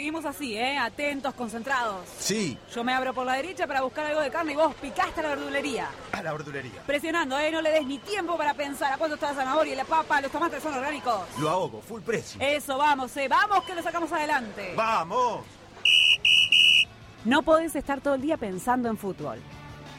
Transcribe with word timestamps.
seguimos 0.00 0.24
así, 0.24 0.56
¿eh? 0.56 0.78
Atentos, 0.78 1.34
concentrados. 1.34 2.08
Sí. 2.18 2.56
Yo 2.74 2.82
me 2.82 2.94
abro 2.94 3.12
por 3.12 3.26
la 3.26 3.34
derecha 3.34 3.66
para 3.66 3.82
buscar 3.82 4.06
algo 4.06 4.22
de 4.22 4.30
carne 4.30 4.54
y 4.54 4.56
vos 4.56 4.74
picaste 4.76 5.20
a 5.20 5.24
la 5.24 5.28
verdulería. 5.28 5.88
A 6.12 6.22
la 6.22 6.32
verdulería. 6.32 6.80
Presionando, 6.86 7.38
¿eh? 7.38 7.50
No 7.52 7.60
le 7.60 7.70
des 7.70 7.86
ni 7.86 7.98
tiempo 7.98 8.38
para 8.38 8.54
pensar 8.54 8.94
a 8.94 8.96
cuánto 8.96 9.16
está 9.16 9.32
la 9.32 9.34
zanahoria 9.34 9.74
y 9.74 9.76
la 9.76 9.84
papa, 9.84 10.22
los 10.22 10.32
tomates 10.32 10.62
son 10.62 10.72
orgánicos. 10.72 11.20
Lo 11.38 11.50
ahogo, 11.50 11.82
full 11.82 12.00
precio. 12.00 12.40
Eso, 12.40 12.78
vamos, 12.78 13.14
¿eh? 13.18 13.28
Vamos 13.28 13.62
que 13.64 13.74
lo 13.74 13.82
sacamos 13.82 14.10
adelante. 14.10 14.72
¡Vamos! 14.74 15.44
No 17.26 17.42
podés 17.42 17.76
estar 17.76 18.00
todo 18.00 18.14
el 18.14 18.22
día 18.22 18.38
pensando 18.38 18.88
en 18.88 18.96
fútbol. 18.96 19.38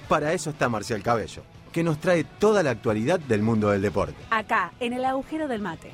Para 0.10 0.34
eso 0.34 0.50
está 0.50 0.68
Marcial 0.68 1.04
Cabello, 1.04 1.44
que 1.72 1.84
nos 1.84 2.00
trae 2.00 2.24
toda 2.24 2.64
la 2.64 2.72
actualidad 2.72 3.20
del 3.20 3.44
mundo 3.44 3.70
del 3.70 3.84
deporte. 3.84 4.16
Acá, 4.32 4.74
en 4.80 4.94
el 4.94 5.06
agujero 5.06 5.48
del 5.48 5.62
mate. 5.62 5.94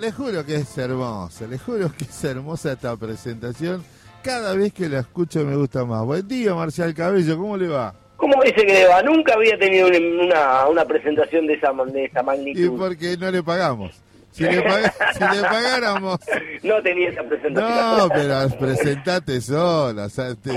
Les 0.00 0.14
juro 0.14 0.44
que 0.46 0.56
es 0.56 0.78
hermosa, 0.78 1.46
les 1.46 1.60
juro 1.60 1.92
que 1.96 2.04
es 2.04 2.24
hermosa 2.24 2.72
esta 2.72 2.96
presentación. 2.96 3.84
Cada 4.22 4.54
vez 4.54 4.72
que 4.72 4.88
la 4.88 5.00
escucho 5.00 5.44
me 5.44 5.56
gusta 5.56 5.84
más. 5.84 6.04
Buen 6.04 6.26
día, 6.26 6.54
Marcial 6.54 6.94
Cabello, 6.94 7.36
¿cómo 7.36 7.56
le 7.56 7.68
va? 7.68 7.94
¿Cómo 8.16 8.34
dice 8.42 8.66
que 8.66 8.72
le 8.72 8.86
va? 8.88 9.02
Nunca 9.02 9.34
había 9.34 9.58
tenido 9.58 9.88
una, 9.88 10.66
una 10.68 10.84
presentación 10.84 11.46
de 11.46 11.54
esa, 11.54 11.72
de 11.86 12.04
esa 12.04 12.20
Y 12.20 12.24
magnitud. 12.24 12.78
porque 12.78 13.16
no 13.18 13.30
le 13.30 13.42
pagamos. 13.42 13.94
Si 14.32 14.44
le, 14.44 14.62
paga- 14.62 14.94
si 15.12 15.36
le 15.36 15.42
pagáramos... 15.42 16.18
No 16.62 16.82
tenía 16.82 17.08
esa 17.10 17.22
presentación. 17.24 17.98
No, 17.98 18.08
pero 18.08 18.58
presentate 18.58 19.40
sola, 19.40 20.04
o 20.04 20.08
sea, 20.08 20.34
te, 20.34 20.50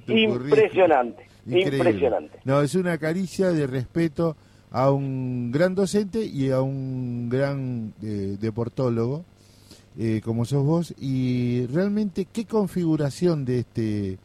tu 0.00 0.12
currículum. 0.12 0.44
Impresionante, 0.48 1.26
Increíble. 1.46 1.76
impresionante. 1.78 2.38
No, 2.44 2.60
es 2.62 2.74
una 2.74 2.96
caricia 2.98 3.50
de 3.50 3.66
respeto 3.66 4.36
a 4.70 4.90
un 4.90 5.50
gran 5.52 5.74
docente 5.74 6.24
y 6.24 6.50
a 6.50 6.60
un 6.60 7.28
gran 7.28 7.92
eh, 8.02 8.36
deportólogo 8.40 9.24
eh, 9.98 10.20
como 10.24 10.44
sos 10.44 10.64
vos 10.64 10.94
y 10.98 11.66
realmente 11.66 12.26
qué 12.32 12.46
configuración 12.46 13.44
de 13.44 13.60
este 13.60 14.18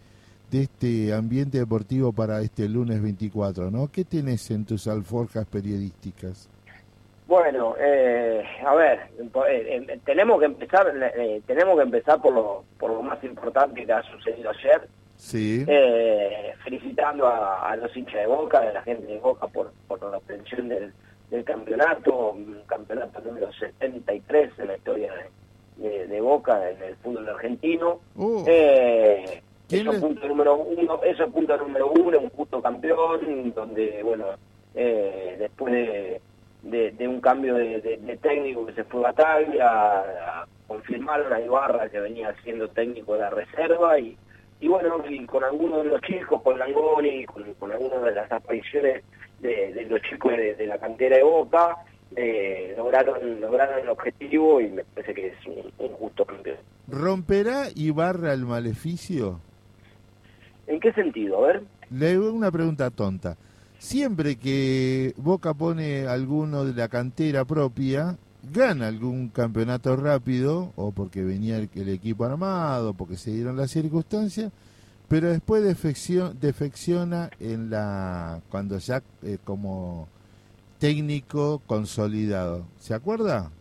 de 0.52 0.61
este 0.61 1.13
ambiente 1.13 1.57
deportivo 1.57 2.13
para 2.13 2.39
este 2.41 2.69
lunes 2.69 3.02
24, 3.02 3.71
¿no? 3.71 3.91
¿Qué 3.91 4.05
tenés 4.05 4.52
en 4.52 4.63
tus 4.65 4.87
alforjas 4.87 5.45
periodísticas? 5.47 6.49
Bueno, 7.27 7.75
eh, 7.80 8.43
a 8.63 8.75
ver, 8.75 8.99
eh, 9.19 9.85
eh, 9.89 9.99
tenemos 10.05 10.39
que 10.39 10.45
empezar, 10.45 10.93
tenemos 11.47 11.75
que 11.75 11.83
empezar 11.83 12.21
por 12.21 12.33
lo, 12.33 12.63
por 12.77 12.91
lo 12.91 13.02
más 13.02 13.23
importante 13.23 13.83
que 13.83 13.91
ha 13.91 14.03
sucedido 14.03 14.52
ayer, 14.52 14.87
Sí. 15.17 15.63
eh, 15.67 16.53
felicitando 16.63 17.27
a, 17.27 17.69
a 17.71 17.75
los 17.77 17.95
hinchas 17.95 18.21
de 18.21 18.27
Boca, 18.27 18.59
a 18.59 18.73
la 18.73 18.81
gente 18.83 19.05
de 19.08 19.19
Boca 19.19 19.47
por, 19.47 19.71
por 19.88 20.02
la 20.02 20.17
obtención 20.17 20.67
del, 20.69 20.91
del 21.30 21.44
campeonato, 21.44 22.31
un 22.31 22.61
campeonato 22.67 23.21
número 23.21 23.52
73 23.53 24.52
en 24.59 24.67
la 24.67 24.75
historia 24.77 25.11
de, 25.77 25.88
de- 25.89 26.08
de 26.08 26.21
Boca 26.21 26.69
en 26.69 26.81
el 26.83 26.95
fútbol 26.97 27.27
argentino. 27.30 27.99
Uh, 28.16 28.43
Eh, 28.47 29.41
¿Quién 29.67 29.81
eso 29.81 29.93
le- 29.93 29.99
punto 29.99 30.27
número 30.27 30.55
uno, 30.58 31.02
eso 31.03 31.23
es 31.23 31.31
punto 31.31 31.58
número 31.58 31.91
uno, 31.91 32.19
un 32.19 32.30
justo 32.30 32.61
campeón, 32.61 33.52
donde, 33.55 34.02
bueno, 34.03 34.25
eh, 34.75 35.36
después 35.39 35.73
de, 35.73 36.21
de- 36.61 36.91
de 36.91 37.08
un 37.08 37.19
cambio 37.21 37.55
de, 37.55 37.80
técnico 38.21 38.66
que 38.67 38.73
se 38.73 38.83
fue 38.83 38.99
a 39.02 39.03
Bataglia, 39.11 39.67
a- 40.41 40.47
confirmaron 40.67 41.31
a 41.33 41.39
Ibarra 41.41 41.89
que 41.89 41.99
venía 41.99 42.33
siendo 42.43 42.67
técnico 42.69 43.13
de 43.13 43.19
la 43.21 43.30
reserva 43.30 43.97
y, 43.99 44.17
y 44.66 44.67
bueno, 44.67 44.97
y 45.08 45.23
con 45.27 45.44
algunos 45.44 45.83
de 45.83 45.91
los 45.91 46.02
chicos, 46.02 46.41
con 46.41 46.58
Langoni, 46.58 47.23
con, 47.25 47.53
con 47.53 47.71
algunas 47.71 48.02
de 48.02 48.16
las 48.16 48.31
apariciones 48.31 49.03
de, 49.39 49.71
de 49.73 49.85
los 49.85 50.02
chicos 50.02 50.31
de, 50.31 50.55
de 50.55 50.66
la 50.66 50.80
cantera 50.80 51.17
de 51.17 51.23
Boca, 51.23 51.77
eh, 52.16 52.73
lograron, 52.75 53.39
lograron 53.39 53.77
el 53.80 53.89
objetivo 53.89 54.59
y 54.59 54.69
me 54.69 54.83
parece 54.83 55.13
que 55.13 55.27
es 55.27 55.45
un, 55.45 55.71
un 55.77 55.93
justo 55.93 56.26
campeón. 56.26 56.58
¿Romperá 56.87 57.67
Ibarra 57.76 58.33
el 58.33 58.48
maleficio? 58.48 59.39
¿En 60.65 60.80
qué 60.80 60.92
sentido? 60.93 61.45
A 61.45 61.47
ver. 61.47 61.64
Le 61.92 62.14
hago 62.14 62.32
una 62.32 62.49
pregunta 62.52 62.89
tonta. 62.89 63.37
Siempre 63.77 64.36
que 64.36 65.14
Boca 65.15 65.53
pone 65.53 66.08
alguno 66.08 66.65
de 66.65 66.73
la 66.73 66.87
cantera 66.87 67.45
propia, 67.45 68.17
gana 68.52 68.88
algún 68.88 69.30
campeonato 69.30 69.95
rápido, 69.95 70.72
o 70.76 70.92
porque 70.92 71.23
venía 71.23 71.58
el, 71.58 71.89
equipo 71.89 72.26
armado, 72.26 72.94
porque 72.94 73.16
se 73.16 73.32
dieron 73.32 73.58
las 73.58 73.72
circunstancias, 73.72 74.52
pero 75.08 75.30
después 75.30 75.64
defeccio- 75.64 76.33
defecciona 76.33 77.30
en 77.39 77.70
la 77.70 78.42
cuando 78.50 78.78
ya 78.80 79.02
eh, 79.23 79.38
como 79.44 80.08
técnico 80.80 81.61
consolidado. 81.67 82.66
¿Se 82.80 82.94
acuerda? 82.94 83.52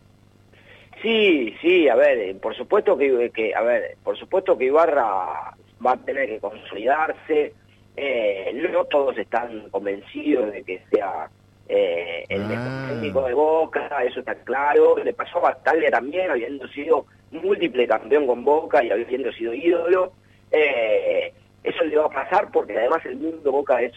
Sí, 1.01 1.53
sí, 1.61 1.87
a 1.87 1.95
ver, 1.95 2.17
eh, 2.17 2.35
por 2.35 2.55
supuesto 2.55 2.97
que, 2.97 3.29
que, 3.33 3.53
a 3.53 3.61
ver, 3.61 3.97
por 4.03 4.17
supuesto 4.17 4.57
que 4.57 4.65
Ibarra 4.65 5.55
va 5.85 5.91
a 5.91 5.97
tener 5.97 6.27
que 6.27 6.39
consolidarse. 6.39 7.53
Eh, 7.97 8.69
no 8.73 8.83
todos 8.85 9.17
están 9.17 9.69
convencidos 9.69 10.51
de 10.51 10.63
que 10.63 10.81
sea 10.91 11.29
eh, 11.67 12.25
el 12.29 12.43
Ah. 12.43 12.85
técnico 12.89 13.23
de 13.23 13.33
Boca, 13.33 13.89
eso 14.03 14.19
está 14.19 14.35
claro. 14.35 14.97
Le 15.03 15.13
pasó 15.13 15.39
a 15.39 15.53
Bataglia 15.53 15.89
también, 15.91 16.29
habiendo 16.31 16.67
sido 16.69 17.05
múltiple 17.31 17.87
campeón 17.87 18.27
con 18.27 18.43
Boca 18.45 18.83
y 18.83 18.91
habiendo 18.91 19.31
sido 19.33 19.53
ídolo. 19.53 20.13
Eh, 20.51 21.33
eso 21.63 21.83
le 21.83 21.97
va 21.97 22.05
a 22.05 22.09
pasar 22.09 22.51
porque 22.51 22.77
además 22.77 23.03
el 23.05 23.15
mundo 23.17 23.51
Boca 23.51 23.81
es, 23.81 23.93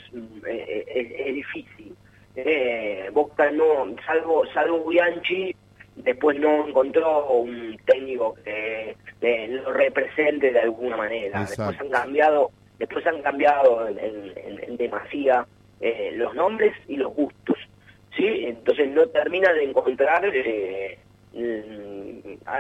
eh, 0.47 0.85
es, 0.89 1.27
es 1.27 1.35
difícil. 1.35 1.95
Eh, 2.37 3.11
Boca 3.13 3.51
no, 3.51 3.95
salvo, 4.07 4.45
salvo 4.55 4.85
Bianchi, 4.89 5.55
después 5.97 6.39
no 6.39 6.69
encontró 6.69 7.29
un 7.31 7.77
técnico 7.85 8.35
que, 8.45 8.97
que 9.21 9.49
lo 9.49 9.73
represente 9.73 10.53
de 10.53 10.61
alguna 10.61 10.97
manera. 10.97 11.43
Exacto. 11.43 11.65
Después 11.73 11.81
han 11.81 11.89
cambiado, 12.03 12.51
después 12.79 13.07
han 13.07 13.21
cambiado 13.23 13.89
en- 13.89 13.99
en- 13.99 14.65
en 14.65 14.77
demasía 14.77 15.45
eh, 15.81 16.13
los 16.15 16.35
nombres 16.35 16.73
y 16.89 16.97
los 16.97 17.15
gustos. 17.15 17.57
¿sí? 18.17 18.45
Entonces 18.47 18.89
no 18.91 19.07
termina 19.07 19.53
de 19.53 19.65
encontrar 19.65 20.25
eh, 20.35 20.99
mm, 21.33 21.39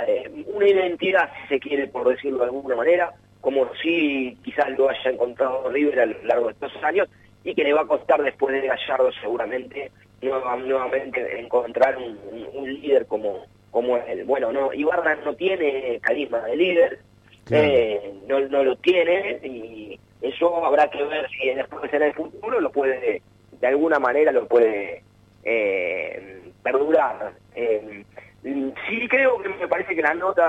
eh, 0.06 0.44
una 0.54 0.68
identidad, 0.68 1.30
si 1.42 1.48
se 1.54 1.60
quiere, 1.60 1.86
por 1.88 2.08
decirlo 2.08 2.38
de 2.38 2.44
alguna 2.44 2.76
manera, 2.76 3.12
como 3.40 3.68
si 3.82 4.36
quizás 4.44 4.70
lo 4.76 4.88
haya 4.88 5.10
encontrado 5.10 5.68
River 5.70 6.00
a 6.00 6.06
lo 6.06 6.22
largo 6.24 6.46
de 6.46 6.52
estos 6.52 6.72
años 6.82 7.08
y 7.44 7.54
que 7.54 7.64
le 7.64 7.72
va 7.72 7.82
a 7.82 7.86
costar 7.86 8.22
después 8.22 8.52
de 8.60 8.66
Gallardo 8.68 9.10
seguramente 9.20 9.90
nueva- 10.20 10.56
nuevamente 10.56 11.38
encontrar 11.40 11.96
un, 11.96 12.18
un- 12.32 12.48
un 12.52 12.74
líder 12.74 13.06
como 13.06 13.46
como 13.70 13.98
él. 13.98 14.24
Bueno, 14.24 14.50
no, 14.50 14.72
Ibarra 14.72 15.14
no 15.16 15.34
tiene 15.34 16.00
carisma 16.00 16.40
de 16.40 16.56
líder, 16.56 16.98
Claro. 17.44 17.68
eh, 17.68 18.12
no, 18.26 18.40
no 18.40 18.64
lo 18.64 18.76
tiene 18.76 19.38
y 19.44 20.00
eso 20.20 20.64
habrá 20.64 20.88
que 20.90 21.02
ver 21.04 21.28
si 21.30 21.50
después 21.50 21.92
en 21.92 22.02
el 22.02 22.14
futuro 22.14 22.60
lo 22.60 22.70
puede, 22.70 23.22
de 23.52 23.66
alguna 23.66 23.98
manera 23.98 24.32
lo 24.32 24.46
puede 24.46 25.02
eh, 25.44 26.52
perdurar. 26.62 27.32
Eh, 27.54 28.04
sí 28.42 29.08
creo 29.08 29.38
que 29.38 29.48
me 29.48 29.68
parece 29.68 29.94
que 29.94 30.02
la 30.02 30.14
nota, 30.14 30.46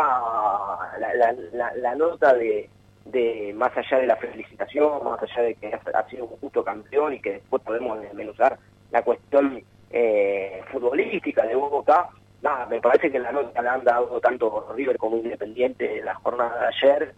la, 0.99 1.35
la, 1.75 1.95
nota 1.95 2.33
de, 2.33 2.69
de 3.05 3.53
más 3.55 3.75
allá 3.75 3.99
de 3.99 4.07
la 4.07 4.15
felicitación, 4.15 5.03
más 5.03 5.21
allá 5.21 5.41
de 5.43 5.55
que 5.55 5.73
ha, 5.73 6.09
sido 6.09 6.25
un 6.25 6.37
justo 6.37 6.63
campeón 6.63 7.13
y 7.13 7.19
que 7.19 7.33
después 7.33 7.61
podemos 7.63 8.01
desmenuzar 8.01 8.57
la 8.91 9.03
cuestión 9.03 9.61
eh, 9.91 10.61
futbolística 10.71 11.45
de 11.45 11.55
Boca, 11.55 12.09
nada, 12.41 12.65
me 12.67 12.79
parece 12.81 13.11
que 13.11 13.19
la 13.19 13.31
nota 13.31 13.61
la 13.61 13.73
han 13.73 13.83
dado 13.83 14.19
tanto 14.19 14.73
River 14.75 14.97
como 14.97 15.17
Independiente 15.17 15.99
en 15.99 16.05
la 16.05 16.15
jornada 16.15 16.59
de 16.59 16.67
ayer, 16.67 17.13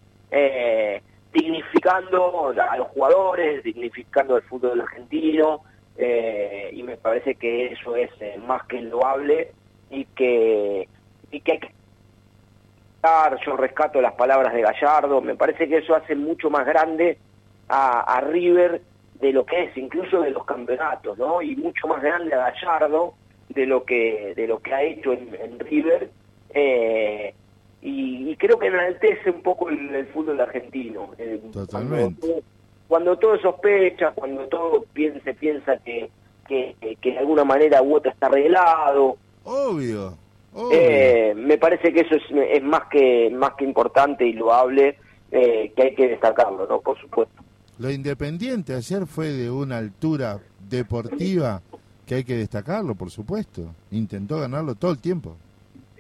dignificando 1.34 2.54
a 2.58 2.78
los 2.78 2.88
jugadores, 2.90 3.64
dignificando 3.64 4.38
el 4.38 4.44
fútbol 4.44 4.82
argentino, 4.82 5.62
eh, 5.98 6.70
y 6.74 6.84
me 6.84 6.98
parece 6.98 7.36
que 7.36 7.68
eso 7.68 7.96
es 7.96 8.10
eh, 8.20 8.40
más 8.46 8.64
que 8.64 8.82
loable 8.82 9.52
y 9.90 10.06
que, 10.06 10.88
y 11.32 11.42
que 11.42 11.52
hay 11.52 11.60
que 11.60 11.72
yo 13.46 13.58
rescato 13.58 14.02
las 14.02 14.14
palabras 14.14 14.54
de 14.54 14.62
Gallardo, 14.62 15.22
me 15.22 15.36
parece 15.36 15.68
que 15.68 15.78
eso 15.78 15.96
hace 15.96 16.16
mucho 16.16 16.50
más 16.50 16.66
grande 16.66 17.18
a, 17.68 18.22
River 18.22 18.82
de 19.20 19.32
lo 19.32 19.46
que 19.46 19.64
es, 19.64 19.78
incluso 19.78 20.22
de 20.22 20.32
los 20.32 20.46
campeonatos, 20.46 21.18
¿no? 21.18 21.42
Y 21.42 21.56
mucho 21.56 21.88
más 21.88 22.02
grande 22.02 22.34
a 22.34 22.52
Gallardo 22.52 23.14
de 23.50 23.66
lo 23.66 23.84
que 23.86 24.34
de 24.36 24.48
lo 24.48 24.60
que 24.60 24.74
ha 24.74 24.84
hecho 24.84 25.14
en, 25.14 25.36
en 25.36 25.60
River 25.60 26.10
eh, 26.54 27.34
y, 27.82 28.30
y 28.30 28.36
creo 28.38 28.60
que 28.60 28.68
enaltece 28.68 29.30
un 29.32 29.42
poco 29.42 29.70
el, 29.70 29.94
el 29.96 30.08
fútbol 30.08 30.40
argentino. 30.40 31.10
eh, 31.18 31.40
Totalmente. 31.52 32.20
Cuando, 32.20 32.34
todo- 32.34 32.44
cuando 32.88 33.18
todo 33.18 33.38
sospecha, 33.40 34.12
cuando 34.12 34.46
todo 34.48 34.84
piensa, 34.94 35.32
piensa 35.34 35.78
que, 35.78 36.10
que, 36.48 36.76
que 37.02 37.12
de 37.12 37.18
alguna 37.20 37.44
manera 37.46 37.82
u 37.82 37.96
otra 37.96 38.12
está 38.12 38.28
arreglado, 38.28 39.16
Obvio. 39.46 40.18
obvio. 40.54 40.72
eh, 40.72 41.34
me 41.36 41.58
parece 41.58 41.94
que 41.94 42.02
eso 42.02 42.16
es, 42.16 42.24
es 42.52 42.62
más 42.64 42.84
que 42.92 43.30
más 43.32 43.52
que 43.58 43.64
importante 43.64 44.26
y 44.28 44.34
loable 44.34 44.98
eh, 45.32 45.72
que 45.76 45.82
hay 45.84 45.96
que 45.96 46.08
destacarlo, 46.10 46.68
¿no? 46.68 46.82
Por 46.82 47.00
supuesto. 47.00 47.42
Lo 47.80 47.90
independiente 47.90 48.76
ayer 48.76 49.08
fue 49.08 49.30
de 49.30 49.50
una 49.50 49.78
altura 49.78 50.40
deportiva 50.70 51.62
que 52.06 52.16
hay 52.16 52.24
que 52.26 52.36
destacarlo, 52.36 52.94
por 52.96 53.10
supuesto. 53.10 53.74
Intentó 53.92 54.40
ganarlo 54.40 54.76
todo 54.76 54.92
el 54.92 55.00
tiempo. 55.00 55.36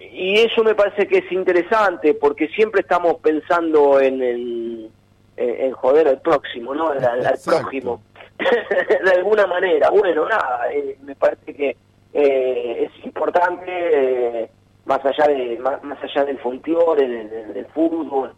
Y 0.09 0.39
eso 0.39 0.63
me 0.63 0.75
parece 0.75 1.07
que 1.07 1.19
es 1.19 1.31
interesante, 1.31 2.13
porque 2.13 2.47
siempre 2.49 2.81
estamos 2.81 3.17
pensando 3.17 3.99
en, 3.99 4.21
el, 4.21 4.89
en, 5.37 5.71
joder 5.73 6.07
al 6.07 6.21
próximo, 6.21 6.73
¿no? 6.73 6.89
Al, 6.89 7.39
prójimo. 7.45 8.01
de 9.03 9.11
alguna 9.11 9.45
manera. 9.47 9.89
Bueno, 9.89 10.27
nada, 10.27 10.71
eh, 10.73 10.97
me 11.03 11.15
parece 11.15 11.53
que 11.53 11.75
eh, 12.13 12.89
es 12.89 13.05
importante, 13.05 13.65
eh, 13.67 14.49
más 14.85 14.99
allá 15.05 15.27
de 15.27 15.59
más, 15.59 16.03
allá 16.03 16.25
del 16.25 16.39
folclore, 16.39 17.07
del, 17.07 17.53
del, 17.53 17.65
fútbol, 17.67 18.33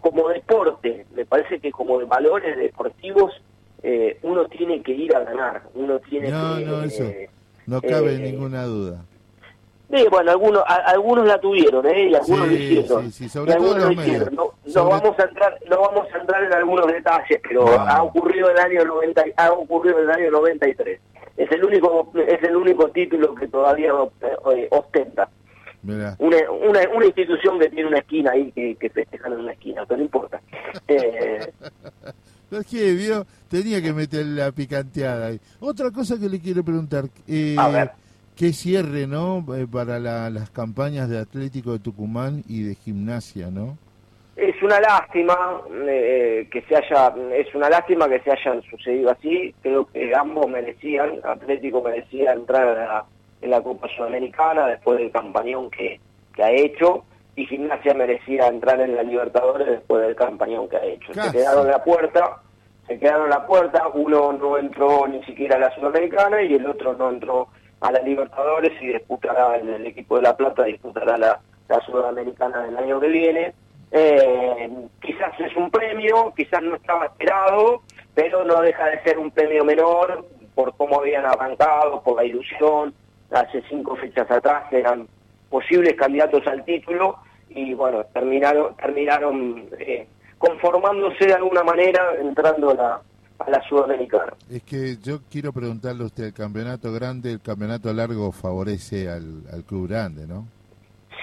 como 0.00 0.28
deporte, 0.28 1.06
me 1.14 1.24
parece 1.24 1.60
que 1.60 1.70
como 1.70 1.98
de 1.98 2.04
valores 2.04 2.56
deportivos 2.56 3.32
uno 4.22 4.44
tiene 4.46 4.82
que 4.82 4.92
ir 4.92 5.14
a 5.14 5.20
ganar, 5.20 5.62
uno 5.74 6.00
tiene 6.00 6.30
no, 6.30 6.56
que... 6.56 6.64
No, 6.64 6.82
eso 6.82 7.04
no 7.66 7.80
cabe 7.80 8.18
ninguna 8.18 8.64
duda. 8.64 9.04
Sí, 9.92 10.06
bueno, 10.08 10.30
algunos 10.30 10.62
algunos 10.66 11.26
la 11.26 11.40
tuvieron, 11.40 11.84
¿eh? 11.86 12.10
Y 12.10 12.14
algunos 12.14 12.46
lo 12.46 12.54
hicieron. 12.54 13.04
Sí, 13.10 13.24
sí, 13.24 13.28
sobre 13.28 13.54
todo 13.54 13.76
los 13.76 13.96
medios. 13.96 14.30
No, 14.32 14.52
vamos 14.74 15.18
a 15.18 15.22
entrar 15.24 15.58
no 15.68 15.80
vamos 15.80 16.06
a 16.14 16.18
entrar 16.18 16.44
en 16.44 16.52
algunos 16.52 16.86
detalles, 16.86 17.40
pero 17.42 17.66
ha 17.68 18.02
ocurrido 18.02 18.50
en 18.50 18.56
el 18.56 18.62
año 18.62 18.84
90 18.84 19.24
ha 19.36 19.52
ocurrido 19.52 19.98
en 19.98 20.04
el 20.04 20.10
año 20.10 20.30
93. 20.30 21.00
Es 21.36 21.50
el 21.50 21.64
único 21.64 22.12
es 22.14 22.42
el 22.42 22.54
único 22.54 22.88
título 22.90 23.34
que 23.34 23.48
todavía 23.48 23.92
eh, 24.22 24.68
ostenta. 24.70 25.28
Una, 25.82 26.14
una, 26.18 26.80
una, 26.94 27.06
institución 27.06 27.58
que 27.58 27.70
tiene 27.70 27.88
una 27.88 27.98
esquina 27.98 28.32
ahí 28.32 28.52
que, 28.52 28.76
que 28.76 28.90
festejan 28.90 29.32
en 29.32 29.40
una 29.40 29.52
esquina, 29.52 29.86
pero 29.86 29.98
no 29.98 30.04
importa. 30.04 30.40
Eh, 30.88 31.52
es 32.50 32.66
que 32.66 32.92
vio, 32.94 33.24
tenía 33.48 33.80
que 33.80 33.92
meter 33.92 34.26
la 34.26 34.50
picanteada 34.50 35.28
ahí. 35.28 35.40
Otra 35.60 35.92
cosa 35.92 36.18
que 36.18 36.28
le 36.28 36.40
quiero 36.40 36.64
preguntar. 36.64 37.04
Eh, 37.28 37.54
a 37.56 37.68
ver 37.68 37.92
qué 38.40 38.54
cierre, 38.54 39.06
¿no? 39.06 39.44
Eh, 39.54 39.66
para 39.70 39.98
las 39.98 40.48
campañas 40.48 41.10
de 41.10 41.18
Atlético 41.18 41.72
de 41.72 41.78
Tucumán 41.78 42.42
y 42.48 42.62
de 42.62 42.74
Gimnasia, 42.74 43.50
¿no? 43.50 43.76
Es 44.34 44.62
una 44.62 44.80
lástima 44.80 45.60
eh, 45.86 46.48
que 46.50 46.62
se 46.62 46.74
haya, 46.74 47.12
es 47.34 47.54
una 47.54 47.68
lástima 47.68 48.08
que 48.08 48.18
se 48.20 48.30
hayan 48.32 48.62
sucedido 48.62 49.10
así. 49.10 49.54
Creo 49.60 49.84
que 49.84 50.14
ambos 50.14 50.48
merecían, 50.48 51.20
Atlético 51.22 51.82
merecía 51.82 52.32
entrar 52.32 53.04
en 53.42 53.50
la 53.50 53.60
Copa 53.60 53.88
Sudamericana 53.94 54.68
después 54.68 54.98
del 54.98 55.10
campañón 55.10 55.70
que, 55.70 56.00
que 56.34 56.42
ha 56.42 56.50
hecho 56.50 57.04
y 57.36 57.44
Gimnasia 57.44 57.92
merecía 57.92 58.46
entrar 58.46 58.80
en 58.80 58.96
la 58.96 59.02
Libertadores 59.02 59.66
después 59.66 60.00
del 60.00 60.16
campañón 60.16 60.66
que 60.70 60.78
ha 60.78 60.84
hecho. 60.86 61.12
Se 61.12 61.30
quedaron 61.30 61.68
la 61.68 61.84
puerta, 61.84 62.40
se 62.86 62.98
quedaron 62.98 63.28
la 63.28 63.46
puerta, 63.46 63.88
uno 63.92 64.32
no 64.32 64.56
entró 64.56 65.06
ni 65.06 65.22
siquiera 65.24 65.56
a 65.56 65.58
la 65.58 65.74
Sudamericana 65.74 66.40
y 66.40 66.54
el 66.54 66.66
otro 66.66 66.94
no 66.94 67.10
entró 67.10 67.48
a 67.80 67.92
la 67.92 68.00
Libertadores 68.00 68.72
y 68.80 68.88
disputará 68.88 69.56
el, 69.56 69.86
equipo 69.86 70.16
de 70.16 70.22
La 70.22 70.36
Plata, 70.36 70.64
disputará 70.64 71.16
la, 71.16 71.40
Sudamericana 71.86 72.64
del 72.64 72.76
año 72.76 73.00
que 73.00 73.08
viene. 73.08 73.54
Eh, 73.92 74.70
quizás 75.00 75.38
es 75.38 75.54
un 75.56 75.70
premio, 75.70 76.32
quizás 76.36 76.62
no 76.62 76.74
estaba 76.74 77.06
esperado, 77.06 77.82
pero 78.12 78.44
no 78.44 78.60
deja 78.60 78.86
de 78.86 79.02
ser 79.02 79.18
un 79.18 79.30
premio 79.30 79.64
menor 79.64 80.26
por 80.54 80.76
cómo 80.76 80.98
habían 81.00 81.24
arrancado, 81.24 82.02
por 82.02 82.16
la 82.16 82.24
ilusión. 82.24 82.92
Hace 83.30 83.62
cinco 83.68 83.94
fechas 83.96 84.28
atrás 84.28 84.64
eran 84.72 85.06
posibles 85.48 85.94
candidatos 85.94 86.44
al 86.48 86.64
título 86.64 87.18
y 87.48 87.72
bueno, 87.74 88.04
terminaron, 88.12 88.76
terminaron 88.76 89.68
eh, 89.78 90.08
conformándose 90.38 91.26
de 91.26 91.34
alguna 91.34 91.62
manera 91.62 92.14
entrando 92.20 92.74
la, 92.74 93.00
a 93.40 93.50
la 93.50 93.62
Sudamericana. 93.68 94.34
Es 94.50 94.62
que 94.62 94.96
yo 95.02 95.20
quiero 95.30 95.52
preguntarle 95.52 96.02
a 96.04 96.06
usted, 96.06 96.24
el 96.24 96.34
campeonato 96.34 96.92
grande, 96.92 97.32
el 97.32 97.40
campeonato 97.40 97.92
largo 97.92 98.32
favorece 98.32 99.08
al, 99.08 99.64
club 99.66 99.88
grande, 99.88 100.26
¿no? 100.26 100.46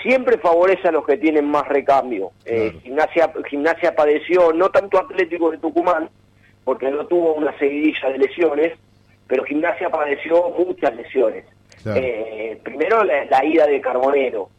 Siempre 0.03 0.37
favorece 0.37 0.87
a 0.87 0.91
los 0.91 1.05
que 1.05 1.17
tienen 1.17 1.49
más 1.49 1.67
recambio. 1.67 2.31
Eh, 2.45 2.79
gimnasia, 2.83 3.31
gimnasia 3.49 3.95
padeció, 3.95 4.53
no 4.53 4.69
tanto 4.69 4.99
Atlético 4.99 5.51
de 5.51 5.57
Tucumán, 5.57 6.09
porque 6.63 6.91
no 6.91 7.05
tuvo 7.07 7.33
una 7.33 7.57
seguidilla 7.57 8.09
de 8.09 8.17
lesiones, 8.17 8.73
pero 9.27 9.43
Gimnasia 9.43 9.89
padeció 9.89 10.49
muchas 10.49 10.95
lesiones. 10.95 11.45
Eh, 11.85 12.59
primero 12.63 13.03
la, 13.03 13.45
ida 13.45 13.65
de 13.67 13.79
Carbonero, 13.79 14.49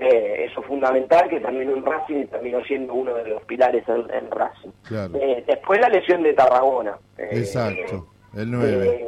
eh, 0.00 0.46
eso 0.48 0.60
es 0.60 0.66
fundamental, 0.66 1.28
que 1.28 1.40
también 1.40 1.70
en 1.70 1.84
Racing 1.84 2.26
terminó 2.26 2.62
siendo 2.64 2.94
uno 2.94 3.14
de 3.14 3.28
los 3.30 3.42
pilares 3.44 3.82
en, 3.88 4.30
Racing. 4.30 4.70
Eh, 5.14 5.42
después 5.44 5.80
la 5.80 5.88
lesión 5.88 6.22
de 6.22 6.34
Tarragona. 6.34 6.96
Eh, 7.16 7.28
Exacto, 7.32 8.06
el 8.36 8.50
9. 8.50 9.06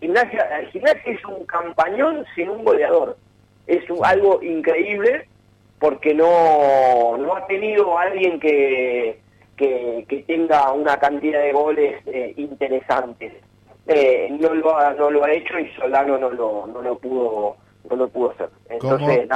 gimnasia, 0.00 0.66
gimnasia 0.72 1.12
es 1.12 1.24
un 1.26 1.44
campañón 1.44 2.24
sin 2.34 2.48
un 2.48 2.64
goleador. 2.64 3.18
Es 3.66 3.84
algo 4.02 4.42
increíble 4.42 5.28
porque 5.78 6.14
no, 6.14 7.18
no 7.18 7.36
ha 7.36 7.46
tenido 7.46 7.98
alguien 7.98 8.40
que, 8.40 9.20
que, 9.56 10.24
tenga 10.26 10.72
una 10.72 10.98
cantidad 10.98 11.42
de 11.42 11.52
goles 11.52 12.02
interesantes. 12.36 13.34
no, 14.40 14.54
lo 14.54 14.78
ha, 14.78 14.94
no 14.94 15.10
lo 15.10 15.24
ha 15.24 15.32
hecho 15.32 15.58
y 15.58 15.70
Solano 15.74 16.16
no 16.16 16.30
lo, 16.30 16.66
no 16.66 16.80
lo 16.80 16.98
pudo 16.98 17.56
no 17.96 18.04
lo 18.04 18.08
pudo 18.08 18.30
hacer. 18.30 18.48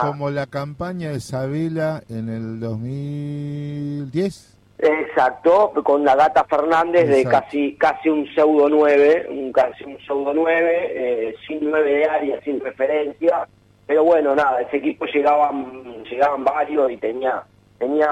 como, 0.03 0.31
la 0.31 0.47
campaña 0.47 1.11
de 1.11 1.20
Sabela 1.20 2.03
en 2.08 2.29
el 2.29 2.58
2010. 2.61 4.56
Exacto, 4.79 5.73
con 5.82 6.05
la 6.05 6.14
Gata 6.14 6.44
Fernández 6.44 7.08
de 7.08 7.25
casi 7.25 7.76
casi 7.76 8.11
un 8.11 8.26
pseudo 8.35 8.69
9, 8.69 9.29
un 9.31 9.50
casi 9.50 9.85
un 9.85 9.99
pseudo 10.00 10.35
9, 10.35 11.29
eh, 11.31 11.35
sin 11.47 11.70
9 11.70 11.91
de 11.91 12.05
área, 12.05 12.41
sin 12.43 12.61
referencia, 12.61 13.49
pero 13.87 14.05
bueno, 14.05 14.35
nada, 14.35 14.61
ese 14.61 14.76
equipo 14.76 15.06
llegaban 15.06 16.05
llegaban 16.05 16.44
varios 16.44 16.91
y 16.91 16.99
tenía 16.99 17.43
tenía 17.79 18.09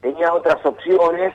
tenía 0.00 0.32
otras 0.32 0.64
opciones 0.64 1.34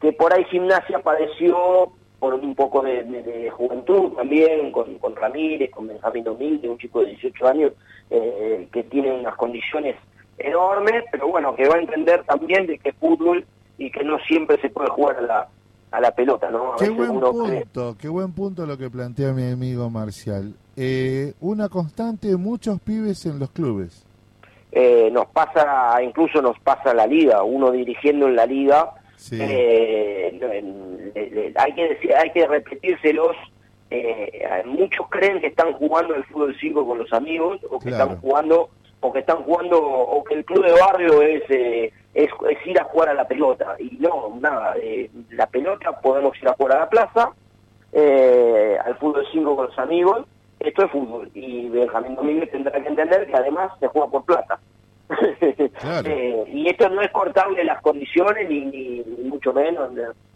que 0.00 0.12
por 0.12 0.32
ahí 0.32 0.44
Gimnasia 0.44 1.00
padeció 1.00 1.90
por 2.24 2.32
un 2.32 2.54
poco 2.54 2.80
de, 2.80 3.50
juventud 3.54 4.12
también, 4.16 4.72
con, 4.72 4.94
con, 4.98 5.14
Ramírez, 5.14 5.70
con 5.70 5.88
Benjamín 5.88 6.24
Domínguez, 6.24 6.70
un 6.70 6.78
chico 6.78 7.00
de 7.00 7.08
18 7.08 7.46
años 7.46 7.72
eh, 8.08 8.66
que 8.72 8.82
tiene 8.84 9.12
unas 9.12 9.36
condiciones 9.36 9.94
enormes, 10.38 11.04
pero 11.12 11.28
bueno, 11.28 11.54
que 11.54 11.68
va 11.68 11.74
a 11.74 11.80
entender 11.80 12.24
también 12.24 12.66
de 12.66 12.78
que 12.78 12.94
fútbol 12.94 13.44
y 13.76 13.90
que 13.90 14.02
no 14.04 14.18
siempre 14.20 14.58
se 14.62 14.70
puede 14.70 14.88
jugar 14.88 15.18
a 15.18 15.20
la, 15.20 15.48
a 15.90 16.00
la 16.00 16.12
pelota, 16.12 16.50
¿no? 16.50 16.76
qué 16.78 16.88
buen 16.88 17.20
punto, 17.20 17.94
qué 18.00 18.08
buen 18.08 18.32
punto 18.32 18.64
lo 18.64 18.78
que 18.78 18.88
plantea 18.88 19.34
mi 19.34 19.52
amigo 19.52 19.90
Marcial. 19.90 20.54
Eh, 20.78 21.34
una 21.42 21.68
constante, 21.68 22.34
muchos 22.38 22.80
pibes 22.80 23.26
en 23.26 23.38
los 23.38 23.50
clubes. 23.50 24.06
Eh, 24.72 25.10
nos 25.12 25.26
pasa, 25.26 26.02
incluso 26.02 26.40
nos 26.40 26.58
pasa 26.60 26.94
la 26.94 27.06
liga, 27.06 27.42
uno 27.42 27.70
dirigiendo 27.70 28.28
en 28.28 28.36
la 28.36 28.46
liga, 28.46 28.94
eh, 29.32 30.38
hay 31.56 31.74
que 31.74 31.88
decir, 31.88 32.14
hay 32.14 32.30
que 32.30 32.46
repetírselos. 32.46 33.36
Eh, 33.90 34.62
muchos 34.64 35.06
creen 35.08 35.40
que 35.40 35.48
están 35.48 35.72
jugando 35.74 36.14
el 36.14 36.24
fútbol 36.24 36.56
5 36.58 36.86
con 36.86 36.98
los 36.98 37.12
amigos 37.12 37.60
o 37.70 37.78
que 37.78 37.90
están 37.90 38.16
jugando 38.16 38.70
o 39.00 39.12
que 39.12 39.20
están 39.20 39.44
jugando 39.44 39.80
o 39.80 40.24
que 40.24 40.34
el 40.34 40.44
club 40.44 40.64
de 40.64 40.72
barrio 40.72 41.22
es, 41.22 41.42
eh, 41.50 41.92
es, 42.14 42.30
ir 42.64 42.80
a 42.80 42.84
jugar 42.84 43.10
a 43.10 43.14
la 43.14 43.28
pelota. 43.28 43.76
Y 43.78 43.98
no 44.00 44.36
nada 44.40 44.74
eh, 44.82 45.10
la 45.30 45.46
pelota 45.46 46.00
podemos 46.00 46.36
ir 46.40 46.48
a 46.48 46.54
jugar 46.54 46.76
a 46.76 46.80
la 46.80 46.88
plaza 46.88 47.32
al 48.84 48.98
fútbol 48.98 49.24
5 49.30 49.56
con 49.56 49.66
los 49.66 49.78
amigos 49.78 50.26
esto 50.64 50.84
es 50.84 50.90
fútbol. 50.90 51.30
Y 51.34 51.68
Benjamín 51.68 52.16
Domínguez 52.16 52.50
tendrá 52.50 52.80
que 52.80 52.88
entender 52.88 53.26
que 53.26 53.36
además 53.36 53.72
se 53.80 53.86
juega 53.88 54.08
por 54.08 54.24
plata 54.24 54.58
Eh, 56.04 56.44
y 56.52 56.68
esto 56.68 56.88
no 56.88 57.02
es 57.02 57.10
cortarle 57.10 57.64
las 57.64 57.80
condiciones, 57.82 58.48
ni, 58.48 59.02
mucho 59.24 59.52
menos, 59.52 59.90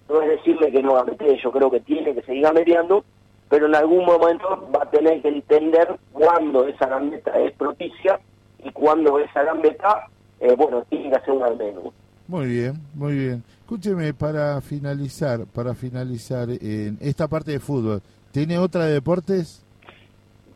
no, 0.08 0.22
es 0.22 0.28
decirle 0.28 0.70
que 0.70 0.82
no 0.82 0.94
va 0.94 1.00
a 1.00 1.04
meter, 1.04 1.38
yo 1.40 1.50
creo 1.50 1.70
que 1.70 1.80
tiene 1.80 2.14
que 2.14 2.22
seguir 2.22 2.46
metiendo, 2.52 3.04
pero 3.48 3.66
en 3.66 3.74
algún 3.74 4.04
momento 4.04 4.68
va 4.74 4.82
a 4.82 4.90
tener 4.90 5.22
que 5.22 5.28
entender 5.28 5.96
cuándo 6.12 6.66
esa 6.66 6.86
gambeta 6.86 7.38
es 7.38 7.52
propicia 7.52 8.20
y 8.62 8.70
cuándo 8.72 9.18
esa 9.18 9.42
gambeta, 9.42 10.06
eh, 10.40 10.54
bueno, 10.56 10.84
tiene 10.88 11.10
que 11.10 11.16
hacer 11.16 11.30
un 11.34 11.58
menos. 11.58 11.84
Muy 12.26 12.46
bien, 12.46 12.74
muy 12.94 13.14
bien. 13.14 13.42
Escúcheme, 13.60 14.12
para 14.12 14.60
finalizar, 14.60 15.46
para 15.46 15.74
finalizar 15.74 16.48
en 16.50 16.98
esta 17.00 17.26
parte 17.26 17.52
de 17.52 17.60
fútbol, 17.60 18.02
¿tiene 18.32 18.58
otra 18.58 18.84
de 18.86 18.94
deportes? 18.94 19.64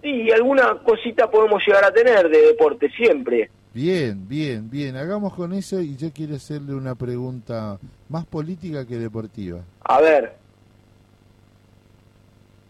Sí, 0.02 0.31
alguna 0.33 0.78
cosita 0.85 1.31
podemos 1.31 1.62
llegar 1.66 1.85
a 1.85 1.92
tener 1.92 2.28
de 2.28 2.47
deporte 2.49 2.90
siempre. 2.90 3.50
Bien, 3.74 4.28
bien, 4.28 4.68
bien. 4.68 4.96
Hagamos 4.96 5.32
con 5.34 5.52
eso 5.54 5.80
y 5.80 5.96
yo 5.96 6.12
quiero 6.12 6.34
hacerle 6.36 6.74
una 6.74 6.94
pregunta 6.94 7.78
más 8.08 8.26
política 8.26 8.86
que 8.86 8.96
deportiva. 8.96 9.60
A 9.84 10.00
ver. 10.00 10.36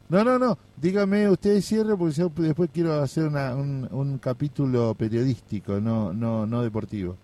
No, 0.08 0.22
no, 0.22 0.38
no. 0.38 0.56
Dígame 0.76 1.28
usted 1.28 1.60
cierre 1.60 1.96
porque 1.96 2.14
yo 2.14 2.30
después 2.36 2.70
quiero 2.72 2.94
hacer 3.00 3.24
una, 3.24 3.54
un, 3.54 4.18
capítulo 4.22 4.94
periodístico, 4.94 5.80
no, 5.80 6.12
no, 6.12 6.46
no 6.46 6.62
deportivo. 6.62 7.16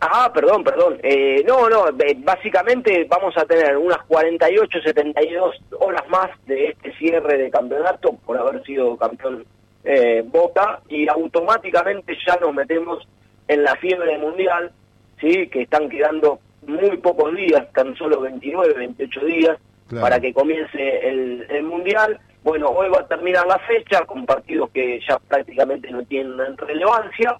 Ah, 0.00 0.30
perdón, 0.32 0.62
perdón. 0.62 0.98
Eh, 1.02 1.42
no, 1.46 1.68
no, 1.68 1.88
eh, 1.88 2.16
básicamente 2.18 3.06
vamos 3.08 3.36
a 3.38 3.44
tener 3.44 3.76
unas 3.76 3.98
48, 4.06 4.80
72 4.82 5.56
horas 5.80 6.02
más 6.08 6.30
de 6.46 6.66
este 6.66 6.92
cierre 6.98 7.38
de 7.38 7.50
campeonato 7.50 8.12
por 8.26 8.36
haber 8.36 8.62
sido 8.64 8.96
campeón 8.96 9.44
eh, 9.84 10.22
Boca 10.26 10.80
y 10.88 11.08
automáticamente 11.08 12.16
ya 12.26 12.36
nos 12.36 12.54
metemos 12.54 13.06
en 13.46 13.62
la 13.64 13.74
fiebre 13.76 14.18
mundial, 14.18 14.70
sí, 15.20 15.46
que 15.48 15.62
están 15.62 15.88
quedando 15.88 16.40
muy 16.66 16.96
pocos 16.98 17.34
días, 17.34 17.66
tan 17.72 17.94
solo 17.96 18.20
29, 18.20 18.74
28 18.74 19.24
días 19.24 19.58
Claro. 19.88 20.02
para 20.02 20.20
que 20.20 20.34
comience 20.34 21.08
el, 21.08 21.46
el 21.48 21.62
mundial. 21.62 22.18
Bueno, 22.44 22.68
hoy 22.68 22.90
va 22.90 23.00
a 23.00 23.06
terminar 23.08 23.46
la 23.46 23.58
fecha 23.60 24.04
con 24.04 24.26
partidos 24.26 24.68
que 24.70 25.00
ya 25.08 25.18
prácticamente 25.18 25.90
no 25.90 26.02
tienen 26.04 26.56
relevancia. 26.58 27.36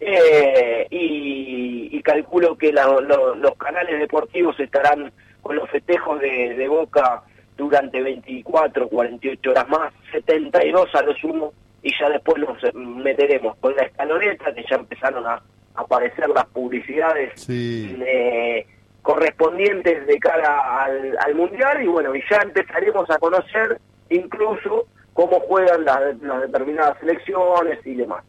Eh, 0.00 0.86
y, 0.90 1.88
y 1.90 2.02
calculo 2.02 2.56
que 2.56 2.72
la- 2.72 2.86
lo- 3.00 3.34
los 3.34 3.56
canales 3.56 3.98
deportivos 3.98 4.58
estarán 4.60 5.10
con 5.42 5.56
los 5.56 5.68
festejos 5.70 6.20
de, 6.20 6.54
de 6.54 6.68
Boca 6.68 7.22
durante 7.56 8.00
24, 8.00 8.88
48 8.88 9.50
horas 9.50 9.68
más, 9.68 9.92
72 10.12 10.94
a 10.94 11.02
lo 11.02 11.14
sumo, 11.16 11.52
y 11.82 11.92
ya 11.98 12.08
después 12.10 12.42
eh, 12.64 12.72
meteremos 12.74 13.56
con 13.58 13.74
la 13.76 13.82
escaloneta, 13.84 14.52
que 14.54 14.64
ya 14.68 14.76
empezaron 14.76 15.26
a 15.26 15.40
aparecer 15.74 16.28
las 16.30 16.46
publicidades 16.46 17.40
Sí. 17.40 17.96
eh, 18.04 18.66
correspondientes 19.02 20.06
de 20.06 20.18
cara 20.18 20.82
al, 20.84 21.16
al 21.24 21.34
mundial 21.34 21.82
y 21.82 21.86
bueno 21.86 22.14
y 22.14 22.22
ya 22.30 22.38
empezaremos 22.42 23.08
a 23.10 23.18
conocer 23.18 23.78
incluso 24.10 24.86
cómo 25.14 25.40
juegan 25.40 25.84
las, 25.84 26.20
las 26.20 26.42
determinadas 26.42 26.98
selecciones 27.00 27.78
y 27.86 27.94
demás 27.94 28.22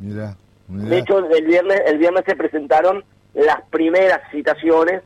Mirá, 0.00 0.34
mirá. 0.66 0.88
de 0.88 0.98
hecho 0.98 1.18
el 1.30 1.44
viernes 1.46 1.82
el 1.86 1.98
viernes 1.98 2.24
se 2.26 2.34
presentaron 2.36 3.04
las 3.34 3.62
primeras 3.70 4.20
citaciones 4.32 5.02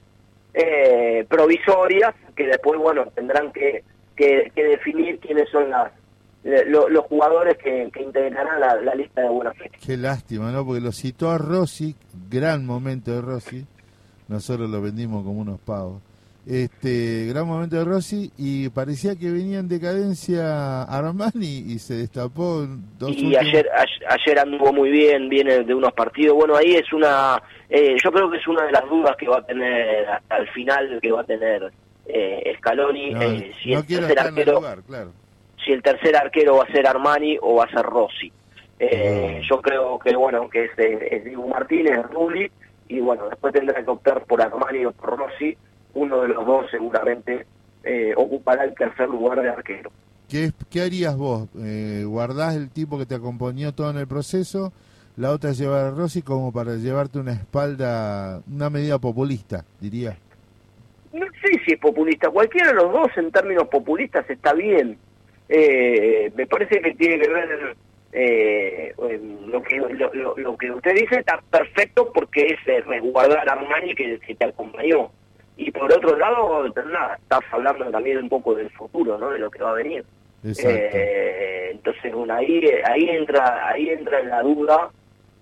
eh, 0.55 1.27
provisorias 1.29 2.15
que 2.35 2.47
después 2.47 2.79
bueno 2.81 3.07
tendrán 3.15 3.53
que, 3.53 3.85
que, 4.17 4.51
que 4.55 4.65
definir 4.65 5.19
quiénes 5.21 5.49
son 5.51 5.69
las 5.71 5.93
lo- 6.67 6.89
los 6.89 7.05
jugadores 7.07 7.57
que, 7.59 7.91
que 7.93 8.03
integrarán 8.03 8.61
la, 8.61 8.77
la 8.77 8.95
lista 8.95 9.23
de 9.23 9.29
buena 9.29 9.53
fe 9.53 9.71
Qué 9.85 9.97
lástima, 9.97 10.51
¿no? 10.51 10.65
Porque 10.65 10.81
lo 10.81 10.93
citó 10.93 11.31
a 11.31 11.39
Rossi, 11.39 11.95
gran 12.31 12.65
momento 12.67 13.11
de 13.13 13.21
Rossi. 13.21 13.65
Nosotros 14.29 14.69
lo 14.69 14.81
vendimos 14.83 15.25
como 15.25 15.41
unos 15.41 15.59
pavos. 15.61 16.03
Este, 16.47 17.27
gran 17.27 17.47
momento 17.47 17.77
de 17.77 17.85
Rossi 17.85 18.31
y 18.39 18.71
parecía 18.71 19.17
que 19.17 19.31
venía 19.31 19.59
en 19.59 19.69
decadencia 19.69 20.83
Armani 20.85 21.59
y 21.67 21.79
se 21.79 21.95
destapó 21.95 22.67
dos 22.99 23.11
y 23.11 23.27
últimos- 23.27 23.37
ayer 23.37 23.69
ayer- 24.09 24.39
anduvo 24.39 24.73
muy 24.73 24.91
bien 24.91 25.29
viene 25.29 25.63
de 25.65 25.75
unos 25.75 25.93
partidos 25.93 26.37
bueno 26.37 26.57
ahí 26.57 26.75
es 26.77 26.91
una 26.95 27.43
eh, 27.69 27.97
yo 28.03 28.11
creo 28.11 28.31
que 28.31 28.39
es 28.39 28.49
una 28.49 28.65
de 28.65 28.73
las 28.73 28.89
dudas 28.89 29.15
que 29.19 29.29
va 29.29 29.39
a 29.39 29.45
tener 29.45 30.09
hasta 30.09 30.37
el 30.39 30.49
final 30.49 30.99
que 31.03 31.13
va 31.13 31.21
a 31.21 31.25
tener 31.25 31.71
eh, 32.07 32.55
Scaloni 32.59 33.11
No, 33.13 33.21
eh, 33.23 33.53
si 33.63 33.73
no 33.73 33.81
el 33.81 33.85
quiero 33.85 34.07
en 34.07 34.13
el 34.13 34.19
arquero 34.19 34.53
lugar, 34.55 34.83
claro. 34.85 35.13
Si 35.69 35.75
el 35.75 35.83
tercer 35.83 36.17
arquero 36.17 36.57
va 36.57 36.65
a 36.65 36.73
ser 36.73 36.87
Armani 36.87 37.37
o 37.43 37.57
va 37.57 37.65
a 37.65 37.71
ser 37.71 37.83
Rossi 37.85 38.33
Eh, 38.81 39.41
Ah. 39.41 39.47
yo 39.49 39.61
creo 39.61 39.99
que 39.99 40.17
bueno 40.17 40.49
que 40.49 40.65
es, 40.65 40.71
es 40.79 41.25
Dibu 41.25 41.47
Martínez 41.49 42.01
Rulli 42.13 42.51
y 42.89 43.01
bueno 43.01 43.29
después 43.29 43.53
tendrá 43.53 43.85
que 43.85 43.91
optar 43.91 44.25
por 44.25 44.41
Armani 44.41 44.85
o 44.87 44.93
por 44.93 45.19
Rossi 45.19 45.57
uno 45.95 46.23
de 46.23 46.29
los 46.29 46.47
dos 46.47 46.71
seguramente 46.71 47.45
eh, 47.85 48.15
ocupará 48.17 48.65
el 48.65 48.75
tercer 48.75 49.09
lugar 49.09 49.43
de 49.43 49.51
arquero 49.51 49.91
¿Qué, 50.29 50.53
qué 50.71 50.83
harías 50.83 51.17
vos? 51.17 51.49
Eh, 51.59 52.05
¿Guardás 52.07 52.55
el 52.57 52.71
tipo 52.71 52.99
que 52.99 53.07
te 53.07 53.15
acompañó 53.17 53.73
todo 53.75 53.91
en 53.91 53.97
el 53.99 54.07
proceso? 54.07 54.73
La 55.17 55.31
otra 55.33 55.51
es 55.51 55.59
llevar 55.59 55.87
a 55.87 55.91
Rossi 55.91 56.23
como 56.23 56.53
para 56.53 56.75
llevarte 56.77 57.19
una 57.19 57.33
espalda, 57.33 58.43
una 58.49 58.69
medida 58.71 58.99
populista, 58.99 59.65
diría. 59.81 60.17
No 61.15 61.25
sé 61.43 61.49
si 61.65 61.73
es 61.73 61.81
populista. 61.81 62.29
Cualquiera 62.31 62.69
de 62.69 62.75
los 62.75 62.93
dos 62.93 63.09
en 63.17 63.33
términos 63.33 63.67
populistas 63.69 64.29
está 64.29 64.53
bien. 64.53 64.99
Eh, 65.49 66.31
me 66.35 66.47
parece 66.47 66.81
que 66.81 66.95
tiene 66.95 67.19
que 67.21 67.29
ver 67.29 67.77
eh, 68.13 68.93
lo 69.47 69.63
que 69.63 69.77
lo, 69.77 70.13
lo- 70.15 70.37
lo 70.37 70.57
que 70.57 70.71
usted 70.71 70.95
dice 70.95 71.21
está 71.21 71.41
perfecto 71.51 72.11
porque 72.13 72.47
es 72.47 72.59
eh, 72.67 72.81
resguardar 72.87 73.49
a 73.49 73.53
Armani 73.53 73.95
que, 73.95 74.19
que 74.21 74.35
te 74.35 74.45
acompañó. 74.47 75.11
Y 75.57 75.71
por 75.73 75.93
otro 75.93 76.17
lado, 76.17 76.69
nada, 76.93 77.17
estás 77.17 77.41
hablando 77.51 77.91
también 77.91 78.19
un 78.19 78.29
poco 78.29 78.55
del 78.55 78.71
futuro, 78.71 79.19
¿no? 79.19 79.31
De 79.31 79.39
lo 79.39 79.51
que 79.51 79.63
va 79.63 79.71
a 79.71 79.75
venir. 79.75 80.05
Eh, 80.95 81.69
entonces, 81.73 82.13
bueno, 82.15 82.35
ahí, 82.35 82.63
ahí 82.85 83.09
entra, 83.11 83.69
ahí 83.69 83.89
entra 83.91 84.21
en 84.21 84.29
la 84.31 84.43
duda 84.43 84.91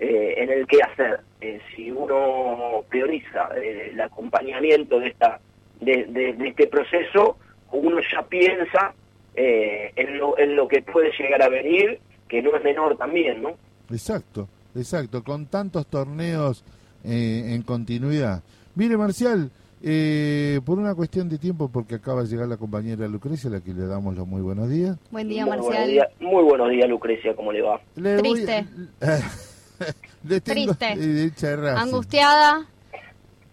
eh, 0.01 0.35
en 0.39 0.51
el 0.51 0.67
qué 0.67 0.79
hacer. 0.83 1.21
Eh, 1.43 1.61
si 1.75 1.91
uno 1.91 2.83
prioriza 2.89 3.51
el 3.63 4.01
acompañamiento 4.01 4.99
de 5.01 5.09
esta, 5.09 5.39
de, 5.81 6.05
de- 6.09 6.33
de 6.33 6.49
este 6.49 6.67
proceso, 6.67 7.37
uno 7.73 8.01
ya 8.11 8.23
piensa 8.23 8.95
eh, 9.37 9.93
en, 9.97 10.19
lo, 10.19 10.39
en 10.39 10.57
lo 10.57 10.67
que 10.69 10.83
puede 10.83 11.11
llegar 11.19 11.43
a 11.43 11.49
venir, 11.49 12.01
que 12.29 12.43
no 12.43 12.57
es 12.57 12.65
menor 12.65 12.97
también, 12.97 13.43
¿no? 13.43 13.51
Exacto, 13.91 14.49
exacto, 14.75 15.23
con 15.23 15.47
tantos 15.47 15.87
torneos 15.87 16.65
eh, 17.05 17.45
en 17.55 17.63
continuidad. 17.63 18.43
Mire, 18.75 18.97
Marcial, 18.97 19.51
eh, 19.83 20.61
por 20.65 20.79
una 20.79 20.95
cuestión 20.95 21.29
de 21.29 21.39
tiempo, 21.39 21.69
porque 21.73 21.95
acaba 21.97 22.23
de 22.23 22.29
llegar 22.29 22.49
la 22.49 22.57
compañera 22.57 23.07
Lucrecia, 23.07 23.49
a 23.49 23.53
la 23.55 23.61
que 23.61 23.73
le 23.73 23.87
damos 23.87 24.17
los 24.17 24.27
muy 24.27 24.41
buenos 24.43 24.69
días. 24.69 24.97
Buen 25.11 25.29
día, 25.29 25.43
muy 25.45 25.51
buenos 25.57 25.67
Marcial. 25.67 25.89
días, 25.91 26.09
muy 26.21 26.43
buenos 26.43 26.71
días, 26.71 26.89
Lucrecia, 26.89 27.37
¿cómo 27.37 27.53
le 27.53 27.63
va? 27.63 27.81
Le 27.95 28.17
voy- 28.17 28.23
Triste. 28.45 28.67
le 30.29 30.41
tengo 30.41 30.75
Triste. 30.75 31.31
eh. 31.47 31.75
Angustiada, 31.77 32.67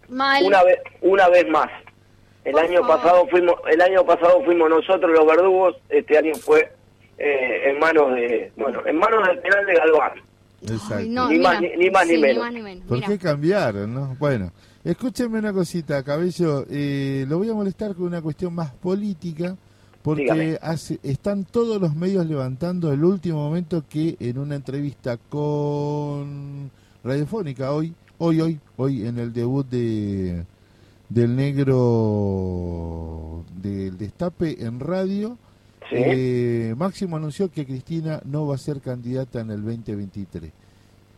mal. 0.09 0.43
Una 0.45 0.63
vez, 0.63 0.77
una 1.01 1.29
vez 1.29 1.47
más. 1.49 1.69
El 2.45 2.57
año 2.57 2.81
favor. 2.81 2.97
pasado 2.97 3.27
fuimos, 3.29 3.55
el 3.71 3.81
año 3.81 4.05
pasado 4.05 4.43
fuimos 4.43 4.69
nosotros 4.69 5.11
los 5.11 5.25
verdugos, 5.25 5.75
este 5.89 6.17
año 6.17 6.33
fue 6.35 6.71
eh, 7.17 7.69
en 7.69 7.79
manos 7.79 8.13
de, 8.15 8.51
bueno, 8.57 8.81
en 8.85 8.97
manos 8.97 9.27
del 9.27 9.39
penal 9.39 9.65
de 9.65 9.73
Galván. 9.75 10.11
Exacto. 10.61 10.95
Ay, 10.95 11.09
no, 11.09 11.29
Ni 11.29 11.37
mira, 11.37 11.51
más 11.51 11.61
ni- 11.61 11.75
ni 11.77 11.89
más 11.89 12.07
ni 12.07 12.17
menos. 12.17 12.43
más 12.43 12.53
ni 12.53 12.61
menos. 12.61 12.85
¿Por 12.87 12.97
Mira. 12.97 13.07
qué 13.09 13.17
cambiaron, 13.19 13.93
no? 13.93 14.15
Bueno, 14.19 14.51
escúcheme 14.83 15.39
una 15.39 15.51
cosita, 15.53 16.03
Cabello. 16.03 16.65
Eh, 16.69 17.25
lo 17.27 17.37
voy 17.37 17.49
a 17.49 17.53
molestar 17.53 17.93
con 17.95 18.05
una 18.07 18.21
cuestión 18.21 18.53
más 18.55 18.71
política, 18.71 19.55
porque 20.01 20.57
hace, 20.61 20.99
están 21.03 21.45
todos 21.45 21.79
los 21.81 21.95
medios 21.95 22.25
levantando 22.25 22.91
el 22.91 23.03
último 23.05 23.37
momento 23.37 23.83
que 23.89 24.15
en 24.19 24.37
una 24.37 24.55
entrevista 24.55 25.17
con 25.17 26.69
Radiofónica 27.03 27.71
hoy, 27.71 27.93
hoy, 28.17 28.41
hoy, 28.41 28.59
hoy 28.77 29.05
en 29.07 29.19
el 29.19 29.31
debut 29.33 29.65
de 29.67 30.43
del 31.13 31.35
negro 32.13 33.43
del 33.61 33.97
destape 33.97 34.63
en 34.65 34.79
radio, 34.79 35.37
Sí. 35.89 35.95
eh, 35.99 36.73
Máximo 36.77 37.17
anunció 37.17 37.51
que 37.51 37.65
Cristina 37.65 38.21
no 38.25 38.47
va 38.47 38.55
a 38.55 38.57
ser 38.57 38.79
candidata 38.81 39.41
en 39.41 39.51
el 39.51 39.63
2023. 39.63 40.51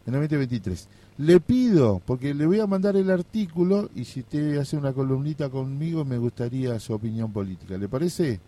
En 0.07 0.13
el 0.15 0.19
2023. 0.21 0.89
Le 1.17 1.39
pido, 1.39 2.01
porque 2.05 2.33
le 2.33 2.45
voy 2.45 2.59
a 2.59 2.67
mandar 2.67 2.97
el 2.97 3.09
artículo 3.09 3.89
y 3.95 4.03
si 4.03 4.19
usted 4.19 4.57
hace 4.57 4.75
una 4.75 4.91
columnita 4.91 5.49
conmigo 5.49 6.03
me 6.03 6.17
gustaría 6.17 6.77
su 6.79 6.93
opinión 6.93 7.31
política. 7.31 7.77
¿Le 7.77 7.87
parece? 7.87 8.39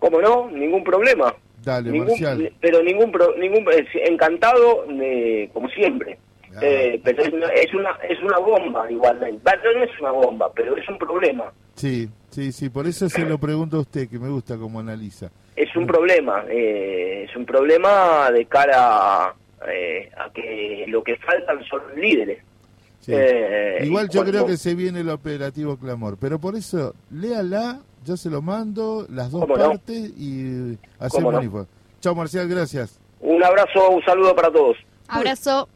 ¿Cómo 0.00 0.20
no? 0.20 0.50
Ningún 0.50 0.82
problema. 0.82 1.32
Dale, 1.62 1.90
Ningún- 1.92 2.08
Marcial. 2.08 2.52
pero 2.60 2.82
ningún 2.82 3.12
pro- 3.12 3.36
ningún 3.38 3.64
eh, 3.72 3.86
encantado 4.08 4.84
de, 4.88 5.48
como 5.54 5.68
siempre. 5.68 6.18
Eh, 6.62 7.00
pero 7.02 7.22
es 7.22 7.32
una, 7.32 7.46
es 7.48 7.74
una 7.74 7.90
es 8.08 8.22
una 8.22 8.38
bomba 8.38 8.90
igualmente. 8.90 9.50
No, 9.74 9.82
es 9.82 10.00
una 10.00 10.10
bomba, 10.12 10.50
pero 10.54 10.76
es 10.76 10.88
un 10.88 10.98
problema. 10.98 11.52
Sí, 11.74 12.08
sí, 12.30 12.52
sí, 12.52 12.68
por 12.68 12.86
eso 12.86 13.08
se 13.08 13.24
lo 13.24 13.38
pregunto 13.38 13.78
a 13.78 13.80
usted, 13.80 14.08
que 14.08 14.18
me 14.18 14.28
gusta 14.28 14.56
cómo 14.56 14.80
analiza. 14.80 15.30
Es 15.56 15.74
un 15.76 15.86
problema. 15.86 16.44
eh, 16.48 17.26
es 17.28 17.36
un 17.36 17.44
problema 17.46 18.30
de 18.30 18.44
cara 18.46 19.34
eh, 19.68 20.10
a 20.16 20.30
que 20.32 20.84
lo 20.88 21.02
que 21.02 21.16
faltan 21.16 21.64
son 21.64 21.80
líderes. 21.96 22.42
Sí. 23.00 23.12
Eh, 23.14 23.80
Igual 23.84 24.08
yo 24.08 24.20
cuando- 24.20 24.32
creo 24.32 24.46
que 24.46 24.56
se 24.56 24.74
viene 24.74 25.00
el 25.00 25.10
operativo 25.10 25.76
Clamor, 25.76 26.16
pero 26.18 26.38
por 26.38 26.56
eso, 26.56 26.94
léala, 27.10 27.80
yo 28.04 28.16
se 28.16 28.30
lo 28.30 28.40
mando, 28.42 29.06
las 29.10 29.30
dos 29.30 29.44
partes 29.46 30.10
y 30.18 30.78
hacemos 30.98 31.32
no? 31.44 31.66
Chao, 32.00 32.14
Marcial, 32.14 32.48
gracias. 32.48 32.98
Un 33.20 33.42
abrazo, 33.42 33.90
un 33.90 34.02
saludo 34.04 34.34
para 34.34 34.50
todos. 34.50 34.76
Abrazo. 35.08 35.68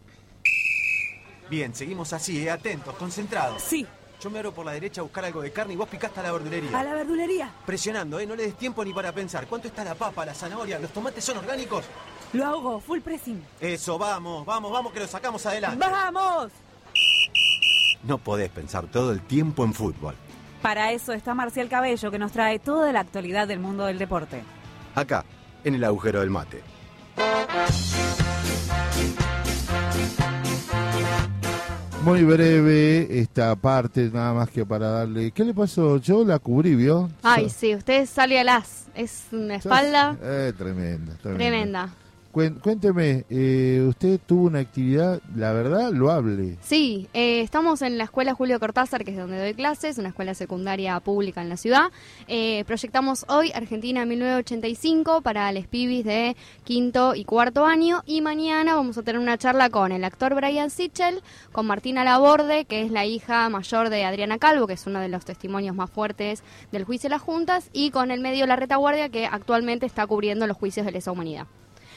Bien, 1.50 1.74
seguimos 1.74 2.12
así, 2.12 2.46
eh, 2.46 2.50
atentos, 2.50 2.94
concentrados. 2.96 3.62
Sí, 3.62 3.86
Yo 4.20 4.30
me 4.30 4.38
abro 4.40 4.52
por 4.52 4.66
la 4.66 4.72
derecha 4.72 5.00
a 5.00 5.04
buscar 5.04 5.24
algo 5.24 5.40
de 5.42 5.52
carne 5.52 5.74
y 5.74 5.76
vos 5.76 5.88
picaste 5.88 6.18
a 6.18 6.24
la 6.24 6.32
verdulería. 6.32 6.76
a 6.78 6.82
la 6.82 6.92
verdulería. 6.92 7.52
Presionando, 7.64 8.18
¿eh? 8.18 8.26
No 8.26 8.34
le 8.34 8.44
des 8.44 8.56
tiempo 8.56 8.84
ni 8.84 8.92
para 8.92 9.12
pensar. 9.12 9.46
¿Cuánto 9.46 9.68
está 9.68 9.84
la 9.84 9.94
papa, 9.94 10.26
la 10.26 10.34
zanahoria? 10.34 10.78
¿Los 10.80 10.90
tomates 10.90 11.24
son 11.24 11.38
orgánicos? 11.38 11.84
Lo 12.32 12.44
hago, 12.44 12.80
full 12.80 12.98
pressing. 13.00 13.40
Eso, 13.60 13.96
vamos, 13.96 14.44
vamos, 14.44 14.72
vamos, 14.72 14.92
que 14.92 14.98
lo 15.00 15.06
sacamos 15.06 15.46
adelante. 15.46 15.78
¡Vamos! 15.78 16.50
No 18.02 18.18
podés 18.18 18.50
pensar 18.50 18.86
todo 18.86 19.12
el 19.12 19.20
tiempo 19.22 19.64
en 19.64 19.72
fútbol. 19.72 20.14
Para 20.62 20.90
eso 20.92 21.12
está 21.12 21.34
Marcial 21.34 21.68
Cabello, 21.68 22.10
que 22.10 22.18
nos 22.18 22.32
trae 22.32 22.58
toda 22.58 22.92
la 22.92 23.00
actualidad 23.00 23.46
del 23.46 23.60
mundo 23.60 23.86
del 23.86 23.98
deporte. 23.98 24.42
Acá, 24.96 25.24
en 25.62 25.76
el 25.76 25.84
agujero 25.84 26.20
del 26.20 26.30
mate. 26.30 26.62
Muy 32.08 32.24
breve 32.24 33.20
esta 33.20 33.54
parte, 33.56 34.10
nada 34.12 34.32
más 34.32 34.48
que 34.50 34.64
para 34.64 34.88
darle... 34.90 35.30
¿Qué 35.30 35.44
le 35.44 35.52
pasó? 35.52 35.98
Yo 35.98 36.24
la 36.24 36.38
cubrí, 36.38 36.74
¿vio? 36.74 37.10
Ay, 37.22 37.50
So- 37.50 37.56
sí, 37.60 37.74
usted 37.74 38.06
sale 38.06 38.40
al 38.40 38.48
as. 38.48 38.86
Es 38.94 39.24
una 39.30 39.56
espalda 39.56 40.16
Eh, 40.22 40.52
tremenda, 40.56 41.14
tremenda. 41.22 41.38
tremenda. 41.38 41.88
Cuénteme, 42.30 43.24
eh, 43.30 43.84
usted 43.88 44.20
tuvo 44.24 44.46
una 44.46 44.58
actividad, 44.58 45.20
la 45.34 45.52
verdad, 45.52 45.90
loable. 45.92 46.58
Sí, 46.60 47.08
eh, 47.14 47.40
estamos 47.40 47.80
en 47.80 47.96
la 47.96 48.04
escuela 48.04 48.34
Julio 48.34 48.60
Cortázar, 48.60 49.04
que 49.04 49.12
es 49.12 49.16
donde 49.16 49.38
doy 49.38 49.54
clases, 49.54 49.96
una 49.96 50.10
escuela 50.10 50.34
secundaria 50.34 51.00
pública 51.00 51.40
en 51.40 51.48
la 51.48 51.56
ciudad. 51.56 51.90
Eh, 52.28 52.64
proyectamos 52.66 53.24
hoy 53.28 53.50
Argentina 53.54 54.04
1985 54.04 55.22
para 55.22 55.50
les 55.52 55.66
pibis 55.66 56.04
de 56.04 56.36
quinto 56.64 57.14
y 57.14 57.24
cuarto 57.24 57.64
año 57.64 58.02
y 58.04 58.20
mañana 58.20 58.74
vamos 58.74 58.98
a 58.98 59.02
tener 59.02 59.20
una 59.20 59.38
charla 59.38 59.70
con 59.70 59.90
el 59.90 60.04
actor 60.04 60.34
Brian 60.34 60.68
Sichel, 60.68 61.22
con 61.50 61.66
Martina 61.66 62.04
Laborde, 62.04 62.66
que 62.66 62.82
es 62.82 62.90
la 62.90 63.06
hija 63.06 63.48
mayor 63.48 63.88
de 63.88 64.04
Adriana 64.04 64.38
Calvo, 64.38 64.66
que 64.66 64.74
es 64.74 64.86
uno 64.86 65.00
de 65.00 65.08
los 65.08 65.24
testimonios 65.24 65.74
más 65.74 65.90
fuertes 65.90 66.44
del 66.72 66.84
juicio 66.84 67.08
de 67.08 67.14
las 67.14 67.22
juntas, 67.22 67.70
y 67.72 67.90
con 67.90 68.10
el 68.10 68.20
medio 68.20 68.46
La 68.46 68.56
Retaguardia, 68.56 69.08
que 69.08 69.26
actualmente 69.26 69.86
está 69.86 70.06
cubriendo 70.06 70.46
los 70.46 70.58
juicios 70.58 70.84
de 70.84 70.92
lesa 70.92 71.10
humanidad. 71.10 71.46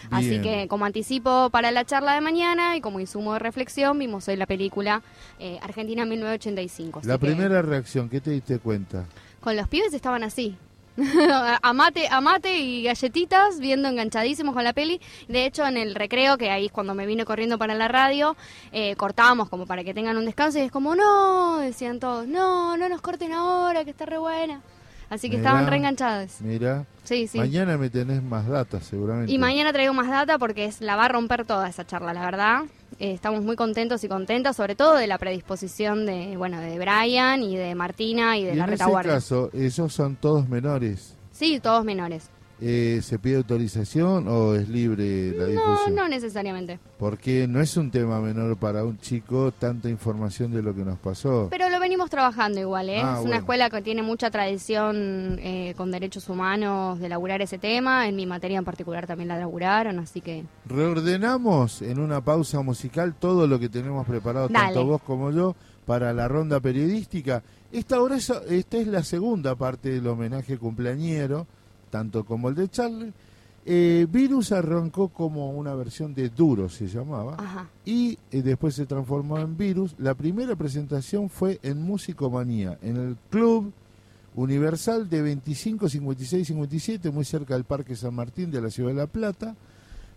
Así 0.09 0.41
que 0.41 0.67
como 0.67 0.85
anticipo 0.85 1.49
para 1.49 1.71
la 1.71 1.85
charla 1.85 2.13
de 2.13 2.21
mañana 2.21 2.75
y 2.75 2.81
como 2.81 2.99
insumo 2.99 3.33
de 3.33 3.39
reflexión, 3.39 3.97
vimos 3.99 4.27
hoy 4.27 4.35
la 4.35 4.45
película 4.45 5.01
eh, 5.39 5.59
Argentina 5.61 6.05
1985. 6.05 6.99
Así 6.99 7.07
La 7.07 7.17
que 7.17 7.27
primera 7.27 7.61
reacción, 7.61 8.09
¿qué 8.09 8.21
te 8.21 8.31
diste 8.31 8.59
cuenta? 8.59 9.05
Con 9.39 9.55
los 9.55 9.67
pibes 9.67 9.93
estaban 9.93 10.23
así. 10.23 10.57
a 11.61 11.73
mate, 11.73 12.07
a 12.09 12.21
mate 12.21 12.57
y 12.59 12.83
galletitas, 12.83 13.59
viendo 13.59 13.87
enganchadísimos 13.87 14.53
con 14.53 14.63
la 14.63 14.73
peli. 14.73 14.99
De 15.27 15.45
hecho, 15.45 15.65
en 15.65 15.77
el 15.77 15.95
recreo, 15.95 16.37
que 16.37 16.51
ahí 16.51 16.65
es 16.65 16.71
cuando 16.71 16.93
me 16.93 17.05
vine 17.05 17.25
corriendo 17.25 17.57
para 17.57 17.75
la 17.75 17.87
radio, 17.87 18.35
eh, 18.71 18.95
cortábamos 18.95 19.49
como 19.49 19.65
para 19.65 19.83
que 19.83 19.93
tengan 19.93 20.17
un 20.17 20.25
descanso 20.25 20.59
y 20.59 20.63
es 20.63 20.71
como, 20.71 20.95
no, 20.95 21.59
decían 21.59 21.99
todos, 21.99 22.27
no, 22.27 22.77
no 22.77 22.89
nos 22.89 23.01
corten 23.01 23.33
ahora, 23.33 23.85
que 23.85 23.91
está 23.91 24.05
re 24.05 24.17
buena. 24.17 24.61
Así 25.11 25.29
que 25.29 25.37
Mirá. 25.37 25.49
estaban 25.49 25.67
reenganchados. 25.69 26.39
Mira, 26.41 26.85
Sí, 27.03 27.27
sí. 27.27 27.37
mañana 27.37 27.77
me 27.77 27.89
tenés 27.89 28.23
más 28.23 28.47
datos 28.47 28.83
seguramente. 28.85 29.31
Y 29.31 29.37
mañana 29.37 29.71
traigo 29.73 29.93
más 29.93 30.07
data 30.07 30.39
porque 30.39 30.65
es, 30.65 30.79
la 30.81 30.95
va 30.95 31.05
a 31.05 31.07
romper 31.09 31.45
toda 31.45 31.67
esa 31.69 31.85
charla, 31.85 32.13
la 32.13 32.21
verdad. 32.25 32.61
Eh, 32.97 33.11
estamos 33.13 33.43
muy 33.43 33.55
contentos 33.57 34.03
y 34.03 34.07
contentas, 34.07 34.55
sobre 34.55 34.75
todo 34.75 34.95
de 34.95 35.07
la 35.07 35.17
predisposición 35.17 36.05
de, 36.05 36.37
bueno, 36.37 36.59
de 36.61 36.79
Brian 36.79 37.43
y 37.43 37.57
de 37.57 37.75
Martina 37.75 38.37
y 38.37 38.45
de 38.45 38.53
Y 38.53 38.55
la 38.55 38.63
en 38.63 38.69
ese 38.69 38.83
retaguardia. 38.83 39.13
caso, 39.15 39.49
esos 39.53 39.93
son 39.93 40.15
todos 40.15 40.47
menores. 40.47 41.15
Sí, 41.33 41.59
todos 41.61 41.83
menores. 41.83 42.29
Eh, 42.63 42.99
¿Se 43.01 43.17
pide 43.17 43.37
autorización 43.37 44.27
o 44.27 44.53
es 44.53 44.69
libre 44.69 45.31
la 45.31 45.45
No, 45.45 45.49
difusión? 45.49 45.95
no 45.95 46.07
necesariamente. 46.07 46.79
Porque 46.99 47.47
no 47.47 47.59
es 47.59 47.75
un 47.75 47.89
tema 47.89 48.21
menor 48.21 48.55
para 48.57 48.83
un 48.85 48.99
chico 48.99 49.51
tanta 49.51 49.89
información 49.89 50.51
de 50.53 50.61
lo 50.61 50.75
que 50.75 50.85
nos 50.85 50.99
pasó. 50.99 51.47
Pero 51.49 51.69
lo 51.69 51.79
venimos 51.79 52.11
trabajando 52.11 52.59
igual, 52.59 52.89
¿eh? 52.89 52.97
Ah, 53.03 53.13
es 53.13 53.15
bueno. 53.15 53.29
una 53.29 53.37
escuela 53.37 53.69
que 53.71 53.81
tiene 53.81 54.03
mucha 54.03 54.29
tradición 54.29 55.39
eh, 55.41 55.73
con 55.75 55.89
derechos 55.89 56.29
humanos 56.29 56.99
de 56.99 57.09
laburar 57.09 57.41
ese 57.41 57.57
tema. 57.57 58.07
En 58.07 58.15
mi 58.15 58.27
materia 58.27 58.59
en 58.59 58.65
particular 58.65 59.07
también 59.07 59.29
la 59.29 59.39
laburaron, 59.39 59.97
así 59.97 60.21
que... 60.21 60.43
Reordenamos 60.67 61.81
en 61.81 61.99
una 61.99 62.21
pausa 62.23 62.61
musical 62.61 63.15
todo 63.17 63.47
lo 63.47 63.59
que 63.59 63.69
tenemos 63.69 64.05
preparado, 64.05 64.49
Dale. 64.49 64.65
tanto 64.65 64.85
vos 64.85 65.01
como 65.01 65.31
yo, 65.31 65.55
para 65.87 66.13
la 66.13 66.27
ronda 66.27 66.59
periodística. 66.59 67.41
Esta, 67.71 67.99
hora 68.01 68.17
es, 68.17 68.29
esta 68.29 68.77
es 68.77 68.85
la 68.85 69.03
segunda 69.03 69.55
parte 69.55 69.89
del 69.89 70.05
homenaje 70.05 70.59
cumpleañero, 70.59 71.47
tanto 71.91 72.23
como 72.25 72.49
el 72.49 72.55
de 72.55 72.67
Charlie. 72.69 73.13
Eh, 73.63 74.07
Virus 74.09 74.51
arrancó 74.53 75.09
como 75.09 75.51
una 75.51 75.75
versión 75.75 76.15
de 76.15 76.29
Duro, 76.29 76.67
se 76.67 76.87
llamaba, 76.87 77.35
Ajá. 77.37 77.69
y 77.85 78.17
eh, 78.31 78.41
después 78.41 78.73
se 78.73 78.87
transformó 78.87 79.37
en 79.37 79.55
Virus. 79.55 79.93
La 79.99 80.15
primera 80.15 80.55
presentación 80.55 81.29
fue 81.29 81.59
en 81.61 81.79
Musicomanía, 81.79 82.79
en 82.81 82.97
el 82.97 83.17
Club 83.29 83.71
Universal 84.35 85.09
de 85.09 85.21
25, 85.21 85.89
56, 85.89 86.47
57, 86.47 87.11
muy 87.11 87.25
cerca 87.25 87.53
del 87.53 87.65
Parque 87.65 87.95
San 87.95 88.15
Martín 88.15 88.49
de 88.49 88.61
la 88.61 88.69
Ciudad 88.71 88.89
de 88.89 88.95
La 88.95 89.07
Plata. 89.07 89.55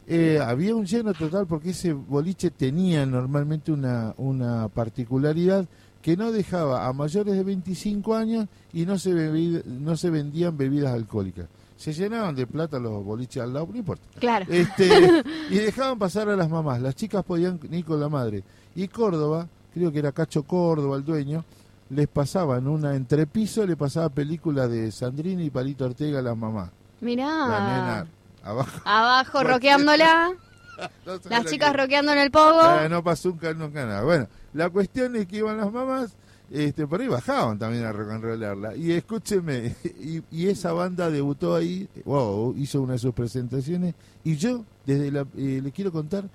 Eh, 0.07 0.39
había 0.43 0.75
un 0.75 0.87
lleno 0.87 1.13
total 1.15 1.47
porque 1.47 1.71
ese 1.71 1.93
boliche 1.93 2.51
tenía 2.51 3.05
normalmente 3.07 3.73
una, 3.73 4.15
una 4.19 4.69
particularidad 4.69 5.67
que 6.03 6.17
no 6.17 6.31
dejaba 6.31 6.87
a 6.87 6.93
mayores 6.93 7.35
de 7.35 7.43
25 7.43 8.15
años 8.15 8.47
y 8.73 8.85
no 8.85 8.99
se, 8.99 9.13
bebi- 9.15 9.65
no 9.65 9.97
se 9.97 10.11
vendían 10.11 10.57
bebidas 10.57 10.93
alcohólicas. 10.93 11.47
Se 11.77 11.93
llenaban 11.93 12.35
de 12.35 12.47
plata 12.47 12.79
los 12.79 13.05
boliches 13.05 13.43
al 13.43 13.53
lado, 13.53 13.69
no 13.71 13.77
importa. 13.79 14.05
Claro. 14.19 14.47
Este, 14.49 14.87
y 15.51 15.57
dejaban 15.59 15.99
pasar 15.99 16.29
a 16.29 16.37
las 16.37 16.49
mamás. 16.49 16.81
Las 16.81 16.95
chicas 16.95 17.25
podían 17.25 17.59
ir 17.71 17.85
con 17.85 18.01
la 18.01 18.09
madre. 18.09 18.45
Y 18.77 18.89
Córdoba, 18.89 19.49
creo 19.73 19.91
que 19.93 19.99
era 19.99 20.13
Cacho 20.13 20.45
Córdoba 20.45 20.97
el 20.97 21.05
dueño, 21.05 21.45
les 21.91 22.09
pasaba 22.09 22.59
en 22.59 22.69
una 22.69 22.95
entrepiso, 22.95 23.67
le 23.67 23.77
pasaba 23.77 24.09
películas 24.09 24.71
de 24.71 24.91
Sandrini 24.91 25.45
y 25.45 25.51
Palito 25.51 25.85
Ortega 25.85 26.21
a 26.21 26.23
las 26.23 26.37
mamás. 26.37 26.71
Mirá. 27.01 27.27
La 27.27 27.61
nena 27.61 28.07
abajo. 28.43 28.81
Abajo 28.85 29.43
roqueándola, 29.43 30.33
No 31.07 31.13
las 31.29 31.45
chicas 31.47 31.71
que- 31.73 31.77
roqueando 31.77 32.13
en 32.13 32.19
el 32.19 32.31
pogo. 32.31 32.61
Ah, 32.61 32.89
no 32.89 33.03
pasó 33.05 33.29
nunca, 33.29 33.53
nunca 33.53 33.85
nada. 33.85 34.03
Bueno, 34.03 34.27
la 34.55 34.71
cuestión 34.71 35.15
es 35.17 35.27
que 35.27 35.37
iban 35.39 35.57
las 35.59 35.71
mamás, 35.73 36.17
este, 36.55 36.87
por 36.87 37.01
ahí 37.01 37.09
bajaban 37.09 37.59
también 37.59 37.85
a 37.85 37.93
rock 37.93 38.11
and 38.13 38.25
rollarla. 38.25 38.77
Y 38.77 38.93
escúcheme, 38.93 39.75
y, 40.01 40.23
y 40.31 40.47
esa 40.49 40.73
banda 40.73 41.11
debutó 41.11 41.55
ahí, 41.55 41.89
wow, 42.05 42.55
hizo 42.57 42.81
una 42.83 42.95
de 42.95 42.99
sus 42.99 43.13
presentaciones. 43.15 43.95
Y 44.23 44.37
yo, 44.37 44.65
desde 44.87 45.11
la, 45.11 45.27
eh, 45.37 45.61
le 45.63 45.73
quiero 45.73 45.91
contar 45.93 46.29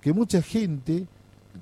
que 0.00 0.12
mucha 0.12 0.40
gente 0.42 1.06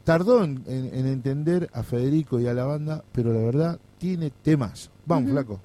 tardó 0.05 0.45
en, 0.45 0.63
en- 0.67 0.95
en 0.95 1.07
entender 1.07 1.71
a 1.73 1.83
Federico 1.83 2.39
y 2.41 2.47
a 2.47 2.55
la 2.55 2.65
banda, 2.65 3.03
pero 3.13 3.33
la 3.33 3.41
verdad 3.41 3.79
tiene 3.99 4.31
temas. 4.43 4.91
Vamos, 5.07 5.31
flaco. 5.31 5.61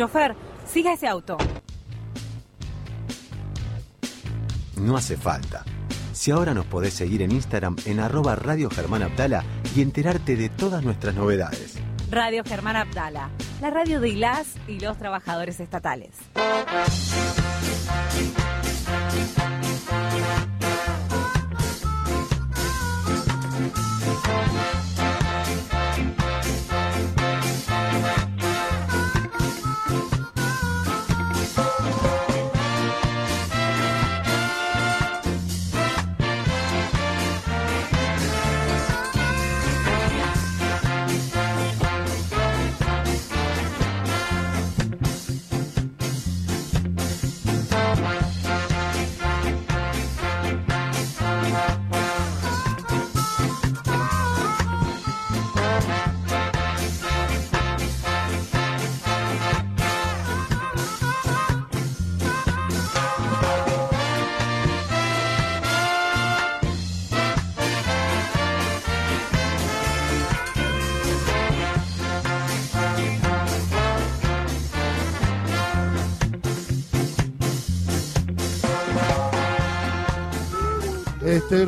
Chofer, 0.00 0.34
siga 0.66 0.94
ese 0.94 1.06
auto. 1.06 1.36
No 4.76 4.96
hace 4.96 5.18
falta. 5.18 5.62
Si 6.14 6.30
ahora 6.30 6.54
nos 6.54 6.64
podés 6.64 6.94
seguir 6.94 7.20
en 7.20 7.32
Instagram 7.32 7.76
en 7.84 8.00
arroba 8.00 8.34
Radio 8.34 8.70
Germán 8.70 9.02
Abdala 9.02 9.44
y 9.76 9.82
enterarte 9.82 10.36
de 10.36 10.48
todas 10.48 10.82
nuestras 10.82 11.14
novedades. 11.14 11.76
Radio 12.10 12.42
Germán 12.44 12.76
Abdala, 12.76 13.28
la 13.60 13.68
radio 13.68 14.00
de 14.00 14.14
las 14.14 14.54
y 14.66 14.80
los 14.80 14.96
trabajadores 14.96 15.60
estatales. 15.60 16.12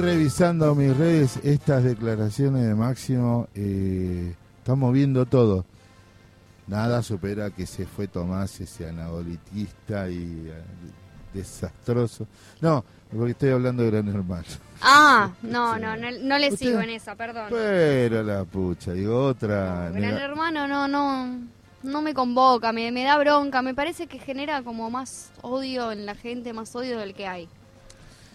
Revisando 0.03 0.75
mis 0.75 0.97
redes 0.97 1.39
estas 1.45 1.85
declaraciones 1.85 2.65
de 2.67 2.75
Máximo. 2.75 3.49
eh, 3.55 4.35
estamos 4.59 4.93
viendo 4.93 5.25
todo. 5.27 5.65
Nada 6.67 7.03
supera 7.03 7.51
que 7.51 7.67
se 7.67 7.87
fue 7.87 8.09
Tomás, 8.09 8.61
ese 8.61 8.89
anabolitista 8.89 10.09
y 10.09 10.49
eh, 10.49 10.63
desastroso. 11.35 12.27
No, 12.61 12.85
porque 13.13 13.33
estoy 13.33 13.51
hablando 13.51 13.83
de 13.83 13.91
Gran 13.91 14.09
Hermano. 14.09 14.45
Ah, 14.81 15.31
no, 15.43 15.75
Sí. 15.77 15.81
no, 15.81 15.97
no, 15.97 16.11
no 16.23 16.39
le 16.39 16.53
Usted- 16.53 16.67
sigo 16.67 16.81
en 16.81 16.91
esa, 16.91 17.15
perdón. 17.15 17.47
Pero 17.51 18.23
la 18.23 18.45
pucha, 18.45 18.93
digo 18.93 19.25
otra. 19.25 19.89
No, 19.91 20.01
Gran 20.01 20.19
hermano 20.19 20.67
no, 20.69 20.89
no, 20.89 21.39
no 21.83 22.03
me 22.03 22.13
convoca, 22.15 22.73
me, 22.73 22.91
me 22.93 23.05
da 23.05 23.19
bronca, 23.19 23.63
me 23.63 23.75
parece 23.75 24.07
que 24.07 24.19
genera 24.19 24.63
como 24.63 24.91
más 24.91 25.31
odio 25.43 25.93
en 25.93 26.07
la 26.07 26.15
gente, 26.15 26.53
más 26.53 26.75
odio 26.77 26.99
del 26.99 27.15
que 27.15 27.27
hay. 27.27 27.49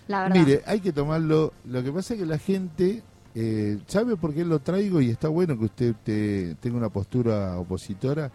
La 0.08 0.24
verdad. 0.24 0.36
Mire, 0.40 0.62
hay 0.66 0.80
que 0.80 0.92
tomarlo. 0.94 1.54
Lo 1.66 1.84
que 1.84 1.92
pasa 1.92 2.14
es 2.14 2.20
que 2.20 2.26
la 2.26 2.38
gente 2.38 3.04
eh, 3.36 3.78
sabe 3.88 4.16
por 4.18 4.34
qué 4.34 4.46
lo 4.46 4.60
traigo 4.60 5.02
y 5.02 5.10
está 5.10 5.28
bueno 5.28 5.58
que 5.58 5.66
usted 5.66 5.96
te- 6.04 6.56
tenga 6.56 6.78
una 6.78 6.90
postura 6.90 7.58
opositora, 7.60 8.32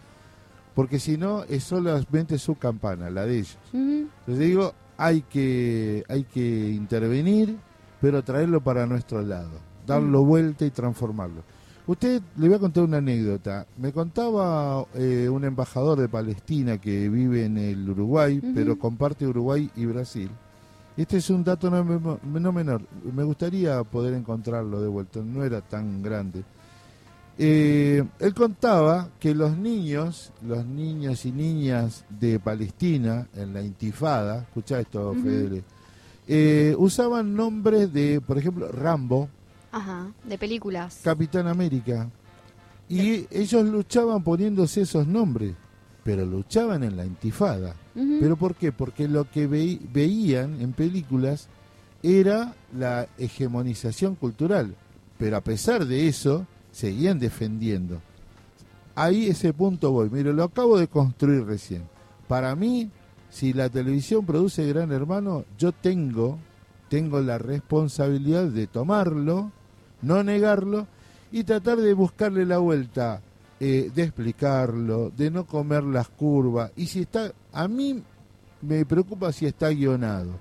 porque 0.75 0.99
si 0.99 1.17
no 1.17 1.43
es 1.43 1.63
solamente 1.63 2.37
su 2.37 2.55
campana, 2.55 3.09
la 3.09 3.25
de 3.25 3.35
ellos. 3.39 3.57
Ujú. 3.73 4.07
Entonces 4.19 4.39
digo, 4.39 4.73
hay 4.97 5.21
que, 5.23 6.03
hay 6.07 6.23
que 6.23 6.69
intervenir, 6.69 7.57
pero 8.01 8.23
traerlo 8.23 8.61
para 8.61 8.85
nuestro 8.85 9.21
lado, 9.21 9.51
darlo 9.85 10.23
vuelta 10.23 10.65
y 10.65 10.69
transformarlo. 10.71 11.41
Usted, 11.85 12.21
le 12.37 12.47
voy 12.47 12.55
a 12.55 12.59
contar 12.59 12.85
una 12.85 12.97
anécdota. 12.99 13.67
Me 13.77 13.91
contaba 13.91 14.85
eh, 14.95 15.27
un 15.29 15.43
embajador 15.43 15.99
de 15.99 16.07
Palestina 16.07 16.77
que 16.77 17.09
vive 17.09 17.43
en 17.45 17.57
el 17.57 17.89
Uruguay, 17.89 18.39
pero 18.55 18.79
comparte 18.79 19.27
Uruguay 19.27 19.69
y 19.75 19.85
Brasil. 19.85 20.29
Este 20.95 21.17
es 21.17 21.29
un 21.29 21.43
dato 21.43 21.69
no, 21.71 22.19
no 22.23 22.51
menor. 22.51 22.81
Me 23.13 23.23
gustaría 23.23 23.83
poder 23.83 24.13
encontrarlo 24.13 24.81
de 24.81 24.87
vuelta, 24.87 25.21
no 25.21 25.43
era 25.43 25.61
tan 25.61 26.03
grande. 26.03 26.43
Eh, 27.37 28.03
él 28.19 28.33
contaba 28.35 29.09
que 29.19 29.33
los 29.33 29.57
niños, 29.57 30.31
los 30.45 30.63
niños 30.65 31.25
y 31.25 31.31
niñas 31.31 32.05
de 32.09 32.39
Palestina 32.39 33.27
en 33.35 33.53
la 33.53 33.63
intifada, 33.63 34.43
escucha 34.43 34.79
esto, 34.79 35.11
Ujú. 35.11 35.21
Fedele, 35.23 35.63
eh, 36.27 36.75
usaban 36.77 37.35
nombres 37.35 37.91
de, 37.91 38.21
por 38.21 38.37
ejemplo, 38.37 38.71
Rambo, 38.71 39.29
Ajá, 39.71 40.11
de 40.23 40.37
películas. 40.37 40.99
Capitán 41.03 41.47
América, 41.47 42.07
y 42.87 43.25
ellos 43.31 43.65
luchaban 43.65 44.23
poniéndose 44.23 44.81
esos 44.81 45.07
nombres, 45.07 45.55
pero 46.03 46.25
luchaban 46.25 46.83
en 46.83 46.97
la 46.97 47.05
intifada. 47.05 47.75
¿Pero 47.93 48.35
por 48.35 48.55
qué? 48.55 48.71
Porque 48.71 49.07
lo 49.07 49.29
que 49.29 49.47
veían 49.47 50.59
en 50.61 50.73
películas 50.73 51.47
era 52.01 52.53
la 52.75 53.07
hegemonización 53.17 54.15
cultural, 54.15 54.75
pero 55.17 55.37
a 55.37 55.41
pesar 55.41 55.85
de 55.85 56.07
eso 56.07 56.45
seguían 56.71 57.19
defendiendo. 57.19 58.01
Ahí 58.95 59.27
ese 59.27 59.53
punto 59.53 59.91
voy. 59.91 60.09
Mire, 60.09 60.33
lo 60.33 60.43
acabo 60.43 60.77
de 60.77 60.87
construir 60.87 61.45
recién. 61.45 61.83
Para 62.27 62.55
mí, 62.55 62.89
si 63.29 63.53
la 63.53 63.69
televisión 63.69 64.25
produce 64.25 64.67
Gran 64.67 64.91
Hermano, 64.91 65.45
yo 65.57 65.71
tengo 65.71 66.37
tengo 66.93 67.21
la 67.21 67.39
responsabilidad 67.39 68.45
de 68.45 68.67
tomarlo, 68.67 69.51
no 70.03 70.21
negarlo 70.21 70.85
y 71.31 71.43
tratar 71.43 71.79
de 71.79 71.95
buscarle 71.95 72.45
la 72.45 72.59
vuelta, 72.59 73.19
eh, 73.65 73.91
de 73.95 74.03
explicarlo, 74.03 75.09
de 75.15 75.31
no 75.31 75.45
comer 75.45 75.85
las 75.85 76.09
curvas. 76.09 76.71
Y 76.75 76.87
si 76.87 77.03
está, 77.03 77.31
a 77.53 77.69
mí 77.69 78.03
me 78.61 78.85
preocupa 78.85 79.31
si 79.31 79.45
está 79.45 79.69
guionado. 79.69 80.37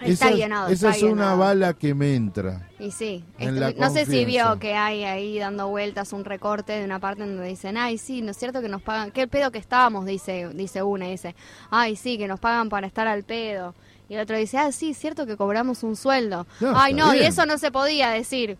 Está 0.00 0.28
esa, 0.28 0.34
guionado, 0.34 0.68
esa 0.68 0.88
está 0.88 1.06
es 1.06 1.12
una 1.12 1.34
bala 1.34 1.74
que 1.74 1.94
me 1.94 2.14
entra. 2.14 2.66
Y 2.78 2.92
sí, 2.92 3.22
en 3.38 3.62
este, 3.62 3.78
no 3.78 3.90
sé 3.90 4.06
si 4.06 4.24
vio 4.24 4.58
que 4.58 4.74
hay 4.74 5.04
ahí 5.04 5.38
dando 5.38 5.68
vueltas 5.68 6.14
un 6.14 6.24
recorte 6.24 6.72
de 6.72 6.82
una 6.86 6.98
parte 6.98 7.26
donde 7.26 7.46
dicen, 7.46 7.76
ay, 7.76 7.98
sí, 7.98 8.22
¿no 8.22 8.30
es 8.30 8.38
cierto 8.38 8.62
que 8.62 8.70
nos 8.70 8.80
pagan? 8.80 9.10
¿Qué 9.10 9.28
pedo 9.28 9.50
que 9.50 9.58
estábamos? 9.58 10.06
Dice, 10.06 10.48
dice 10.54 10.82
una, 10.82 11.08
y 11.08 11.10
dice, 11.10 11.34
ay, 11.68 11.94
sí, 11.94 12.16
que 12.16 12.26
nos 12.26 12.40
pagan 12.40 12.70
para 12.70 12.86
estar 12.86 13.06
al 13.06 13.22
pedo. 13.22 13.74
Y 14.08 14.14
el 14.14 14.20
otro 14.20 14.38
dice, 14.38 14.56
ah, 14.56 14.72
sí, 14.72 14.92
es 14.92 14.98
cierto 14.98 15.26
que 15.26 15.36
cobramos 15.36 15.82
un 15.82 15.94
sueldo. 15.94 16.46
No, 16.60 16.72
ay, 16.74 16.94
no, 16.94 17.14
y 17.14 17.18
eso 17.18 17.44
no 17.44 17.58
se 17.58 17.70
podía 17.70 18.08
decir. 18.08 18.56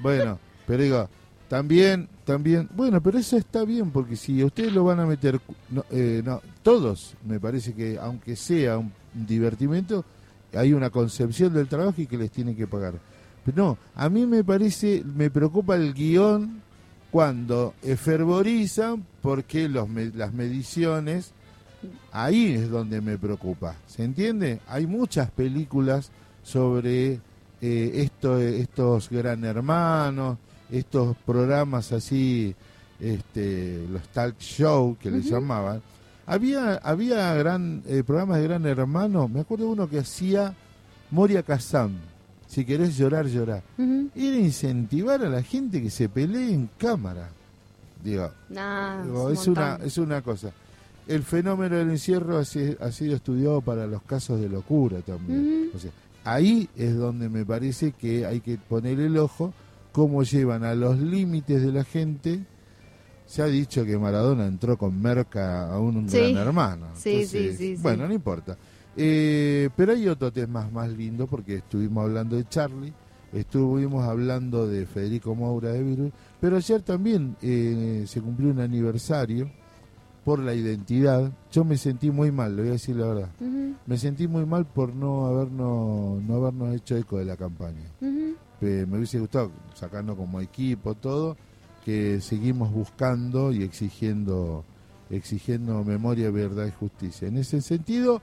Bueno, 0.00 0.38
pero 0.66 0.82
digo, 0.82 1.08
también, 1.48 2.10
también, 2.26 2.68
bueno, 2.74 3.00
pero 3.00 3.18
eso 3.18 3.36
está 3.36 3.64
bien, 3.64 3.92
porque 3.92 4.16
si 4.16 4.42
ustedes 4.42 4.72
lo 4.72 4.82
van 4.82 4.98
a 4.98 5.06
meter, 5.06 5.40
no, 5.70 5.84
eh, 5.90 6.22
no, 6.24 6.42
todos, 6.64 7.14
me 7.24 7.38
parece 7.38 7.72
que 7.72 7.98
aunque 8.00 8.34
sea 8.34 8.78
un 8.78 8.92
divertimento, 9.14 10.04
hay 10.52 10.72
una 10.72 10.90
concepción 10.90 11.54
del 11.54 11.68
trabajo 11.68 12.02
y 12.02 12.06
que 12.08 12.18
les 12.18 12.32
tienen 12.32 12.56
que 12.56 12.66
pagar. 12.66 12.94
Pero 13.44 13.56
no, 13.56 13.78
a 13.94 14.08
mí 14.08 14.26
me 14.26 14.42
parece, 14.42 15.04
me 15.04 15.30
preocupa 15.30 15.76
el 15.76 15.94
guion 15.94 16.62
cuando 17.12 17.74
efervorizan 17.84 19.06
porque 19.22 19.68
los, 19.68 19.88
las 19.88 20.32
mediciones, 20.32 21.30
ahí 22.10 22.54
es 22.54 22.68
donde 22.68 23.00
me 23.00 23.16
preocupa. 23.18 23.76
¿Se 23.86 24.02
entiende? 24.02 24.58
Hay 24.66 24.88
muchas 24.88 25.30
películas 25.30 26.10
sobre 26.42 27.20
eh, 27.60 27.90
esto, 27.94 28.40
estos 28.40 29.10
gran 29.10 29.44
hermanos, 29.44 30.38
estos 30.70 31.16
programas 31.24 31.92
así, 31.92 32.54
este, 33.00 33.86
los 33.90 34.02
talk 34.08 34.38
show 34.38 34.96
que 35.00 35.10
le 35.10 35.18
Ujú. 35.18 35.28
llamaban. 35.30 35.82
Había, 36.26 36.74
había 36.76 37.34
gran, 37.34 37.82
eh, 37.86 38.02
programas 38.04 38.38
de 38.38 38.44
gran 38.44 38.66
hermano, 38.66 39.28
me 39.28 39.40
acuerdo 39.40 39.68
uno 39.68 39.88
que 39.88 39.98
hacía 40.00 40.54
Moria 41.10 41.42
Kazam, 41.42 41.92
si 42.48 42.64
querés 42.64 42.96
llorar, 42.96 43.26
llorar. 43.26 43.62
Ujú. 43.78 44.08
Era 44.14 44.36
incentivar 44.38 45.22
a 45.22 45.28
la 45.28 45.42
gente 45.42 45.80
que 45.80 45.90
se 45.90 46.08
pelee 46.08 46.52
en 46.52 46.68
cámara. 46.78 47.28
Digo, 48.02 48.30
Nah, 48.48 49.02
Digo, 49.04 49.30
es 49.30 49.40
es, 49.40 49.46
un 49.46 49.52
una, 49.58 49.76
es 49.84 49.98
una 49.98 50.22
cosa. 50.22 50.50
El 51.06 51.22
fenómeno 51.22 51.76
del 51.76 51.90
encierro 51.90 52.38
ha, 52.38 52.40
ha 52.40 52.44
sido 52.92 53.14
estudiado 53.14 53.60
para 53.60 53.86
los 53.86 54.02
casos 54.02 54.40
de 54.40 54.48
locura 54.48 54.98
también. 55.02 55.68
Ujú. 55.68 55.76
O 55.76 55.80
sea, 55.80 55.90
ahí 56.24 56.68
es 56.76 56.96
donde 56.96 57.28
me 57.28 57.44
parece 57.44 57.92
que 57.92 58.26
hay 58.26 58.40
que 58.40 58.58
poner 58.58 58.98
el 58.98 59.16
ojo 59.18 59.52
cómo 59.96 60.22
llevan 60.24 60.62
a 60.62 60.74
los 60.74 60.98
límites 60.98 61.62
de 61.62 61.72
la 61.72 61.82
gente. 61.82 62.44
Se 63.24 63.40
ha 63.40 63.46
dicho 63.46 63.82
que 63.86 63.96
Maradona 63.96 64.46
entró 64.46 64.76
con 64.76 65.00
merca 65.00 65.72
a 65.72 65.80
un, 65.80 65.96
un 65.96 66.08
Sí. 66.10 66.18
gran 66.18 66.36
hermano. 66.36 66.88
Sí, 66.92 67.24
sí, 67.24 67.54
sí. 67.56 67.76
Bueno, 67.80 68.06
no 68.06 68.12
importa. 68.12 68.58
Eh, 68.94 69.70
pero 69.74 69.92
hay 69.92 70.06
otro 70.06 70.30
tema 70.30 70.68
más 70.70 70.90
lindo 70.90 71.26
porque 71.26 71.56
estuvimos 71.56 72.04
hablando 72.04 72.36
de 72.36 72.46
Charlie, 72.46 72.92
estuvimos 73.32 74.04
hablando 74.04 74.68
de 74.68 74.84
Federico 74.84 75.34
Moura 75.34 75.72
de 75.72 75.82
Virus, 75.82 76.12
pero 76.42 76.56
ayer 76.58 76.82
también 76.82 77.34
eh, 77.40 78.04
se 78.06 78.20
cumplió 78.20 78.50
un 78.50 78.60
aniversario 78.60 79.50
por 80.26 80.40
la 80.40 80.52
identidad, 80.54 81.32
yo 81.50 81.64
me 81.64 81.78
sentí 81.78 82.10
muy 82.10 82.30
mal, 82.32 82.54
le 82.54 82.62
voy 82.62 82.68
a 82.70 82.72
decir 82.72 82.96
la 82.96 83.06
verdad. 83.06 83.30
Me 83.86 83.96
sentí 83.96 84.28
muy 84.28 84.44
mal 84.44 84.66
por 84.66 84.94
no 84.94 85.24
habernos, 85.26 86.20
no 86.22 86.34
habernos 86.34 86.74
hecho 86.76 86.96
eco 86.98 87.16
de 87.18 87.24
la 87.24 87.36
campaña. 87.38 87.84
ujú. 88.02 88.34
Eh, 88.60 88.86
me 88.88 88.96
hubiese 88.96 89.18
gustado, 89.20 89.50
sacando 89.74 90.16
como 90.16 90.40
equipo 90.40 90.94
todo, 90.94 91.36
que 91.84 92.20
seguimos 92.20 92.72
buscando 92.72 93.52
y 93.52 93.62
exigiendo, 93.62 94.64
exigiendo 95.10 95.84
memoria, 95.84 96.30
verdad 96.30 96.66
y 96.66 96.72
justicia. 96.72 97.28
En 97.28 97.36
ese 97.36 97.60
sentido, 97.60 98.22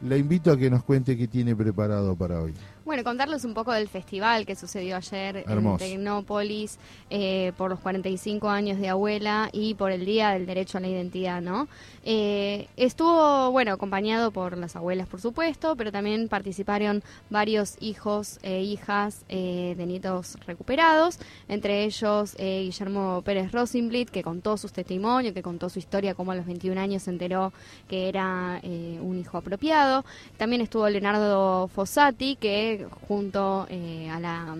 la 0.00 0.16
invito 0.16 0.52
a 0.52 0.56
que 0.56 0.70
nos 0.70 0.84
cuente 0.84 1.16
qué 1.16 1.28
tiene 1.28 1.56
preparado 1.56 2.16
para 2.16 2.40
hoy. 2.40 2.54
Bueno, 2.84 3.02
contarles 3.02 3.46
un 3.46 3.54
poco 3.54 3.72
del 3.72 3.88
festival 3.88 4.44
que 4.44 4.54
sucedió 4.54 4.96
ayer 4.96 5.44
Hermoso. 5.48 5.82
en 5.82 5.90
Tecnópolis 5.92 6.78
eh, 7.08 7.52
por 7.56 7.70
los 7.70 7.80
45 7.80 8.50
años 8.50 8.78
de 8.78 8.90
abuela 8.90 9.48
y 9.52 9.72
por 9.72 9.90
el 9.90 10.04
Día 10.04 10.32
del 10.32 10.44
Derecho 10.44 10.76
a 10.76 10.82
la 10.82 10.88
Identidad, 10.88 11.40
¿no? 11.40 11.66
Eh, 12.02 12.68
estuvo, 12.76 13.50
bueno, 13.52 13.72
acompañado 13.72 14.32
por 14.32 14.58
las 14.58 14.76
abuelas, 14.76 15.08
por 15.08 15.22
supuesto, 15.22 15.76
pero 15.76 15.90
también 15.92 16.28
participaron 16.28 17.02
varios 17.30 17.76
hijos 17.80 18.38
e 18.42 18.60
hijas 18.60 19.24
eh, 19.30 19.74
de 19.78 19.86
nietos 19.86 20.36
recuperados, 20.46 21.18
entre 21.48 21.84
ellos 21.84 22.34
eh, 22.38 22.64
Guillermo 22.64 23.22
Pérez 23.24 23.50
Rosenblit, 23.50 24.10
que 24.10 24.22
contó 24.22 24.58
sus 24.58 24.74
testimonios, 24.74 25.32
que 25.32 25.42
contó 25.42 25.70
su 25.70 25.78
historia, 25.78 26.14
cómo 26.14 26.32
a 26.32 26.34
los 26.34 26.44
21 26.44 26.78
años 26.78 27.04
se 27.04 27.10
enteró 27.10 27.54
que 27.88 28.10
era 28.10 28.60
un 28.62 29.18
hijo 29.18 29.38
apropiado. 29.38 30.04
También 30.36 30.60
estuvo 30.60 30.88
Leonardo 30.88 31.68
Fossati, 31.68 32.36
que 32.36 32.73
junto 33.06 33.66
eh, 33.68 34.08
a 34.08 34.18
la 34.18 34.56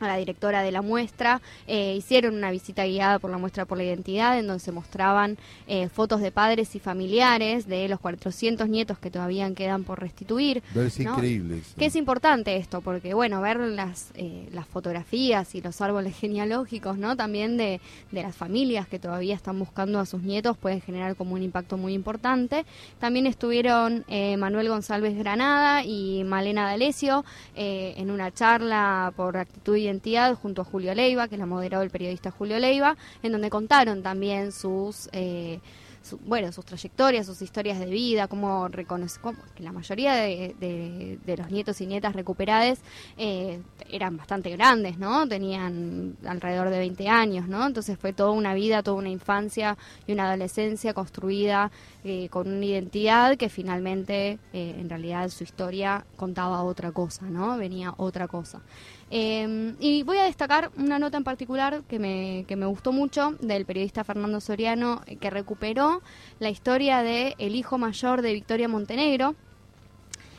a 0.00 0.06
la 0.06 0.16
directora 0.16 0.62
de 0.62 0.72
la 0.72 0.82
muestra, 0.82 1.40
eh, 1.66 1.94
hicieron 1.96 2.34
una 2.34 2.50
visita 2.50 2.84
guiada 2.84 3.18
por 3.18 3.30
la 3.30 3.38
muestra 3.38 3.64
por 3.64 3.78
la 3.78 3.84
identidad, 3.84 4.38
en 4.38 4.46
donde 4.46 4.62
se 4.62 4.72
mostraban 4.72 5.36
eh, 5.66 5.88
fotos 5.88 6.20
de 6.20 6.30
padres 6.30 6.74
y 6.74 6.78
familiares 6.78 7.66
de 7.66 7.88
los 7.88 8.00
400 8.00 8.68
nietos 8.68 8.98
que 8.98 9.10
todavía 9.10 9.52
quedan 9.54 9.84
por 9.84 10.00
restituir. 10.00 10.62
Es 10.74 10.98
¿no? 11.00 11.14
increíble. 11.14 11.58
eso. 11.58 11.74
Que 11.76 11.86
es 11.86 11.96
importante 11.96 12.56
esto, 12.56 12.80
porque 12.80 13.14
bueno, 13.14 13.40
ver 13.40 13.58
las, 13.58 14.10
eh, 14.14 14.48
las 14.52 14.66
fotografías 14.66 15.54
y 15.54 15.60
los 15.60 15.80
árboles 15.80 16.16
genealógicos, 16.20 16.96
¿no? 16.98 17.16
También 17.16 17.56
de, 17.56 17.80
de 18.10 18.22
las 18.22 18.36
familias 18.36 18.86
que 18.86 18.98
todavía 18.98 19.34
están 19.34 19.58
buscando 19.58 19.98
a 19.98 20.06
sus 20.06 20.22
nietos 20.22 20.56
puede 20.56 20.80
generar 20.80 21.16
como 21.16 21.34
un 21.34 21.42
impacto 21.42 21.76
muy 21.76 21.94
importante. 21.94 22.64
También 22.98 23.26
estuvieron 23.26 24.04
Manuel 24.38 24.68
González 24.68 25.16
Granada 25.16 25.84
y 25.84 26.22
Malena 26.24 26.66
D'Alessio 26.66 27.24
en 27.54 28.10
una 28.10 28.32
charla 28.32 29.12
por 29.16 29.36
actitud 29.36 29.76
e 29.76 29.87
identidad 29.88 30.34
junto 30.34 30.62
a 30.62 30.64
Julio 30.64 30.94
Leiva, 30.94 31.28
que 31.28 31.36
la 31.36 31.46
moderó 31.46 31.82
el 31.82 31.90
periodista 31.90 32.30
Julio 32.30 32.58
Leiva, 32.58 32.96
en 33.22 33.32
donde 33.32 33.50
contaron 33.50 34.02
también 34.02 34.52
sus... 34.52 35.08
eh, 35.12 35.60
bueno, 36.24 36.52
sus 36.52 36.64
trayectorias, 36.64 37.26
sus 37.26 37.42
historias 37.42 37.78
de 37.78 37.86
vida, 37.86 38.28
cómo 38.28 38.68
reconoce, 38.68 39.20
que 39.54 39.62
la 39.62 39.72
mayoría 39.72 40.14
de 40.14 41.34
los 41.36 41.50
nietos 41.50 41.80
y 41.80 41.86
nietas 41.86 42.14
recuperadas 42.14 42.80
eh, 43.16 43.60
eran 43.90 44.16
bastante 44.16 44.50
grandes, 44.50 44.98
¿no? 44.98 45.26
Tenían 45.28 46.16
alrededor 46.24 46.70
de 46.70 46.78
20 46.78 47.08
años, 47.08 47.48
¿no? 47.48 47.66
Entonces 47.66 47.98
fue 47.98 48.12
toda 48.12 48.30
una 48.30 48.54
vida, 48.54 48.82
toda 48.82 48.96
una 48.96 49.10
infancia 49.10 49.76
y 50.06 50.12
una 50.12 50.28
adolescencia 50.28 50.94
construida 50.94 51.70
eh, 52.04 52.28
con 52.30 52.48
una 52.48 52.64
identidad 52.64 53.36
que 53.36 53.48
finalmente, 53.48 54.38
eh, 54.52 54.76
en 54.78 54.88
realidad, 54.88 55.28
su 55.28 55.44
historia 55.44 56.06
contaba 56.16 56.62
otra 56.62 56.92
cosa, 56.92 57.26
¿no? 57.26 57.56
Venía 57.58 57.92
otra 57.96 58.28
cosa. 58.28 58.62
Eh, 59.10 59.74
y 59.80 60.02
voy 60.02 60.18
a 60.18 60.24
destacar 60.24 60.70
una 60.76 60.98
nota 60.98 61.16
en 61.16 61.24
particular 61.24 61.82
que 61.88 61.98
me, 61.98 62.44
que 62.46 62.56
me 62.56 62.66
gustó 62.66 62.92
mucho 62.92 63.32
del 63.40 63.64
periodista 63.64 64.04
Fernando 64.04 64.40
Soriano, 64.40 65.02
eh, 65.06 65.16
que 65.16 65.30
recuperó 65.30 66.02
la 66.38 66.50
historia 66.50 67.02
de 67.02 67.34
el 67.38 67.56
hijo 67.56 67.78
mayor 67.78 68.22
de 68.22 68.32
Victoria 68.34 68.68
Montenegro, 68.68 69.34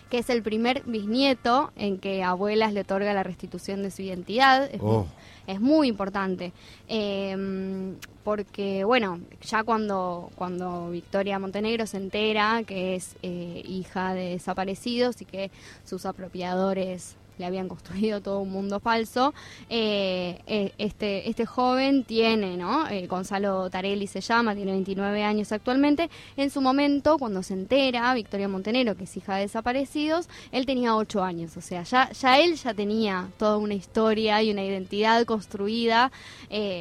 que 0.10 0.20
es 0.20 0.30
el 0.30 0.42
primer 0.42 0.84
bisnieto 0.86 1.72
en 1.76 2.00
que 2.00 2.24
abuelas 2.24 2.74
le 2.74 2.82
otorga 2.82 3.14
la 3.14 3.24
restitución 3.24 3.84
de 3.84 3.92
su 3.92 4.02
identidad. 4.02 4.70
Es, 4.72 4.82
Oh. 4.82 5.06
es 5.46 5.62
muy 5.62 5.88
importante. 5.88 6.52
Eh, 6.88 7.96
porque, 8.24 8.84
bueno, 8.84 9.20
ya 9.42 9.64
cuando, 9.64 10.30
cuando 10.36 10.90
Victoria 10.92 11.40
Montenegro 11.40 11.88
se 11.88 11.98
entera 11.98 12.62
que 12.66 12.96
es 12.96 13.16
eh, 13.24 13.64
hija 13.66 14.14
de 14.14 14.32
desaparecidos 14.32 15.22
y 15.22 15.26
que 15.26 15.52
sus 15.84 16.06
apropiadores 16.06 17.16
le 17.40 17.46
habían 17.46 17.68
construido 17.68 18.22
todo 18.22 18.40
un 18.42 18.52
mundo 18.52 18.80
falso, 18.80 19.34
eh, 19.70 20.42
eh, 20.46 20.74
este, 20.78 21.30
este 21.30 21.46
joven 21.46 22.04
tiene, 22.04 22.58
¿no? 22.58 22.88
Eh, 22.88 23.08
Gonzalo 23.08 23.70
Tarelli 23.70 24.08
se 24.08 24.22
llama, 24.22 24.54
tiene 24.54 24.74
29 24.74 25.24
años 25.24 25.52
actualmente. 25.52 26.10
En 26.38 26.50
su 26.50 26.62
momento, 26.62 27.18
cuando 27.18 27.42
se 27.42 27.54
entera, 27.54 28.14
Victoria 28.14 28.48
Montenegro, 28.48 28.96
que 28.96 29.06
es 29.06 29.18
hija 29.18 29.36
de 29.36 29.44
desaparecidos, 29.44 30.28
él 30.52 30.66
tenía 30.66 30.96
8 30.96 31.24
años. 31.24 31.56
O 31.56 31.62
sea, 31.62 31.84
ya, 31.84 32.12
ya 32.12 32.40
él 32.40 32.56
ya 32.56 32.74
tenía 32.74 33.30
toda 33.38 33.58
una 33.58 33.74
historia 33.74 34.44
y 34.44 34.52
una 34.52 34.64
identidad 34.64 35.26
construida 35.26 36.12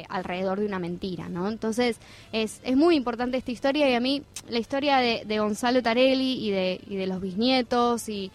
alrededor 0.09 0.59
de 0.59 0.65
una 0.65 0.79
mentira, 0.79 1.29
¿no? 1.29 1.47
Entonces, 1.47 1.97
es, 2.31 2.59
es 2.63 2.75
muy 2.75 2.95
importante 2.95 3.37
esta 3.37 3.51
historia 3.51 3.89
y 3.89 3.93
a 3.93 3.99
mí 3.99 4.23
la 4.49 4.59
historia 4.59 4.97
de, 4.97 5.23
de 5.25 5.39
Gonzalo 5.39 5.81
Tarelli 5.81 6.45
y 6.45 6.51
de, 6.51 6.81
y 6.87 6.95
de 6.95 7.07
los 7.07 7.21
bisnietos 7.21 8.09
y, 8.09 8.31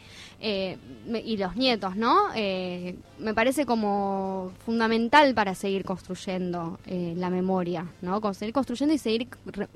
eh, 0.47 0.77
y 1.25 1.39
los 1.39 1.57
nietos, 1.57 1.97
¿no? 1.97 2.27
Eh, 2.35 2.97
me 3.19 3.33
parece 3.33 3.65
como 3.65 4.53
fundamental 4.67 5.33
para 5.33 5.55
seguir 5.55 5.87
construyendo 5.87 6.79
eh, 6.85 7.15
la 7.17 7.31
memoria, 7.31 7.87
¿no? 8.03 8.21
Seguir 8.35 8.53
construyendo 8.53 8.95
y 8.95 8.99
seguir 8.99 9.29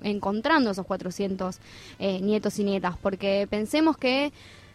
encontrando 0.02 0.70
esos 0.70 0.84
400 0.84 1.58
eh, 1.98 2.20
nietos 2.20 2.58
y 2.58 2.64
nietas, 2.64 2.98
porque 3.00 3.46
pensemos 3.48 3.96
que 3.96 4.30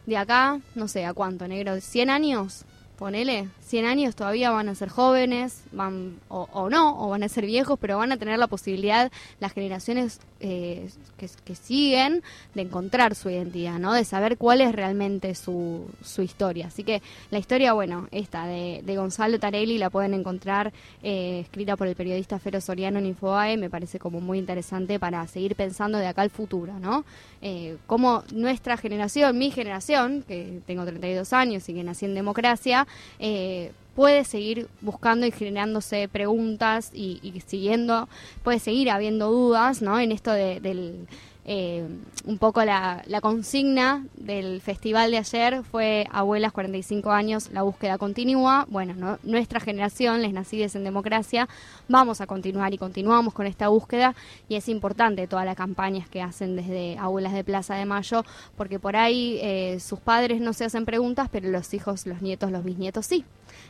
de 0.07 0.17
acá, 0.17 0.59
no 0.73 0.87
sé, 0.87 1.05
¿a 1.05 1.13
cuánto, 1.13 1.47
negro? 1.47 1.75
¿100 1.75 2.09
años? 2.09 2.65
Ponele, 2.97 3.49
100 3.61 3.85
años 3.85 4.15
todavía 4.15 4.51
van 4.51 4.69
a 4.69 4.75
ser 4.75 4.89
jóvenes, 4.89 5.63
van 5.71 6.19
o, 6.29 6.47
o 6.53 6.69
no, 6.69 7.03
o 7.03 7.09
van 7.09 7.23
a 7.23 7.29
ser 7.29 7.45
viejos, 7.45 7.79
pero 7.79 7.97
van 7.97 8.11
a 8.11 8.17
tener 8.17 8.37
la 8.37 8.47
posibilidad, 8.47 9.11
las 9.39 9.51
generaciones 9.53 10.19
eh, 10.45 10.89
que, 11.17 11.55
siguen, 11.55 12.21
de 12.53 12.63
encontrar 12.63 13.15
su 13.15 13.29
identidad, 13.29 13.79
¿no? 13.79 13.93
De 13.93 14.03
saber 14.03 14.37
cuál 14.37 14.59
es 14.59 14.73
realmente 14.73 15.35
su, 15.35 15.85
su 16.03 16.21
historia. 16.21 16.67
Así 16.67 16.83
que 16.83 17.01
la 17.31 17.39
historia, 17.39 17.71
bueno, 17.71 18.09
esta 18.11 18.45
de, 18.45 18.81
de 18.83 18.97
Gonzalo 18.97 19.39
Tarelli 19.39 19.77
la 19.77 19.89
pueden 19.89 20.13
encontrar 20.13 20.73
eh, 21.01 21.39
escrita 21.39 21.77
por 21.77 21.87
el 21.87 21.95
periodista 21.95 22.39
Fero 22.39 22.59
Soriano 22.59 22.99
en 22.99 23.05
Infobae, 23.05 23.55
me 23.55 23.69
parece 23.69 23.99
como 23.99 24.19
muy 24.19 24.37
interesante 24.37 24.99
para 24.99 25.25
seguir 25.27 25.55
pensando 25.55 25.97
de 25.97 26.07
acá 26.07 26.23
al 26.23 26.29
futuro, 26.29 26.77
¿no? 26.77 27.05
Eh, 27.45 27.75
cómo 27.87 28.23
nuestra 28.31 28.77
generación, 28.77 29.37
mi 29.37 29.51
generación, 29.51 30.23
que 30.25 30.61
tengo 30.65 30.85
32 30.85 31.33
años 31.33 31.67
y 31.67 31.73
que 31.73 31.83
nací 31.83 32.05
en 32.05 32.15
democracia, 32.15 32.87
eh, 33.19 33.73
puede 33.95 34.23
seguir 34.23 34.67
buscando 34.79 35.25
y 35.25 35.31
generándose 35.31 36.07
preguntas 36.07 36.89
y, 36.93 37.19
y 37.21 37.41
siguiendo, 37.41 38.07
puede 38.43 38.59
seguir 38.59 38.89
habiendo 38.89 39.29
dudas, 39.29 39.81
¿no? 39.81 39.99
En 39.99 40.13
esto 40.13 40.31
de- 40.31 40.61
del 40.61 41.05
eh, 41.45 41.85
un 42.25 42.37
poco 42.37 42.63
la, 42.63 43.03
la 43.05 43.19
consigna 43.19 44.05
del 44.15 44.61
festival 44.61 45.11
de 45.11 45.17
ayer 45.17 45.63
fue 45.63 46.07
Abuelas 46.11 46.53
45 46.53 47.11
años, 47.11 47.49
la 47.51 47.63
búsqueda 47.63 47.97
continúa. 47.97 48.65
Bueno, 48.69 48.93
¿no? 48.95 49.19
nuestra 49.23 49.59
generación, 49.59 50.21
les 50.21 50.31
nacides 50.31 50.75
en 50.75 50.83
democracia, 50.83 51.49
vamos 51.89 52.21
a 52.21 52.27
continuar 52.27 52.73
y 52.73 52.77
continuamos 52.77 53.33
con 53.33 53.45
esta 53.45 53.67
búsqueda 53.67 54.15
y 54.47 54.55
es 54.55 54.69
importante 54.69 55.27
todas 55.27 55.45
las 55.45 55.57
campañas 55.57 56.07
que 56.07 56.21
hacen 56.21 56.55
desde 56.55 56.97
Abuelas 56.97 57.33
de 57.33 57.43
Plaza 57.43 57.75
de 57.75 57.85
Mayo, 57.85 58.23
porque 58.55 58.79
por 58.79 58.95
ahí 58.95 59.39
eh, 59.41 59.79
sus 59.79 59.99
padres 59.99 60.39
no 60.39 60.53
se 60.53 60.65
hacen 60.65 60.85
preguntas, 60.85 61.27
pero 61.31 61.49
los 61.49 61.73
hijos, 61.73 62.07
los 62.07 62.21
nietos, 62.21 62.51
los 62.51 62.63
bisnietos 62.63 63.05
sí. 63.05 63.25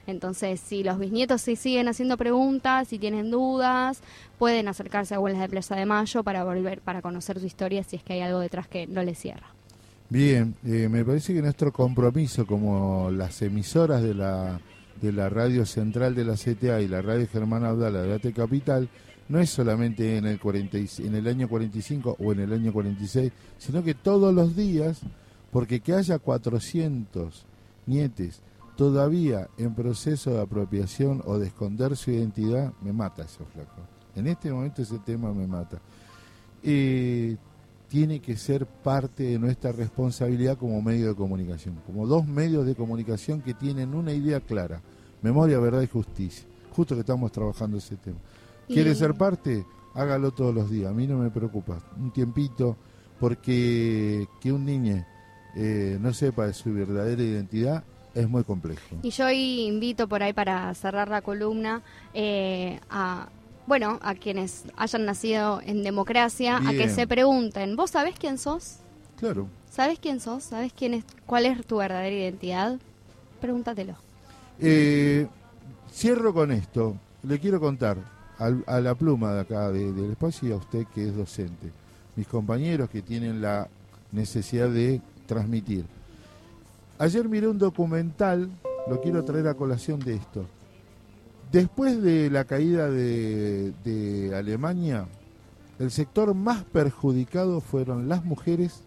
Entonces, 0.05 0.59
si 0.59 0.83
los 0.83 0.99
bisnietos 0.99 1.41
sí 1.41 1.55
siguen 1.55 1.87
haciendo 1.87 2.17
preguntas, 2.17 2.89
si 2.89 2.99
tienen 2.99 3.31
dudas, 3.31 4.01
pueden 4.37 4.67
acercarse 4.67 5.13
a 5.13 5.17
Abuelas 5.17 5.39
de 5.41 5.49
Plaza 5.49 5.75
de 5.75 5.85
Mayo 5.85 6.23
para 6.23 6.43
volver, 6.43 6.81
para 6.81 7.01
conocer 7.01 7.39
su 7.39 7.45
historia 7.45 7.83
si 7.83 7.95
es 7.95 8.03
que 8.03 8.13
hay 8.13 8.21
algo 8.21 8.39
detrás 8.39 8.67
que 8.67 8.85
no 8.87 9.01
les 9.03 9.17
cierra. 9.17 9.47
Bien, 10.09 10.53
eh, 10.65 10.89
me 10.89 11.03
parece 11.05 11.33
que 11.33 11.41
nuestro 11.41 11.71
compromiso 11.71 12.45
como 12.45 13.09
las 13.11 13.41
emisoras 13.41 14.03
de 14.03 14.13
la, 14.13 14.59
de 15.01 15.11
la 15.11 15.29
radio 15.29 15.65
central 15.65 16.13
de 16.13 16.25
la 16.25 16.35
CTA 16.35 16.81
y 16.81 16.87
la 16.87 17.01
radio 17.01 17.25
Germana 17.31 17.69
Abdala 17.69 18.01
de 18.03 18.13
AT 18.13 18.33
Capital 18.35 18.89
no 19.29 19.39
es 19.39 19.49
solamente 19.49 20.17
en 20.17 20.25
el, 20.25 20.37
40 20.39 20.77
y- 20.77 20.87
en 20.99 21.15
el 21.15 21.27
año 21.27 21.47
45 21.47 22.17
o 22.19 22.31
en 22.33 22.41
el 22.41 22.51
año 22.53 22.73
46, 22.73 23.31
sino 23.57 23.81
que 23.83 23.93
todos 23.95 24.33
los 24.33 24.55
días, 24.55 24.99
porque 25.51 25.79
que 25.79 25.93
haya 25.93 26.19
400 26.19 27.45
nietes 27.87 28.41
todavía 28.75 29.49
en 29.57 29.73
proceso 29.75 30.31
de 30.31 30.41
apropiación 30.41 31.21
o 31.25 31.37
de 31.39 31.47
esconder 31.47 31.95
su 31.95 32.11
identidad, 32.11 32.73
me 32.81 32.93
mata 32.93 33.23
eso, 33.23 33.45
flaco. 33.53 33.81
En 34.15 34.27
este 34.27 34.51
momento 34.51 34.81
ese 34.81 34.99
tema 34.99 35.33
me 35.33 35.47
mata. 35.47 35.79
Eh, 36.61 37.35
tiene 37.89 38.19
que 38.19 38.35
ser 38.37 38.65
parte 38.65 39.23
de 39.23 39.39
nuestra 39.39 39.71
responsabilidad 39.71 40.57
como 40.57 40.81
medio 40.81 41.07
de 41.09 41.15
comunicación, 41.15 41.75
como 41.85 42.07
dos 42.07 42.25
medios 42.25 42.65
de 42.65 42.75
comunicación 42.75 43.41
que 43.41 43.53
tienen 43.53 43.93
una 43.93 44.13
idea 44.13 44.39
clara, 44.39 44.81
memoria, 45.21 45.59
verdad 45.59 45.81
y 45.81 45.87
justicia. 45.87 46.45
Justo 46.75 46.95
que 46.95 47.01
estamos 47.01 47.31
trabajando 47.31 47.77
ese 47.77 47.97
tema. 47.97 48.17
¿Quiere 48.67 48.91
Y- 48.91 48.95
ser 48.95 49.13
parte? 49.13 49.65
hágalo 49.95 50.31
todos 50.31 50.55
los 50.55 50.71
días. 50.71 50.89
A 50.89 50.93
mí 50.93 51.05
no 51.05 51.19
me 51.19 51.29
preocupa. 51.29 51.77
Un 51.99 52.11
tiempito, 52.11 52.75
porque 53.19 54.27
que 54.41 54.51
un 54.51 54.65
niño 54.65 55.05
eh, 55.55 55.99
no 56.01 56.11
sepa 56.13 56.47
de 56.47 56.53
su 56.53 56.73
verdadera 56.73 57.21
identidad 57.21 57.83
es 58.13 58.29
muy 58.29 58.43
complejo. 58.43 58.81
Y 59.01 59.09
yo 59.09 59.25
hoy 59.25 59.61
invito 59.61 60.07
por 60.07 60.21
ahí 60.23 60.33
para 60.33 60.73
cerrar 60.75 61.09
la 61.09 61.21
columna 61.21 61.81
eh, 62.13 62.79
a, 62.89 63.27
bueno, 63.67 63.99
a 64.01 64.15
quienes 64.15 64.65
hayan 64.77 65.05
nacido 65.05 65.61
en 65.65 65.83
democracia, 65.83 66.57
a 66.57 66.71
que 66.71 66.89
se 66.89 67.07
pregunten, 67.07 67.75
¿vos 67.75 67.91
sabés 67.91 68.15
quién 68.19 68.37
sos? 68.37 68.77
Claro. 69.19 69.47
¿Sabés 69.71 69.97
quién 69.99 70.19
sos? 70.19 70.43
¿Sabés 70.43 70.71
quién 70.73 70.93
es, 70.93 71.03
cuál 71.25 71.45
es 71.45 71.65
tu 71.65 71.77
verdadera 71.77 72.15
identidad? 72.15 72.77
Pregúntatelo. 73.41 73.95
Eh, 74.59 75.27
cierro 75.91 76.33
con 76.33 76.51
esto. 76.51 76.95
Le 77.23 77.39
quiero 77.39 77.59
contar 77.59 77.97
al- 78.37 78.63
a 78.67 78.79
la 78.79 78.93
pluma 78.95 79.33
de 79.33 79.41
acá 79.41 79.71
de- 79.71 79.91
del 79.93 80.11
espacio 80.11 80.49
y 80.49 80.51
a 80.51 80.57
usted 80.57 80.85
que 80.93 81.07
es 81.07 81.15
docente. 81.15 81.71
Mis 82.15 82.27
compañeros 82.27 82.89
que 82.89 83.01
tienen 83.01 83.41
la 83.41 83.67
necesidad 84.11 84.69
de 84.69 85.01
transmitir. 85.25 85.85
Ayer 87.03 87.27
miré 87.27 87.49
un 87.49 87.57
documental, 87.57 88.49
lo 88.87 89.01
quiero 89.01 89.25
traer 89.25 89.49
a 89.49 89.55
colación 89.55 89.99
de 89.99 90.15
esto. 90.15 90.45
Después 91.51 92.01
de 92.01 92.29
la 92.29 92.45
caída 92.45 92.89
de, 92.89 94.31
Alemania, 94.33 95.05
el 95.79 95.91
sector 95.91 96.33
más 96.33 96.63
perjudicado 96.63 97.59
fueron 97.59 98.07
las 98.07 98.23
mujeres 98.23 98.83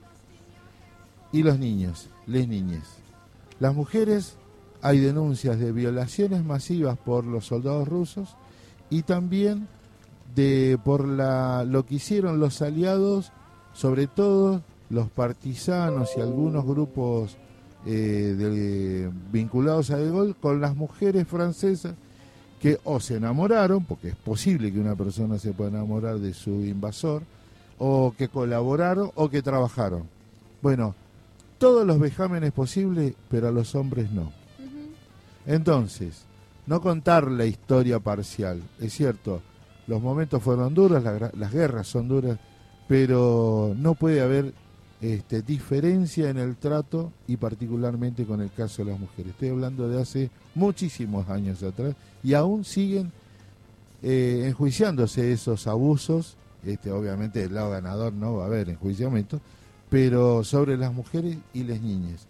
y 1.30 1.42
los 1.42 1.58
niños, 1.58 2.08
les 2.26 2.48
niñas. 2.48 2.96
Las 3.60 3.74
mujeres 3.74 4.38
hay 4.80 4.98
denuncias 4.98 5.58
de 5.58 5.72
violaciones 5.72 6.42
masivas 6.42 6.96
por 6.96 7.22
los 7.22 7.44
soldados 7.44 7.86
rusos 7.86 8.34
y 8.88 9.02
también 9.02 9.68
de 10.34 10.78
por 10.82 11.06
lo 11.06 11.84
que 11.84 11.96
hicieron 11.96 12.40
los 12.40 12.62
aliados, 12.62 13.30
sobre 13.74 14.06
todo 14.06 14.62
los 14.88 15.10
partisanos 15.10 16.12
y 16.16 16.22
algunos 16.22 16.64
grupos 16.64 17.36
eh, 17.84 18.34
de- 18.36 19.10
vinculados 19.32 19.90
a 19.90 19.96
De 19.96 20.10
Gaulle 20.10 20.34
con 20.40 20.60
las 20.60 20.74
mujeres 20.74 21.26
francesas 21.28 21.94
que 22.60 22.78
o 22.84 23.00
se 23.00 23.16
enamoraron, 23.16 23.84
porque 23.84 24.08
es 24.08 24.16
posible 24.16 24.72
que 24.72 24.80
una 24.80 24.94
persona 24.96 25.38
se 25.38 25.52
pueda 25.52 25.70
enamorar 25.70 26.18
de 26.18 26.32
su 26.32 26.50
invasor, 26.64 27.22
o 27.78 28.14
que 28.16 28.28
colaboraron 28.28 29.10
o 29.14 29.28
que 29.28 29.42
trabajaron. 29.42 30.04
Bueno, 30.62 30.94
todos 31.58 31.86
los 31.86 31.98
vejámenes 32.00 32.52
posibles, 32.52 33.14
pero 33.28 33.48
a 33.48 33.52
los 33.52 33.74
hombres 33.74 34.10
no. 34.10 34.32
Entonces, 35.46 36.22
no 36.66 36.80
contar 36.80 37.30
la 37.30 37.44
historia 37.44 38.00
parcial. 38.00 38.62
Es 38.80 38.94
cierto, 38.94 39.42
los 39.86 40.02
momentos 40.02 40.42
fueron 40.42 40.74
duros, 40.74 41.02
la 41.02 41.30
las 41.34 41.52
guerras 41.52 41.86
son 41.86 42.08
duras, 42.08 42.38
pero 42.88 43.74
no 43.76 43.94
puede 43.94 44.20
haber 44.20 44.52
este, 45.00 45.42
diferencia 45.42 46.30
en 46.30 46.38
el 46.38 46.56
trato 46.56 47.12
y 47.26 47.36
particularmente 47.36 48.24
con 48.24 48.40
el 48.40 48.50
caso 48.50 48.84
de 48.84 48.92
las 48.92 49.00
mujeres. 49.00 49.32
Estoy 49.32 49.50
hablando 49.50 49.88
de 49.88 50.00
hace 50.00 50.30
muchísimos 50.54 51.28
años 51.28 51.62
atrás 51.62 51.94
y 52.22 52.34
aún 52.34 52.64
siguen 52.64 53.12
eh, 54.02 54.44
enjuiciándose 54.46 55.32
esos 55.32 55.66
abusos. 55.66 56.36
Este, 56.64 56.90
obviamente 56.90 57.40
del 57.40 57.54
lado 57.54 57.70
ganador 57.70 58.12
no 58.12 58.36
va 58.36 58.44
a 58.44 58.46
haber 58.46 58.70
enjuiciamiento, 58.70 59.40
pero 59.88 60.42
sobre 60.42 60.76
las 60.76 60.92
mujeres 60.92 61.36
y 61.54 61.64
las 61.64 61.80
niñas. 61.80 62.26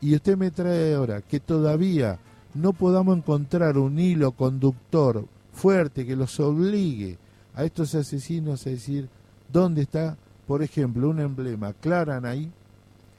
Y 0.00 0.14
usted 0.14 0.36
me 0.36 0.50
trae 0.50 0.94
ahora 0.94 1.22
que 1.22 1.40
todavía 1.40 2.18
no 2.54 2.72
podamos 2.72 3.16
encontrar 3.16 3.78
un 3.78 3.98
hilo 3.98 4.32
conductor 4.32 5.24
fuerte 5.52 6.06
que 6.06 6.16
los 6.16 6.38
obligue 6.40 7.16
a 7.54 7.64
estos 7.64 7.94
asesinos 7.94 8.66
a 8.66 8.70
decir 8.70 9.08
dónde 9.52 9.82
está, 9.82 10.16
por 10.48 10.62
ejemplo, 10.62 11.10
un 11.10 11.20
emblema 11.20 11.74
Claranaí 11.74 12.50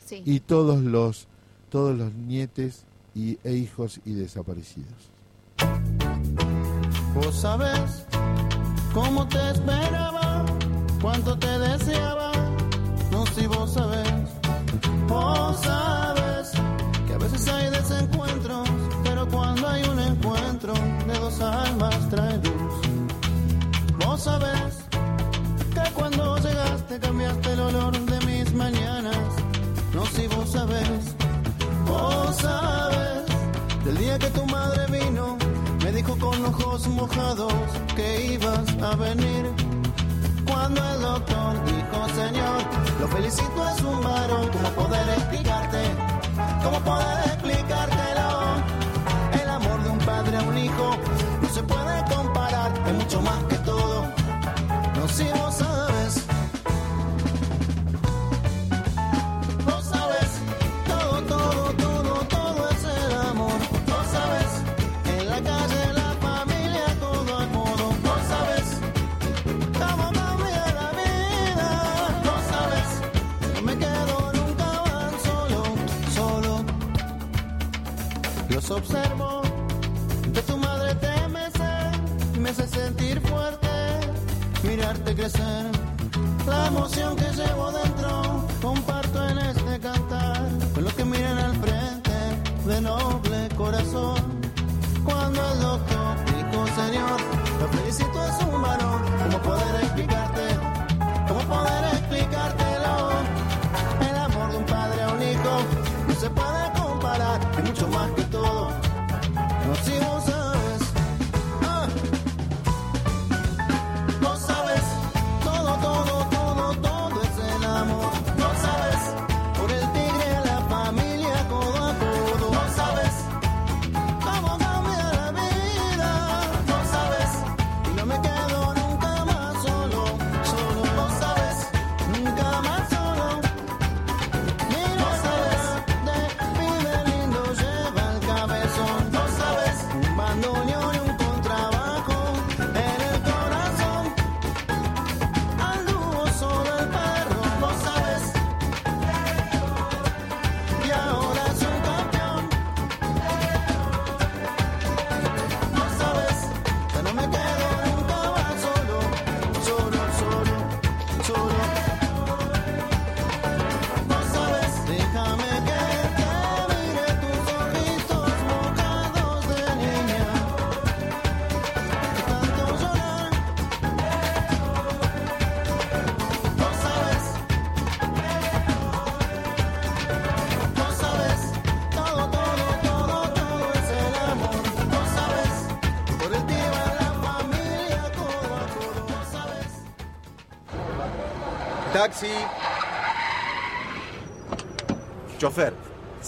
Sí. 0.05 0.23
y 0.25 0.39
todos 0.41 0.81
los 0.81 1.27
todos 1.69 1.95
los 1.95 2.11
nietes 2.13 2.83
y, 3.13 3.37
e 3.43 3.53
hijos 3.53 4.01
y 4.03 4.13
desaparecidos. 4.13 5.11
Vos 7.13 7.35
sabés 7.35 8.05
cómo 8.91 9.27
te 9.27 9.51
esperaba, 9.51 10.45
cuánto 10.99 11.37
te 11.37 11.59
deseaba, 11.59 12.31
no 13.11 13.23
si 13.27 13.45
vos 13.45 13.73
sabés. 13.73 14.09
Vos 15.07 15.59
sabés 15.61 16.51
que 17.05 17.13
a 17.13 17.17
veces 17.19 17.47
hay 17.47 17.69
desencuentros, 17.69 18.67
pero 19.03 19.27
cuando 19.27 19.67
hay 19.67 19.83
un 19.83 19.99
encuentro 19.99 20.73
de 20.73 21.19
dos 21.19 21.39
almas 21.41 22.09
trae 22.09 22.37
luz. 22.37 22.73
Vos 24.03 24.21
sabés 24.23 24.78
llegaste 26.89 26.99
cambiaste 26.99 27.53
el 27.53 27.59
olor 27.59 27.99
de 27.99 28.25
mis 28.25 28.53
mañanas, 28.53 29.17
no 29.93 30.05
si 30.05 30.27
vos 30.27 30.49
sabés. 30.49 31.15
Vos 31.85 32.35
sabés 32.35 33.25
del 33.85 33.97
día 33.97 34.19
que 34.19 34.29
tu 34.29 34.45
madre 34.45 34.85
vino, 34.87 35.37
me 35.83 35.91
dijo 35.91 36.17
con 36.17 36.45
ojos 36.45 36.87
mojados 36.87 37.53
que 37.95 38.33
ibas 38.33 38.67
a 38.81 38.95
venir. 38.95 39.45
Cuando 40.47 40.81
el 40.93 41.01
doctor 41.01 41.65
dijo, 41.65 42.09
Señor, 42.15 42.59
lo 42.99 43.07
felicito, 43.07 43.69
es 43.69 43.81
un 43.81 44.01
varón. 44.01 44.49
¿Cómo 44.51 44.69
poder 44.87 45.09
explicarte? 45.09 45.81
¿Cómo 46.63 46.79
poder 46.79 47.17
explicártelo? 47.33 48.29
El 49.41 49.49
amor 49.49 49.83
de 49.83 49.89
un 49.89 49.99
padre 49.99 50.37
a 50.37 50.41
un 50.41 50.57
hijo 50.57 50.97
no 51.41 51.49
se 51.49 51.63
puede 51.63 52.03
comparar, 52.15 52.71
es 52.87 52.93
mucho 52.93 53.21
más 53.21 53.43
que 53.43 53.55
todo. 53.57 54.05
No 54.95 55.07
si 55.07 55.23
vos 55.31 55.55
sabes. 55.55 56.28
Observo, 78.79 79.41
de 80.33 80.41
tu 80.41 80.57
madre 80.57 80.95
te 80.95 81.27
mece, 81.27 82.39
me 82.39 82.49
hace 82.49 82.67
sentir 82.67 83.19
fuerte, 83.21 83.67
mirarte 84.63 85.15
crecer. 85.15 85.65
La 86.47 86.67
emoción 86.67 87.15
que 87.17 87.29
llevo 87.39 87.71
dentro 87.71 88.45
comparto 88.61 89.27
en 89.29 89.37
este 89.37 89.79
cantar 89.79 90.49
con 90.73 90.83
los 90.85 90.93
que 90.93 91.05
miran 91.05 91.37
al 91.37 91.55
frente 91.57 92.17
de 92.65 92.81
noble 92.81 93.49
corazón. 93.57 94.21
Cuando 95.03 95.39
el 95.51 95.59
doctor 95.59 96.15
dijo, 96.33 96.67
Señor, 96.79 97.38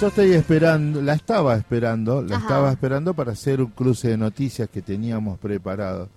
Yo 0.00 0.08
estoy 0.08 0.32
esperando, 0.32 1.00
la 1.00 1.14
estaba 1.14 1.54
esperando, 1.56 2.20
la 2.22 2.36
Ajá. 2.36 2.44
estaba 2.46 2.70
esperando 2.72 3.14
para 3.14 3.32
hacer 3.32 3.60
un 3.60 3.70
cruce 3.70 4.08
de 4.08 4.16
noticias 4.16 4.68
que 4.68 4.82
teníamos 4.82 5.38
preparado. 5.38 6.08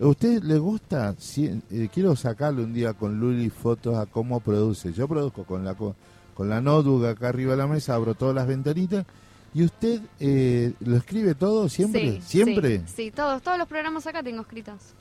¿A 0.00 0.06
usted 0.06 0.42
le 0.42 0.58
gusta? 0.58 1.14
Si- 1.18 1.46
eh, 1.70 1.88
quiero 1.92 2.16
sacarle 2.16 2.64
un 2.64 2.72
día 2.74 2.92
con 2.94 3.18
Luli 3.20 3.48
fotos 3.50 3.96
a 3.96 4.06
cómo 4.06 4.40
produce. 4.40 4.92
Yo 4.92 5.06
produzco 5.06 5.44
con 5.44 5.64
la 5.64 5.74
co- 5.74 5.94
con 6.34 6.48
la 6.48 6.60
notebook 6.60 7.04
acá 7.06 7.28
arriba 7.28 7.52
de 7.52 7.58
la 7.58 7.66
mesa, 7.66 7.94
abro 7.94 8.14
todas 8.14 8.34
las 8.34 8.46
ventanitas 8.46 9.04
y 9.54 9.64
usted 9.64 10.00
eh, 10.18 10.72
lo 10.80 10.96
escribe 10.96 11.34
todo 11.34 11.68
siempre, 11.68 12.20
Sí, 12.20 12.22
siempre. 12.22 12.78
Sí, 12.86 12.92
sí, 12.96 13.10
todos, 13.10 13.42
todos 13.42 13.58
los 13.58 13.68
programas 13.68 14.06
acá 14.06 14.22
tengo 14.22 14.40
escritos. 14.42 14.94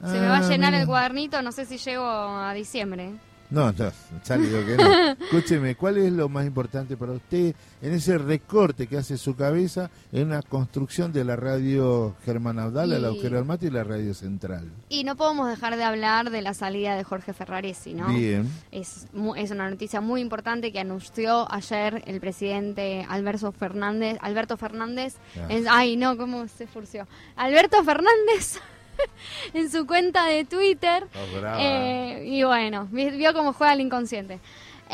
Se 0.00 0.18
me 0.18 0.26
va 0.26 0.38
a 0.38 0.46
Ah, 0.46 0.48
llenar 0.48 0.70
mira. 0.72 0.80
el 0.82 0.86
cuadernito, 0.86 1.40
no 1.42 1.52
sé 1.52 1.64
si 1.64 1.78
llego 1.78 2.04
a 2.04 2.52
diciembre. 2.54 3.12
No, 3.52 3.66
no, 3.70 4.38
digo 4.38 4.66
que 4.66 4.76
no. 4.78 5.10
Escúcheme, 5.24 5.74
¿cuál 5.76 5.98
es 5.98 6.10
lo 6.10 6.28
más 6.30 6.46
importante 6.46 6.96
para 6.96 7.12
usted 7.12 7.54
en 7.82 7.92
ese 7.92 8.16
recorte 8.16 8.86
que 8.86 8.96
hace 8.96 9.18
su 9.18 9.36
cabeza 9.36 9.90
en 10.10 10.30
la 10.30 10.40
construcción 10.40 11.12
de 11.12 11.22
la 11.24 11.36
radio 11.36 12.14
Germán 12.24 12.58
Abdala, 12.58 12.96
el 12.96 13.02
Y- 13.02 13.04
agujero 13.04 13.36
del 13.36 13.44
mate 13.44 13.66
y 13.66 13.70
la 13.70 13.84
radio 13.84 14.14
central? 14.14 14.70
Y 14.88 15.04
no 15.04 15.16
podemos 15.16 15.48
dejar 15.50 15.76
de 15.76 15.84
hablar 15.84 16.30
de 16.30 16.40
la 16.40 16.54
salida 16.54 16.96
de 16.96 17.04
Jorge 17.04 17.34
Ferraresi, 17.34 17.92
¿no? 17.92 18.08
Bien. 18.08 18.48
Es, 18.70 19.06
es 19.36 19.50
una 19.50 19.68
noticia 19.68 20.00
muy 20.00 20.22
importante 20.22 20.72
que 20.72 20.80
anunció 20.80 21.46
ayer 21.52 22.02
el 22.06 22.20
presidente 22.20 23.04
Alberto 23.06 23.52
Fernández. 23.52 24.16
Alberto 24.22 24.56
Fernández. 24.56 25.16
Ah. 25.36 25.48
ay, 25.70 25.96
no, 25.96 26.16
¿cómo 26.16 26.48
se 26.48 26.66
furció? 26.66 27.06
Alberto 27.36 27.84
Fernández 27.84 28.58
en 29.54 29.70
su 29.70 29.86
cuenta 29.86 30.26
de 30.26 30.44
Twitter. 30.44 31.06
Brava. 31.38 31.56
Eh, 31.60 32.24
y 32.26 32.42
bueno, 32.44 32.88
vi- 32.90 33.10
vio 33.10 33.32
cómo 33.34 33.52
juega 33.52 33.72
el 33.74 33.80
inconsciente. 33.80 34.38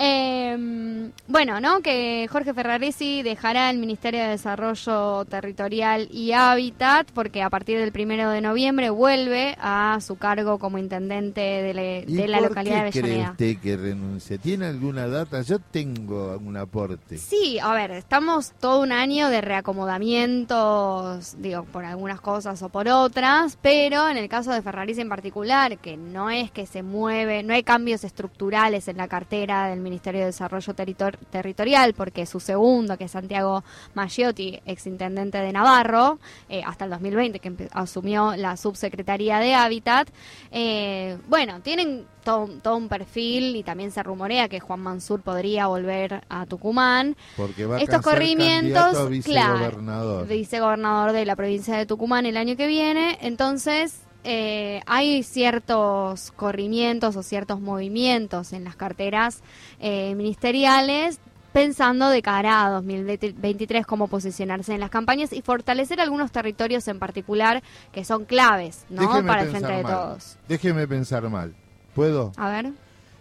Eh, 0.00 1.10
bueno, 1.26 1.60
¿no? 1.60 1.80
Que 1.80 2.28
Jorge 2.30 2.54
Ferraresi 2.54 3.22
dejará 3.22 3.68
el 3.70 3.78
Ministerio 3.78 4.20
de 4.22 4.28
Desarrollo 4.28 5.24
Territorial 5.24 6.08
y 6.12 6.32
Hábitat 6.32 7.08
porque 7.12 7.42
a 7.42 7.50
partir 7.50 7.78
del 7.80 7.90
primero 7.90 8.30
de 8.30 8.40
noviembre 8.40 8.90
vuelve 8.90 9.56
a 9.60 9.98
su 10.00 10.16
cargo 10.16 10.58
como 10.60 10.78
intendente 10.78 11.40
de, 11.40 11.74
le- 11.74 12.04
¿Y 12.06 12.14
de 12.14 12.28
la 12.28 12.38
por 12.38 12.48
localidad 12.50 12.78
qué 12.78 12.84
de 12.84 12.90
cree 12.92 13.02
Avellaneda. 13.24 13.30
usted 13.32 13.56
que 13.60 13.76
renuncia? 13.76 14.38
¿Tiene 14.38 14.66
alguna 14.66 15.08
data? 15.08 15.42
Yo 15.42 15.58
tengo 15.58 16.38
un 16.38 16.56
aporte. 16.56 17.18
Sí, 17.18 17.58
a 17.60 17.74
ver, 17.74 17.90
estamos 17.90 18.52
todo 18.60 18.80
un 18.82 18.92
año 18.92 19.28
de 19.30 19.40
reacomodamientos, 19.40 21.34
digo, 21.42 21.64
por 21.64 21.84
algunas 21.84 22.20
cosas 22.20 22.62
o 22.62 22.68
por 22.68 22.88
otras, 22.88 23.58
pero 23.60 24.08
en 24.08 24.16
el 24.16 24.28
caso 24.28 24.52
de 24.52 24.62
Ferraris 24.62 24.98
en 24.98 25.08
particular, 25.08 25.78
que 25.78 25.96
no 25.96 26.30
es 26.30 26.50
que 26.52 26.66
se 26.66 26.82
mueve, 26.82 27.42
no 27.42 27.52
hay 27.54 27.62
cambios 27.64 28.04
estructurales 28.04 28.86
en 28.88 28.96
la 28.96 29.08
cartera 29.08 29.66
del 29.68 29.80
Ministerio 29.80 29.87
de 29.90 30.24
Desarrollo 30.26 30.74
Territor- 30.74 31.16
Territorial, 31.30 31.94
porque 31.94 32.26
su 32.26 32.40
segundo, 32.40 32.96
que 32.96 33.04
es 33.04 33.10
Santiago 33.10 33.64
Maggiotti, 33.94 34.60
exintendente 34.66 35.38
de 35.38 35.52
Navarro, 35.52 36.18
eh, 36.48 36.62
hasta 36.64 36.84
el 36.84 36.90
2020, 36.90 37.38
que 37.40 37.68
asumió 37.72 38.36
la 38.36 38.56
subsecretaría 38.56 39.38
de 39.38 39.54
Hábitat, 39.54 40.08
eh, 40.50 41.16
bueno, 41.28 41.60
tienen 41.60 42.06
todo, 42.24 42.48
todo 42.62 42.76
un 42.76 42.88
perfil 42.88 43.56
y 43.56 43.62
también 43.62 43.90
se 43.90 44.02
rumorea 44.02 44.48
que 44.48 44.60
Juan 44.60 44.80
Mansur 44.80 45.22
podría 45.22 45.66
volver 45.66 46.22
a 46.28 46.46
Tucumán. 46.46 47.16
Porque 47.36 47.64
va 47.64 47.76
a 47.76 47.80
Estos 47.80 48.02
corrimientos, 48.02 48.82
a 48.82 48.90
claro, 48.92 49.08
vicegobernador. 49.08 50.26
vicegobernador 50.26 51.12
de 51.12 51.24
la 51.24 51.36
provincia 51.36 51.76
de 51.76 51.86
Tucumán 51.86 52.26
el 52.26 52.36
año 52.36 52.56
que 52.56 52.66
viene, 52.66 53.18
entonces 53.22 54.00
eh, 54.30 54.82
hay 54.84 55.22
ciertos 55.22 56.32
corrimientos 56.32 57.16
o 57.16 57.22
ciertos 57.22 57.62
movimientos 57.62 58.52
en 58.52 58.62
las 58.62 58.76
carteras 58.76 59.40
eh, 59.80 60.14
ministeriales 60.16 61.18
pensando 61.54 62.10
de 62.10 62.20
cara 62.20 62.66
a 62.66 62.70
2023 62.72 63.86
cómo 63.86 64.06
posicionarse 64.08 64.74
en 64.74 64.80
las 64.80 64.90
campañas 64.90 65.32
y 65.32 65.40
fortalecer 65.40 65.98
algunos 66.02 66.30
territorios 66.30 66.86
en 66.88 66.98
particular 66.98 67.62
que 67.90 68.04
son 68.04 68.26
claves 68.26 68.84
¿no? 68.90 69.00
Déjeme 69.00 69.26
para 69.26 69.42
el 69.44 69.48
frente 69.48 69.72
de 69.72 69.82
mal. 69.82 69.92
todos. 69.92 70.36
Déjeme 70.46 70.86
pensar 70.86 71.26
mal. 71.30 71.54
¿Puedo? 71.94 72.32
A 72.36 72.50
ver. 72.50 72.72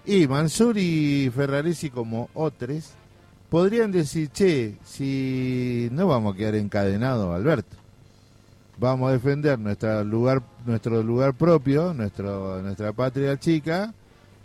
Y 0.06 0.28
Mansur 0.28 0.78
y 0.78 1.32
Ferraresi 1.34 1.90
como 1.90 2.30
otros 2.34 2.96
podrían 3.50 3.94
decir, 3.94 4.30
che, 4.34 4.76
si 4.84 5.88
no 5.94 6.06
vamos 6.08 6.34
a 6.34 6.38
quedar 6.38 6.56
encadenados, 6.56 7.34
Alberto. 7.34 7.78
Vamos 8.80 9.10
a 9.10 9.14
defender 9.14 9.58
nuestro 9.58 10.04
lugar, 10.04 10.42
nuestro 10.66 11.02
lugar 11.02 11.34
propio, 11.34 11.94
nuestro, 11.94 12.62
nuestra 12.62 12.94
patria 12.94 13.38
chica, 13.40 13.94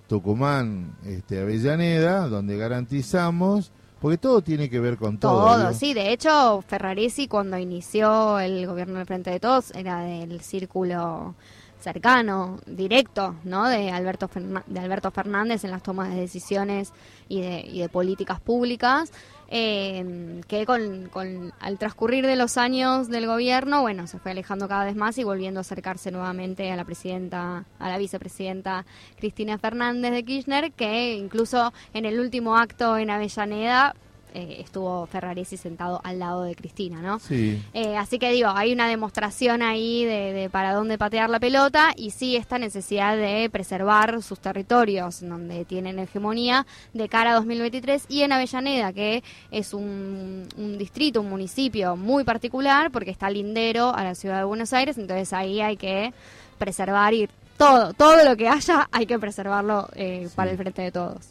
Tucumán, 0.08 0.92
este, 1.04 1.40
Avellaneda, 1.40 2.28
donde 2.28 2.56
garantizamos, 2.56 3.70
porque 4.00 4.18
todo 4.18 4.40
tiene 4.42 4.68
que 4.70 4.80
ver 4.80 4.96
con 4.96 5.18
todo. 5.18 5.46
Todo, 5.46 5.72
sí. 5.74 5.94
De 5.94 6.12
hecho, 6.12 6.62
Ferraresi 6.66 7.28
cuando 7.28 7.58
inició 7.58 8.38
el 8.40 8.66
gobierno 8.66 8.94
del 8.98 9.06
Frente 9.06 9.30
de 9.30 9.40
Todos 9.40 9.70
era 9.72 10.00
del 10.00 10.40
círculo 10.40 11.34
cercano, 11.80 12.58
directo, 12.66 13.34
¿no? 13.44 13.68
De 13.68 13.90
Alberto, 13.90 14.28
Ferna- 14.28 14.62
de 14.66 14.80
Alberto 14.80 15.10
Fernández 15.10 15.64
en 15.64 15.72
las 15.72 15.82
tomas 15.82 16.10
de 16.10 16.20
decisiones 16.20 16.92
y 17.28 17.40
de, 17.40 17.60
y 17.60 17.80
de 17.80 17.88
políticas 17.88 18.40
públicas. 18.40 19.10
Eh, 19.54 20.40
que 20.48 20.64
con, 20.64 21.10
con- 21.12 21.52
al 21.60 21.78
transcurrir 21.78 22.26
de 22.26 22.36
los 22.36 22.56
años 22.56 23.08
del 23.08 23.26
gobierno, 23.26 23.82
bueno, 23.82 24.06
se 24.06 24.18
fue 24.18 24.30
alejando 24.30 24.66
cada 24.66 24.84
vez 24.86 24.96
más 24.96 25.18
y 25.18 25.24
volviendo 25.24 25.60
a 25.60 25.62
acercarse 25.62 26.10
nuevamente 26.10 26.72
a 26.72 26.76
la 26.76 26.84
presidenta, 26.84 27.64
a 27.78 27.88
la 27.90 27.98
vicepresidenta 27.98 28.86
Cristina 29.18 29.58
Fernández 29.58 30.12
de 30.12 30.24
Kirchner, 30.24 30.72
que 30.72 31.14
incluso 31.14 31.72
en 31.92 32.06
el 32.06 32.18
último 32.18 32.56
acto 32.56 32.96
en 32.96 33.10
Avellaneda 33.10 33.94
eh, 34.34 34.56
estuvo 34.60 35.06
Ferraresi 35.06 35.56
sentado 35.56 36.00
al 36.04 36.18
lado 36.18 36.42
de 36.42 36.54
Cristina, 36.54 37.00
¿no? 37.00 37.18
Sí. 37.18 37.62
Eh, 37.74 37.96
así 37.96 38.18
que 38.18 38.30
digo, 38.32 38.48
hay 38.48 38.72
una 38.72 38.88
demostración 38.88 39.62
ahí 39.62 40.04
de, 40.04 40.32
de 40.32 40.50
para 40.50 40.74
dónde 40.74 40.98
patear 40.98 41.30
la 41.30 41.40
pelota 41.40 41.92
y 41.96 42.10
sí 42.10 42.36
esta 42.36 42.58
necesidad 42.58 43.16
de 43.16 43.48
preservar 43.50 44.22
sus 44.22 44.38
territorios 44.38 45.20
donde 45.20 45.64
tienen 45.64 45.98
hegemonía 45.98 46.66
de 46.92 47.08
cara 47.08 47.32
a 47.32 47.34
2023 47.34 48.06
y 48.08 48.22
en 48.22 48.32
Avellaneda, 48.32 48.92
que 48.92 49.22
es 49.50 49.74
un, 49.74 50.48
un 50.56 50.78
distrito, 50.78 51.20
un 51.20 51.30
municipio 51.30 51.96
muy 51.96 52.24
particular 52.24 52.90
porque 52.90 53.10
está 53.10 53.30
lindero 53.30 53.94
a 53.94 54.04
la 54.04 54.14
ciudad 54.14 54.38
de 54.38 54.44
Buenos 54.44 54.72
Aires, 54.72 54.98
entonces 54.98 55.32
ahí 55.32 55.60
hay 55.60 55.76
que 55.76 56.12
preservar 56.58 57.14
y 57.14 57.28
todo, 57.56 57.92
todo 57.92 58.24
lo 58.24 58.36
que 58.36 58.48
haya 58.48 58.88
hay 58.90 59.06
que 59.06 59.18
preservarlo 59.18 59.88
eh, 59.94 60.28
para 60.34 60.50
el 60.50 60.56
frente 60.56 60.82
de 60.82 60.92
todos. 60.92 61.28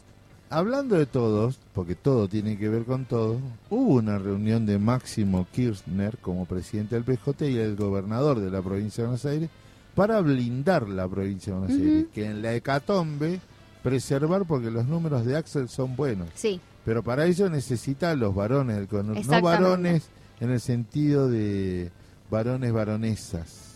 Hablando 0.50 0.96
de 0.96 1.06
todos, 1.06 1.58
porque 1.74 1.94
todo 1.94 2.28
tiene 2.28 2.58
que 2.58 2.68
ver 2.68 2.84
con 2.84 3.06
todo, 3.06 3.38
hubo 3.70 3.94
una 3.94 4.18
reunión 4.18 4.66
de 4.66 4.78
Máximo 4.78 5.46
Kirchner 5.52 6.18
como 6.18 6.44
presidente 6.44 6.94
del 6.94 7.04
PJ 7.04 7.48
y 7.48 7.56
el 7.56 7.76
gobernador 7.76 8.40
de 8.40 8.50
la 8.50 8.60
provincia 8.60 9.02
de 9.02 9.08
Buenos 9.08 9.24
Aires 9.24 9.50
para 9.94 10.20
blindar 10.20 10.88
la 10.88 11.08
provincia 11.08 11.52
de 11.54 11.58
Buenos. 11.58 11.76
Aires, 11.76 12.06
que 12.12 12.26
en 12.26 12.42
la 12.42 12.54
hecatombe 12.54 13.40
preservar 13.82 14.44
porque 14.46 14.70
los 14.70 14.86
números 14.86 15.24
de 15.24 15.36
Axel 15.36 15.68
son 15.68 15.96
buenos, 15.96 16.28
Sí, 16.34 16.60
pero 16.84 17.02
para 17.02 17.26
ello 17.26 17.48
necesita 17.48 18.10
a 18.10 18.16
los 18.16 18.34
varones 18.34 18.76
del 18.76 18.88
no 19.28 19.40
varones 19.40 20.08
en 20.40 20.50
el 20.50 20.60
sentido 20.60 21.28
de 21.28 21.90
varones 22.30 22.72
varonesas. 22.72 23.71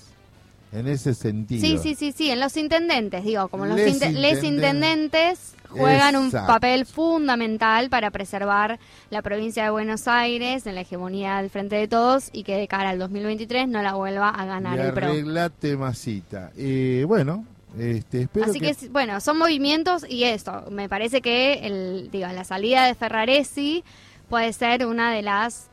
En 0.79 0.87
ese 0.89 1.15
sentido. 1.15 1.61
Sí, 1.61 1.79
sí, 1.79 1.95
sí, 1.95 2.13
sí, 2.13 2.31
en 2.31 2.41
los 2.41 2.57
intendentes, 2.57 3.25
digo, 3.25 3.49
como 3.49 3.67
los 3.67 3.77
Les 3.77 3.95
inte- 3.95 4.13
les 4.13 4.43
intenden- 4.45 4.55
intendentes 4.75 5.55
juegan 5.71 6.17
un 6.17 6.31
papel 6.31 6.87
fundamental 6.87 7.91
para 7.91 8.11
preservar 8.11 8.79
la 9.11 9.21
provincia 9.23 9.65
de 9.65 9.71
Buenos 9.71 10.07
Aires 10.09 10.67
en 10.67 10.75
la 10.75 10.83
hegemonía 10.83 11.39
del 11.41 11.51
frente 11.51 11.77
de 11.77 11.89
todos 11.89 12.31
y 12.33 12.45
que 12.45 12.57
de 12.57 12.69
cara 12.69 12.91
al 12.91 12.99
2023 12.99 13.69
no 13.69 13.83
la 13.83 13.95
vuelva 13.95 14.29
a 14.31 14.45
ganar 14.47 14.79
y 14.79 14.83
el 14.83 14.93
PRO. 14.95 15.07
arreglate 15.09 15.77
masita. 15.77 16.51
Eh, 16.57 17.05
bueno, 17.07 17.45
Este, 17.79 18.23
espero 18.23 18.47
Así 18.47 18.59
que, 18.59 18.75
bueno, 18.89 19.21
son 19.21 19.37
movimientos 19.37 20.07
y 20.09 20.25
esto, 20.25 20.65
me 20.71 20.89
parece 20.89 21.21
que 21.21 21.67
el, 21.67 22.11
digo, 22.11 22.27
la 22.29 22.45
salida 22.45 22.87
de 22.87 22.95
Ferraresi 22.95 23.85
puede 24.31 24.53
ser 24.55 24.87
una 24.87 25.13
de 25.13 25.21
las 25.21 25.69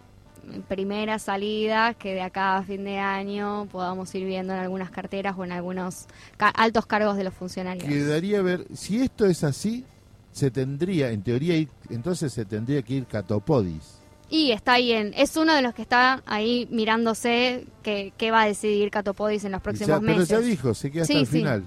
primeras 0.67 1.23
salidas 1.23 1.95
que 1.95 2.13
de 2.13 2.21
acá 2.21 2.57
a 2.57 2.63
fin 2.63 2.83
de 2.83 2.99
año 2.99 3.67
podamos 3.71 4.13
ir 4.15 4.25
viendo 4.25 4.53
en 4.53 4.59
algunas 4.59 4.89
carteras 4.91 5.35
o 5.37 5.43
en 5.43 5.51
algunos 5.51 6.05
ca- 6.37 6.49
altos 6.49 6.85
cargos 6.85 7.17
de 7.17 7.23
los 7.23 7.33
funcionarios. 7.33 7.85
quedaría 7.87 8.41
ver, 8.41 8.65
si 8.73 9.01
esto 9.01 9.25
es 9.25 9.43
así, 9.43 9.85
se 10.31 10.51
tendría, 10.51 11.11
en 11.11 11.21
teoría, 11.23 11.55
ir- 11.55 11.69
entonces 11.89 12.33
se 12.33 12.45
tendría 12.45 12.81
que 12.81 12.95
ir 12.95 13.05
Catopodis. 13.05 13.99
Y 14.29 14.51
está 14.51 14.73
ahí 14.73 14.91
en, 14.93 15.13
es 15.15 15.37
uno 15.37 15.53
de 15.53 15.61
los 15.61 15.73
que 15.75 15.83
está 15.83 16.23
ahí 16.25 16.67
mirándose 16.71 17.67
qué 17.83 18.13
qué 18.17 18.31
va 18.31 18.41
a 18.41 18.47
decidir 18.47 18.89
Catopodis 18.89 19.43
en 19.45 19.51
los 19.51 19.61
próximos 19.61 19.87
ya- 19.89 19.99
pero 19.99 20.11
meses. 20.19 20.29
ya 20.29 20.39
dijo, 20.39 20.73
se 20.73 20.89
queda 20.91 21.03
hasta 21.03 21.13
el 21.13 21.27
sí. 21.27 21.31
final. 21.37 21.63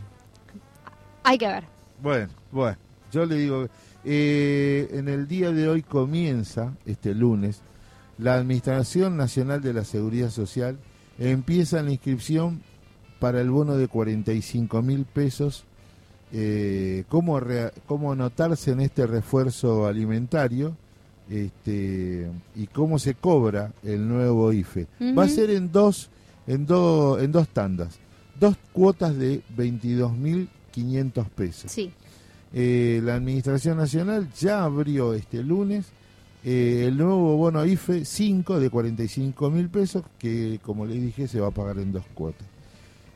Hay 1.23 1.39
que 1.39 1.47
ver. 1.47 1.65
Bueno, 2.03 2.29
bueno, 2.53 2.77
yo 3.13 3.25
le 3.25 3.37
digo, 3.37 3.69
eh, 4.05 4.89
en 4.93 5.09
el 5.09 5.27
día 5.29 5.51
de 5.53 5.69
hoy 5.69 5.83
comienza, 5.83 6.73
este 6.87 7.15
lunes, 7.15 7.63
la 8.19 8.35
Administración 8.35 9.17
Nacional 9.17 9.61
de 9.63 9.73
la 9.75 9.85
Seguridad 9.85 10.31
Social 10.31 10.79
empieza 11.19 11.83
la 11.83 11.91
inscripción 11.93 12.63
para 13.21 13.41
el 13.41 13.51
bono 13.51 13.77
de 13.77 13.89
45 13.89 14.83
mil 14.83 15.05
pesos. 15.05 15.65
Eh, 16.33 17.05
¿cómo, 17.09 17.39
rea- 17.41 17.73
¿Cómo 17.87 18.13
anotarse 18.13 18.73
en 18.73 18.81
este 18.81 19.07
refuerzo 19.07 19.87
alimentario? 19.87 20.77
Este, 21.31 22.31
y 22.55 22.67
cómo 22.69 22.99
se 22.99 23.15
cobra 23.15 23.73
el 23.83 24.07
nuevo 24.09 24.53
IFE. 24.53 24.87
Va 25.17 25.25
a 25.25 25.29
ser 25.29 25.51
en 25.51 25.73
dos, 25.73 26.09
en, 26.47 26.67
do- 26.67 27.19
en 27.19 27.33
dos 27.33 27.49
tandas, 27.49 27.99
dos 28.39 28.57
cuotas 28.73 29.17
de 29.17 29.43
22.500 29.57 31.29
pesos. 31.31 31.71
Sí. 31.73 31.91
Eh, 32.53 33.01
la 33.05 33.17
Administración 33.17 33.77
Nacional 33.77 34.29
ya 34.39 34.63
abrió 34.65 35.15
este 35.15 35.43
lunes 35.43 35.87
eh, 36.49 36.85
el 36.87 36.97
nuevo 36.97 37.37
bono 37.37 37.65
IFE 37.65 38.05
5 38.05 38.61
de 38.61 38.71
45 38.71 39.51
mil 39.51 39.69
pesos, 39.69 40.05
que 40.17 40.61
como 40.63 40.87
les 40.87 41.03
dije 41.03 41.27
se 41.27 41.41
va 41.41 41.49
a 41.49 41.51
pagar 41.51 41.79
en 41.79 41.91
dos 41.93 42.05
cuotas. 42.15 42.47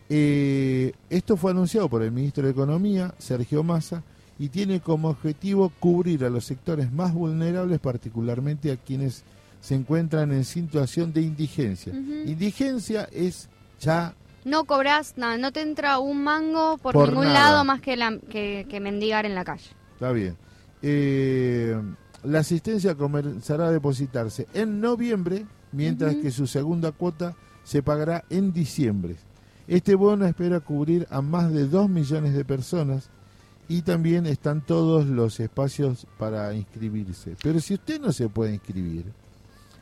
Eh, 0.08 0.92
esto 1.08 1.36
fue 1.36 1.52
anunciado 1.52 1.88
por 1.88 2.02
el 2.02 2.10
ministro 2.10 2.44
de 2.44 2.50
Economía, 2.50 3.14
Sergio 3.18 3.62
Massa, 3.62 4.02
y 4.36 4.48
tiene 4.48 4.80
como 4.80 5.10
objetivo 5.10 5.70
cubrir 5.78 6.24
a 6.24 6.30
los 6.30 6.44
sectores 6.44 6.90
más 6.92 7.14
vulnerables, 7.14 7.78
particularmente 7.78 8.72
a 8.72 8.76
quienes 8.76 9.22
se 9.60 9.76
encuentran 9.76 10.32
en 10.32 10.44
situación 10.44 11.12
de 11.12 11.20
indigencia. 11.22 11.92
Indigencia 11.92 13.08
es 13.12 13.48
ya 13.78 14.14
No 14.44 14.64
cobras 14.64 15.14
nada, 15.16 15.36
no 15.36 15.52
te 15.52 15.60
entra 15.60 16.00
un 16.00 16.24
mango 16.24 16.78
por, 16.78 16.94
Por 16.94 17.10
ningún 17.10 17.26
nada. 17.26 17.50
lado 17.52 17.64
más 17.64 17.80
que, 17.80 17.96
la, 17.96 18.18
que, 18.18 18.66
que 18.68 18.80
mendigar 18.80 19.24
en 19.24 19.36
la 19.36 19.44
calle. 19.44 19.70
Está 19.94 20.10
bien. 20.10 20.36
Eh, 20.82 21.76
la 22.24 22.40
asistencia 22.40 22.94
comenzará 22.94 23.68
a 23.68 23.72
depositarse 23.72 24.46
en 24.54 24.80
noviembre, 24.80 25.46
mientras 25.72 26.16
que 26.16 26.30
su 26.30 26.46
segunda 26.46 26.92
cuota 26.92 27.34
se 27.64 27.82
pagará 27.82 28.24
en 28.30 28.52
diciembre. 28.52 29.16
Este 29.68 29.94
bono 29.94 30.26
espera 30.26 30.60
cubrir 30.60 31.06
a 31.10 31.22
más 31.22 31.52
de 31.52 31.68
2 31.68 31.88
millones 31.88 32.34
de 32.34 32.44
personas 32.44 33.08
y 33.68 33.82
también 33.82 34.26
están 34.26 34.62
todos 34.62 35.06
los 35.06 35.38
espacios 35.38 36.06
para 36.18 36.52
inscribirse. 36.54 37.36
Pero 37.40 37.60
si 37.60 37.74
usted 37.74 38.00
no 38.00 38.12
se 38.12 38.28
puede 38.28 38.54
inscribir, 38.54 39.04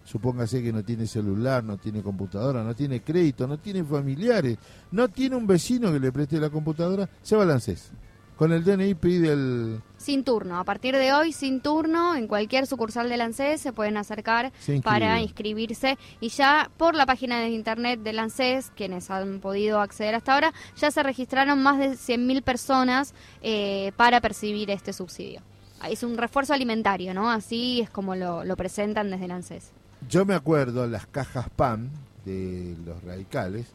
supóngase 0.05 0.63
que 0.63 0.73
no 0.73 0.85
tiene 0.85 1.07
celular, 1.07 1.65
no 1.65 1.79
tiene 1.79 2.03
computadora, 2.03 2.63
no 2.63 2.75
tiene 2.75 3.01
crédito, 3.01 3.47
no 3.47 3.59
tiene 3.59 3.83
familiares, 3.83 4.59
no 4.93 5.09
tiene 5.09 5.37
un 5.37 5.47
vecino 5.47 5.91
que 5.91 6.01
le 6.01 6.13
preste 6.13 6.39
la 6.39 6.51
computadora, 6.51 7.09
se 7.23 7.37
va 7.37 7.45
al 7.45 7.53
ANSES. 7.53 7.91
Con 8.39 8.53
el 8.53 8.63
DNI 8.63 8.95
pide 8.95 9.33
el... 9.33 9.81
Sin 9.97 10.23
turno, 10.23 10.61
a 10.61 10.65
partir 10.65 10.95
de 10.95 11.13
hoy, 11.13 11.33
sin 11.33 11.61
turno, 11.61 12.15
en 12.15 12.29
cualquier 12.29 12.69
sucursal 12.69 13.09
del 13.09 13.21
ANSES 13.21 13.61
se 13.61 13.73
pueden 13.73 13.97
acercar 13.97 14.53
Se 14.61 14.81
para 14.81 15.21
inscribirse 15.21 15.99
y 16.21 16.29
ya 16.29 16.71
por 16.77 16.95
la 16.95 17.05
página 17.05 17.41
de 17.41 17.49
internet 17.49 17.99
del 18.01 18.21
ANSES, 18.21 18.71
quienes 18.77 19.11
han 19.11 19.41
podido 19.41 19.81
acceder 19.81 20.15
hasta 20.15 20.35
ahora, 20.35 20.53
ya 20.77 20.93
se 20.93 21.03
registraron 21.03 21.61
más 21.61 21.81
de 21.81 21.91
100.000 21.91 22.43
personas 22.43 23.13
eh, 23.43 23.91
para 23.97 24.21
percibir 24.21 24.71
este 24.71 24.93
subsidio. 24.93 25.43
Ah, 25.81 25.91
Es 25.91 26.05
un 26.05 26.17
refuerzo 26.17 26.55
alimentario, 26.55 27.15
¿no? 27.15 27.29
Así 27.29 27.81
es 27.81 27.91
como 27.91 28.15
lo, 28.15 28.45
lo 28.45 28.57
presentan 28.57 29.11
desde 29.11 29.25
el 29.25 29.33
ANSES. 29.33 29.73
Yo 30.09 30.25
me 30.25 30.35
acuerdo 30.35 30.87
las 30.87 31.09
cajas 31.09 31.49
PAN 31.57 31.91
de 32.25 32.77
los 32.87 33.03
radicales. 33.03 33.67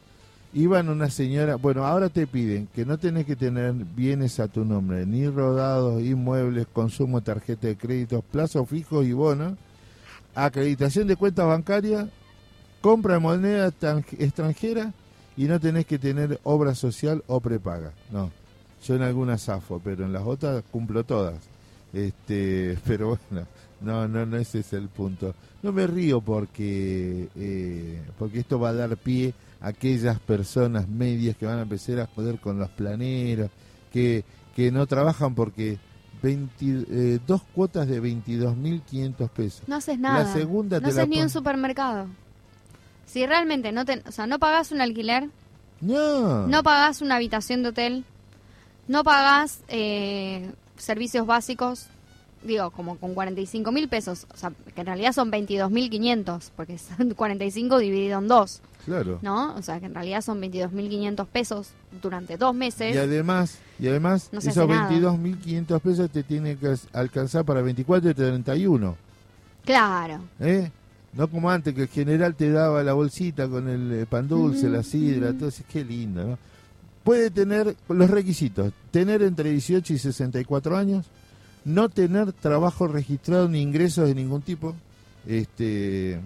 Iban 0.56 0.89
una 0.89 1.10
señora, 1.10 1.56
bueno, 1.56 1.84
ahora 1.84 2.10
te 2.10 2.28
piden 2.28 2.68
que 2.68 2.86
no 2.86 2.99
tenés 2.99 3.26
que 3.26 3.36
tener 3.36 3.74
bienes 3.74 4.39
a 4.39 4.47
tu 4.47 4.64
nombre, 4.64 5.04
ni 5.04 5.28
rodados, 5.28 6.04
inmuebles, 6.04 6.68
consumo, 6.72 7.22
tarjeta 7.22 7.68
de 7.68 7.76
crédito, 7.76 8.22
plazos 8.22 8.70
fijos 8.70 9.04
y 9.04 9.14
bonos, 9.14 9.54
acreditación 10.36 11.08
de 11.08 11.16
cuentas 11.16 11.47
bancarias, 11.47 12.08
compra 12.82 13.16
de 13.16 13.20
moneda 13.20 13.74
extranjera 14.20 14.93
y 15.36 15.45
no 15.45 15.60
tenés 15.60 15.88
que 15.88 15.97
tener 15.97 16.39
obra 16.43 16.76
social 16.76 17.24
o 17.26 17.39
prepaga. 17.39 17.91
No, 18.12 18.30
yo 18.86 18.95
en 18.95 19.01
algunas 19.01 19.43
zafo, 19.43 19.82
pero 19.84 20.06
en 20.06 20.14
las 20.14 20.24
otras 20.24 20.64
cumplo 20.70 21.04
todas. 21.04 21.36
Este, 21.93 22.78
pero 22.86 23.18
bueno, 23.32 23.47
no, 23.82 24.08
no, 24.08 24.26
no 24.28 24.38
ese 24.38 24.60
es 24.60 24.74
el 24.74 24.88
punto. 24.89 25.34
No 25.64 25.72
me 25.72 25.88
río 25.88 26.22
porque, 26.22 27.28
eh, 27.36 28.01
porque 28.20 28.39
esto 28.39 28.60
va 28.60 28.70
a 28.70 28.74
dar 28.74 28.97
pie 28.97 29.34
aquellas 29.64 30.20
personas 30.20 30.88
medias 30.88 31.36
que 31.38 31.45
van 31.47 31.57
a 31.57 31.61
empezar 31.64 31.99
a 32.01 32.05
joder 32.07 32.39
con 32.39 32.59
los 32.59 32.70
planeros, 32.70 33.49
que, 33.91 34.24
que 34.55 34.72
no 34.72 34.86
trabajan 34.86 35.34
porque 35.34 35.80
20, 36.22 36.55
eh, 36.66 37.20
dos 37.26 37.41
cuotas 37.55 37.88
de 37.88 38.01
22.500 38.01 39.30
pesos. 39.30 39.61
No 39.68 39.78
haces 39.78 39.97
nada. 39.97 40.24
La 40.26 40.34
segunda 40.34 40.80
no 40.80 40.88
te 40.88 40.93
la 40.93 41.01
haces 41.01 41.09
ni 41.09 41.22
un 41.22 41.30
supermercado. 41.30 42.07
Si 43.05 43.26
realmente 43.26 43.72
no 43.72 43.86
te, 43.86 44.03
o 44.07 44.11
sea, 44.11 44.28
no 44.28 44.38
pagás 44.38 44.72
un 44.72 44.82
alquiler, 44.82 45.30
No. 45.82 46.47
no 46.47 46.64
pagás 46.64 47.01
una 47.01 47.16
habitación 47.16 47.64
de 47.64 47.70
hotel, 47.70 48.05
no 48.88 49.03
pagás 49.03 49.61
eh, 49.70 50.51
servicios 50.78 51.26
básicos, 51.26 51.88
digo, 52.46 52.72
como 52.72 52.98
con 52.98 53.14
45 53.14 53.72
mil 53.72 53.88
pesos, 53.89 54.26
o 54.34 54.38
sea, 54.38 54.52
que 54.74 54.82
en 54.82 54.88
realidad 54.88 55.14
son 55.14 55.32
22 55.32 55.72
mil 55.72 55.89
500, 55.89 56.52
porque 56.56 56.78
son 56.78 57.10
45 57.16 57.78
dividido 57.80 58.20
en 58.20 58.28
dos, 58.28 58.62
Claro. 58.86 59.20
¿no? 59.22 59.56
O 59.56 59.62
sea, 59.62 59.80
que 59.80 59.86
en 59.86 59.94
realidad 59.94 60.22
son 60.22 60.41
22 60.41 60.72
mil 60.74 60.89
500 60.89 61.28
pesos 61.28 61.70
durante 62.02 62.36
dos 62.38 62.54
meses. 62.54 62.94
Y 62.94 62.98
además, 62.98 63.60
y 63.80 63.88
además 63.88 64.30
No 64.34 64.39
esos 64.39 64.58
hace 64.58 64.68
nada. 64.68 64.89
22.500 64.91 65.80
pesos 65.80 66.10
te 66.10 66.24
tienen 66.24 66.58
que 66.58 66.76
alcanzar 66.91 67.46
para 67.46 67.62
24 67.62 68.10
y 68.10 68.14
31. 68.14 68.96
Claro. 69.66 70.20
¿eh? 70.39 70.70
No 71.14 71.28
como 71.30 71.50
antes, 71.50 71.74
que 71.74 71.84
el 71.84 71.88
general 71.88 72.36
te 72.36 72.52
daba 72.52 72.84
la 72.84 72.94
bolsita 72.94 73.48
con 73.48 73.70
el 73.70 73.91
eh, 73.94 74.06
pan 74.06 74.28
dulce, 74.28 74.66
Ujú, 74.66 74.76
la 74.76 74.84
sidra, 74.84 75.30
eso. 75.30 75.64
Qué 75.72 75.86
lindo, 75.86 76.24
¿no? 76.26 76.38
Puede 77.04 77.30
tener 77.30 77.76
los 77.88 78.10
requisitos: 78.10 78.74
tener 78.91 79.22
entre 79.22 79.52
18 79.52 79.94
y 79.94 79.98
64 80.00 80.76
años, 80.76 81.06
no 81.66 81.89
tener 81.89 82.34
trabajo 82.34 82.88
registrado 82.88 83.47
ni 83.47 83.61
ingresos 83.61 84.07
de 84.07 84.16
ningún 84.16 84.41
tipo, 84.41 84.76
este, 85.28 86.20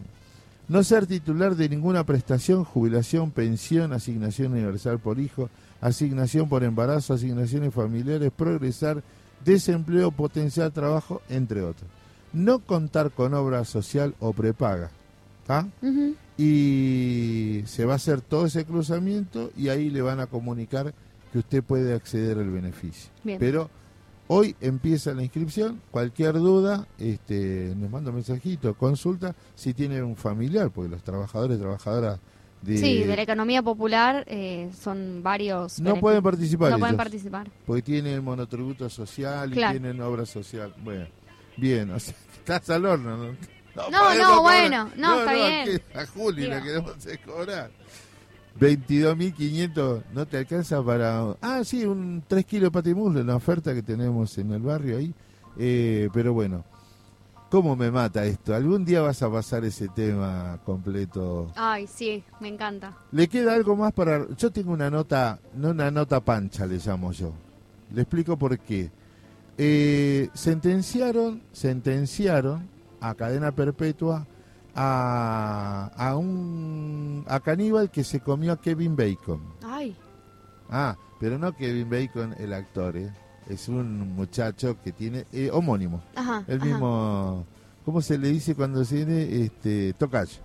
no 0.68 0.84
ser 0.84 1.08
titular 1.08 1.56
de 1.56 1.70
ninguna 1.70 2.04
prestación, 2.04 2.64
jubilación, 2.64 3.32
pensión, 3.32 3.94
asignación 3.94 4.54
universal 4.54 5.00
por 5.00 5.20
hijo, 5.20 5.50
asignación 5.82 6.50
por 6.50 6.64
embarazo, 6.64 7.14
asignaciones 7.14 7.74
familiares, 7.74 8.32
progresar, 8.36 9.04
desempleo, 9.46 10.12
potencial 10.12 10.72
trabajo, 10.72 11.22
entre 11.30 11.62
otros. 11.62 11.90
No 12.34 12.60
contar 12.60 13.12
con 13.12 13.34
obra 13.34 13.64
social 13.66 14.16
o 14.20 14.34
prepaga. 14.34 14.92
Y 16.38 17.64
se 17.66 17.86
va 17.86 17.94
a 17.94 17.96
hacer 17.96 18.22
todo 18.22 18.46
ese 18.46 18.66
cruzamiento 18.66 19.52
y 19.56 19.70
ahí 19.70 19.90
le 19.90 20.02
van 20.02 20.20
a 20.20 20.28
comunicar 20.28 20.94
que 21.32 21.40
usted 21.40 21.64
puede 21.64 21.94
acceder 21.94 22.38
al 22.38 22.50
beneficio. 22.50 23.10
Bien. 23.24 23.40
Pero 23.40 23.70
hoy 24.28 24.56
empieza 24.62 25.14
la 25.14 25.24
inscripción. 25.24 25.82
Cualquier 25.92 26.34
duda, 26.34 26.88
este, 26.98 27.74
nos 27.76 27.90
manda 27.90 28.10
un 28.10 28.16
mensajito, 28.16 28.74
consulta 28.76 29.36
si 29.56 29.74
tiene 29.74 30.02
un 30.02 30.16
familiar, 30.16 30.70
porque 30.72 30.90
los 30.92 31.04
trabajadores, 31.04 31.60
trabajadoras 31.60 32.20
de... 32.62 32.78
Sí, 32.78 33.04
de 33.04 33.16
la 33.16 33.22
economía 33.22 33.62
popular 33.62 34.24
eh, 34.28 34.70
son 34.80 35.22
varios. 35.24 35.80
no 35.80 36.00
pueden 36.00 36.24
participar. 36.24 36.72
No 36.72 36.80
pueden 36.80 36.98
participar. 36.98 37.50
Porque 37.66 37.82
tienen 37.82 38.24
monotributo 38.24 38.90
social 38.90 39.52
y 39.52 39.56
tienen 39.56 40.02
obra 40.02 40.26
social. 40.26 40.74
Bueno, 40.84 41.08
bien, 41.56 41.92
o 41.92 42.00
sea, 42.00 42.16
estás 42.38 42.70
al 42.70 42.86
horno. 42.86 43.18
No, 43.18 43.32
No, 43.92 44.00
podemos 44.00 44.18
no, 44.18 44.42
bueno, 44.42 44.92
no, 44.98 45.20
está 45.20 45.34
bien. 45.34 45.82
A 45.94 46.06
Juli 46.08 46.48
le 46.48 46.62
queremos 46.64 46.96
cobrar. 47.26 47.70
22.500 48.60 50.04
no 50.14 50.26
te 50.26 50.38
alcanza 50.38 50.84
para... 50.84 51.36
Ah, 51.42 51.62
sí, 51.64 51.86
un 51.86 52.24
3 52.28 52.46
kilos 52.46 52.68
de 52.68 52.72
patimullo, 52.72 53.24
la 53.24 53.36
oferta 53.36 53.74
que 53.74 53.84
tenemos 53.84 54.38
en 54.38 54.52
el 54.52 54.62
barrio 54.62 54.98
ahí. 54.98 55.14
Eh, 55.58 56.10
pero 56.14 56.34
bueno, 56.34 56.64
¿Cómo 57.50 57.78
me 57.78 57.90
mata 57.90 58.26
esto? 58.26 58.54
Algún 58.54 58.84
día 58.84 59.00
vas 59.02 59.24
a 59.24 59.32
pasar 59.32 59.64
ese 59.64 59.88
tema 59.88 60.60
completo. 60.66 61.50
Ay, 61.56 61.88
sí, 61.88 62.22
me 62.42 62.50
encanta. 62.50 62.98
Le 63.12 63.30
queda 63.30 63.54
algo 63.54 63.74
más 63.78 63.94
para... 63.94 64.28
Yo 64.36 64.52
tengo 64.52 64.74
una 64.74 64.90
nota, 64.90 65.40
no 65.56 65.70
una 65.70 65.90
nota 65.90 66.20
pancha, 66.20 66.66
le 66.66 66.78
llamo 66.78 67.14
yo. 67.14 67.32
Le 67.94 68.02
explico 68.02 68.38
por 68.38 68.60
qué. 68.60 68.92
Eh, 69.58 70.30
sentenciaron, 70.34 71.42
sentenciaron 71.54 72.68
a 73.00 73.16
cadena 73.16 73.54
perpetua 73.54 74.28
a, 74.78 75.92
a 75.98 76.16
un 76.16 77.26
a 77.28 77.40
caníbal 77.40 77.90
que 77.90 78.04
se 78.04 78.20
comió 78.20 78.54
a 78.54 78.58
Kevin 78.62 78.96
Bacon. 78.96 79.42
Ay, 79.64 79.96
Ah, 80.70 80.96
pero 81.20 81.38
no 81.40 81.54
Kevin 81.56 81.90
Bacon 81.90 82.36
el 82.38 82.54
actor, 82.54 82.96
¿eh? 82.98 83.10
es 83.50 83.68
un 83.70 84.14
muchacho 84.16 84.78
que 84.84 84.92
tiene 84.92 85.26
eh, 85.32 85.50
homónimo, 85.52 86.02
ajá. 86.16 86.44
el 86.48 86.58
ajá. 86.58 86.66
mismo, 86.66 87.46
¿cómo 87.86 88.02
se 88.02 88.18
le 88.18 88.28
dice 88.30 88.54
cuando 88.56 88.84
se 88.86 88.96
viene? 89.06 89.44
Este, 89.44 89.94
tocayo. 89.94 90.42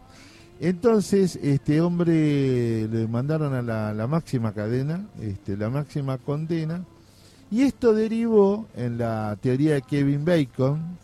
Entonces, 0.60 1.36
este 1.42 1.80
hombre 1.80 2.86
le 2.88 3.08
mandaron 3.08 3.52
a 3.52 3.62
la, 3.62 3.92
la 3.92 4.06
máxima 4.06 4.52
cadena, 4.52 5.04
este, 5.20 5.56
la 5.56 5.68
máxima 5.68 6.18
condena, 6.18 6.84
y 7.50 7.62
esto 7.62 7.92
derivó 7.92 8.66
en 8.76 8.96
la 8.96 9.36
teoría 9.42 9.74
de 9.74 9.82
Kevin 9.82 10.24
Bacon, 10.24 10.96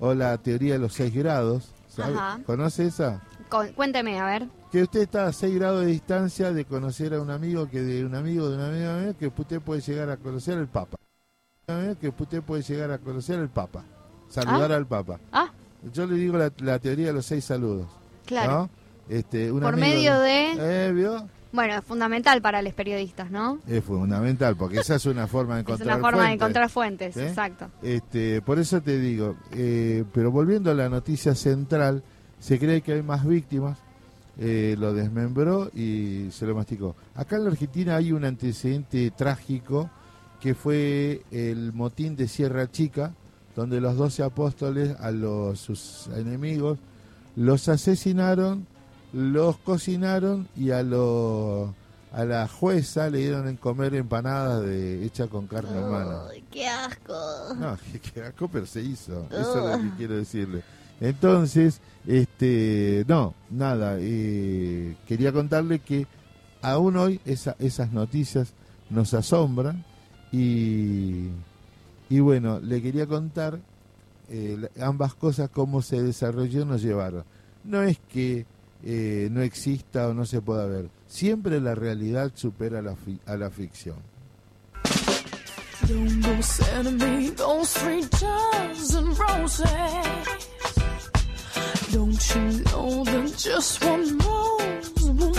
o 0.00 0.14
la 0.14 0.36
teoría 0.38 0.72
de 0.72 0.78
los 0.78 0.94
seis 0.94 1.14
grados, 1.14 1.68
¿sabe? 1.94 2.14
Ajá. 2.14 2.40
¿Conoce 2.46 2.86
esa? 2.86 3.20
Con- 3.48 3.72
cuénteme, 3.72 4.18
a 4.18 4.24
ver. 4.26 4.48
que 4.70 4.82
usted 4.82 5.00
está 5.02 5.26
a 5.26 5.32
6 5.32 5.54
grados 5.54 5.80
de 5.84 5.86
distancia 5.92 6.52
de 6.52 6.64
conocer 6.64 7.12
a 7.14 7.20
un 7.20 7.30
amigo 7.30 7.68
que 7.68 7.80
de 7.82 8.04
un 8.06 8.14
amigo 8.14 8.48
de 8.48 8.56
una 8.56 8.68
amiga 8.68 8.96
mía, 8.96 9.14
que 9.18 9.26
usted 9.28 9.60
puede 9.60 9.80
llegar 9.82 10.08
a 10.10 10.16
conocer 10.16 10.56
al 10.58 10.68
Papa. 10.68 10.96
Que 12.00 12.08
usted 12.08 12.42
puede 12.42 12.62
llegar 12.62 12.90
a 12.90 12.98
conocer 12.98 13.38
al 13.38 13.48
Papa. 13.48 13.82
Saludar 14.28 14.72
Ah. 14.72 14.76
al 14.76 14.86
Papa. 14.86 15.18
Ah, 15.32 15.50
Yo 15.92 16.06
le 16.06 16.14
digo 16.16 16.36
la, 16.38 16.50
la 16.58 16.78
teoría 16.78 17.08
de 17.08 17.12
los 17.12 17.26
seis 17.26 17.44
saludos. 17.44 17.86
claro. 18.26 18.52
¿no? 18.52 18.70
Este, 19.08 19.50
un 19.50 19.60
Por 19.60 19.74
amigo 19.74 19.86
medio 19.88 20.18
de... 20.20 20.86
Eh, 20.88 20.92
¿vio? 20.92 21.26
Bueno, 21.52 21.74
es 21.74 21.84
fundamental 21.84 22.40
para 22.40 22.62
los 22.62 22.72
periodistas, 22.72 23.30
¿no? 23.30 23.58
Es 23.66 23.84
fundamental, 23.84 24.56
porque 24.56 24.78
esa 24.80 24.94
es 24.94 25.06
una 25.06 25.26
forma 25.26 25.56
de 25.56 25.60
Es 25.60 25.66
encontrar 25.66 25.96
una 25.98 26.02
forma 26.02 26.18
de 26.22 26.24
fuentes. 26.28 26.40
encontrar 26.42 26.70
fuentes, 26.70 27.16
exacto. 27.16 27.70
Este, 27.82 28.40
por 28.42 28.58
eso 28.58 28.80
te 28.80 28.98
digo, 28.98 29.36
eh, 29.52 30.04
pero 30.14 30.30
volviendo 30.30 30.70
a 30.70 30.74
la 30.74 30.88
noticia 30.88 31.34
central, 31.34 32.02
se 32.38 32.58
cree 32.58 32.80
que 32.80 32.94
hay 32.94 33.02
más 33.02 33.26
víctimas, 33.26 33.78
eh, 34.38 34.76
lo 34.78 34.94
desmembró 34.94 35.70
y 35.74 36.28
se 36.30 36.46
lo 36.46 36.54
masticó. 36.54 36.96
Acá 37.14 37.36
en 37.36 37.44
la 37.44 37.50
Argentina 37.50 37.96
hay 37.96 38.12
un 38.12 38.24
antecedente 38.24 39.10
trágico 39.10 39.90
que 40.40 40.54
fue 40.54 41.22
el 41.30 41.72
motín 41.74 42.16
de 42.16 42.28
Sierra 42.28 42.70
Chica, 42.70 43.12
donde 43.54 43.80
los 43.80 43.96
doce 43.96 44.22
apóstoles 44.22 44.96
a 44.98 45.10
los 45.10 45.60
sus 45.60 46.08
enemigos 46.16 46.78
los 47.36 47.68
asesinaron, 47.68 48.66
los 49.12 49.56
cocinaron 49.58 50.48
y 50.56 50.70
a 50.70 50.82
los 50.82 51.70
a 52.12 52.24
la 52.26 52.46
jueza 52.46 53.08
le 53.08 53.18
dieron 53.20 53.48
en 53.48 53.56
comer 53.56 53.94
empanadas 53.94 54.62
de 54.62 55.02
hecha 55.04 55.28
con 55.28 55.46
carne 55.46 55.78
humana. 55.82 56.24
¡Qué 56.50 56.68
asco! 56.68 57.14
No, 57.58 57.76
que 58.14 58.22
asco, 58.22 58.48
pero 58.48 58.66
se 58.66 58.82
hizo. 58.82 59.26
Eso 59.30 59.58
es 59.60 59.64
lo 59.64 59.82
que 59.90 59.96
quiero 59.96 60.16
decirle. 60.16 60.62
Entonces, 61.00 61.80
este, 62.06 63.04
no, 63.08 63.34
nada. 63.50 63.96
eh, 63.98 64.94
quería 65.08 65.32
contarle 65.32 65.78
que 65.78 66.06
aún 66.60 66.96
hoy 66.98 67.18
esa- 67.24 67.56
esas 67.58 67.92
noticias 67.92 68.52
nos 68.90 69.14
asombran 69.14 69.82
y, 70.30 71.28
y 72.10 72.20
bueno, 72.20 72.60
le 72.60 72.82
quería 72.82 73.06
contar 73.06 73.58
eh, 74.28 74.68
ambas 74.80 75.14
cosas, 75.14 75.48
cómo 75.50 75.80
se 75.82 76.02
desarrolló, 76.02 76.64
nos 76.66 76.82
llevaron. 76.82 77.24
No 77.64 77.82
es 77.82 77.98
que 78.12 78.44
eh, 78.84 79.28
no 79.30 79.42
exista 79.42 80.08
o 80.08 80.14
no 80.14 80.24
se 80.24 80.40
pueda 80.40 80.66
ver. 80.66 80.88
Siempre 81.06 81.60
la 81.60 81.74
realidad 81.74 82.32
supera 82.34 82.80
la 82.82 82.96
fi- 82.96 83.20
a 83.26 83.36
la 83.36 83.50
ficción. 83.50 83.96
Don't 85.88 86.24
go 86.24 86.40
sending 86.42 86.96
me 86.98 87.30
those 87.30 87.72
three 87.80 88.02
dozen 88.20 89.14
roses. 89.14 89.68
Don't 91.92 92.34
you 92.34 92.62
know 92.70 93.04
that 93.04 93.34
just 93.36 93.84
one 93.84 94.18
rose 94.18 95.00
will 95.02 95.32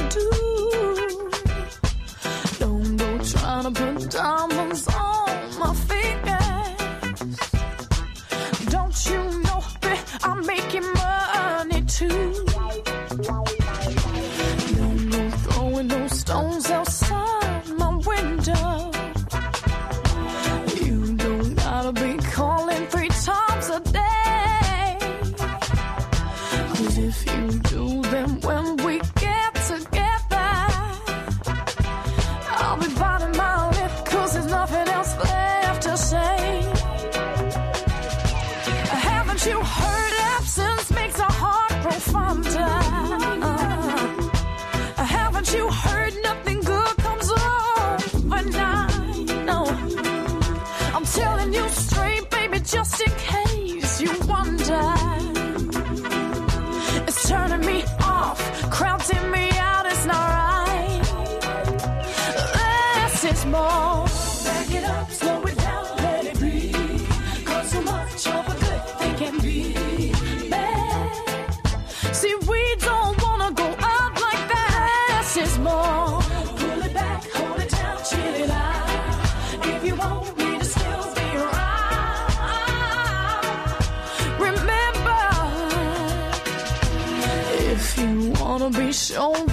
Show. 88.93 89.52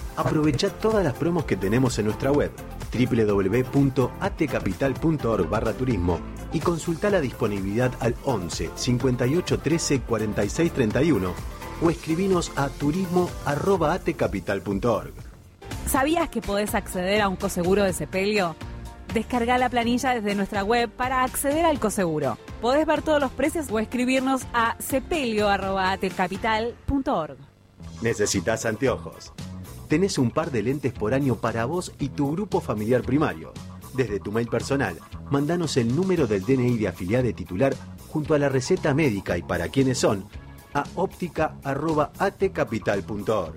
Aprovecha 0.15 0.69
todas 0.69 1.03
las 1.03 1.13
promos 1.13 1.43
que 1.45 1.55
tenemos 1.55 1.99
en 1.99 2.05
nuestra 2.05 2.31
web 2.31 2.51
www.atecapital.org 2.93 5.49
barra 5.49 5.73
turismo 5.73 6.19
y 6.51 6.59
consulta 6.59 7.09
la 7.09 7.21
disponibilidad 7.21 7.93
al 7.99 8.15
11 8.25 8.71
58 8.75 9.59
13 9.59 10.01
46 10.01 10.73
31 10.73 11.33
o 11.81 11.89
escribinos 11.89 12.51
a 12.55 12.67
turismo.atecapital.org. 12.69 15.13
¿Sabías 15.87 16.29
que 16.29 16.41
podés 16.41 16.75
acceder 16.75 17.21
a 17.21 17.29
un 17.29 17.37
coseguro 17.37 17.83
de 17.83 17.93
sepelio? 17.93 18.55
Descarga 19.13 19.57
la 19.57 19.69
planilla 19.69 20.13
desde 20.13 20.35
nuestra 20.35 20.63
web 20.63 20.89
para 20.89 21.23
acceder 21.23 21.65
al 21.65 21.79
coseguro. 21.79 22.37
Podés 22.61 22.85
ver 22.85 23.01
todos 23.01 23.19
los 23.19 23.31
precios 23.31 23.65
o 23.71 23.79
escribirnos 23.79 24.43
a 24.53 24.75
sepelio.atecapital.org. 24.79 27.37
¿Necesitas 28.01 28.65
anteojos? 28.65 29.33
Tenés 29.91 30.17
un 30.17 30.31
par 30.31 30.49
de 30.51 30.63
lentes 30.63 30.93
por 30.93 31.13
año 31.13 31.35
para 31.35 31.65
vos 31.65 31.91
y 31.99 32.07
tu 32.07 32.31
grupo 32.31 32.61
familiar 32.61 33.01
primario. 33.01 33.51
Desde 33.93 34.21
tu 34.21 34.31
mail 34.31 34.47
personal, 34.47 34.97
mandanos 35.29 35.75
el 35.75 35.93
número 35.93 36.27
del 36.27 36.45
DNI 36.45 36.77
de 36.77 36.87
afiliado 36.87 37.33
titular 37.33 37.75
junto 38.07 38.33
a 38.33 38.39
la 38.39 38.47
receta 38.47 38.93
médica 38.93 39.37
y 39.37 39.41
para 39.41 39.67
quiénes 39.67 39.97
son 39.97 40.23
a 40.73 40.85
óptica.atecapital.org. 40.95 43.53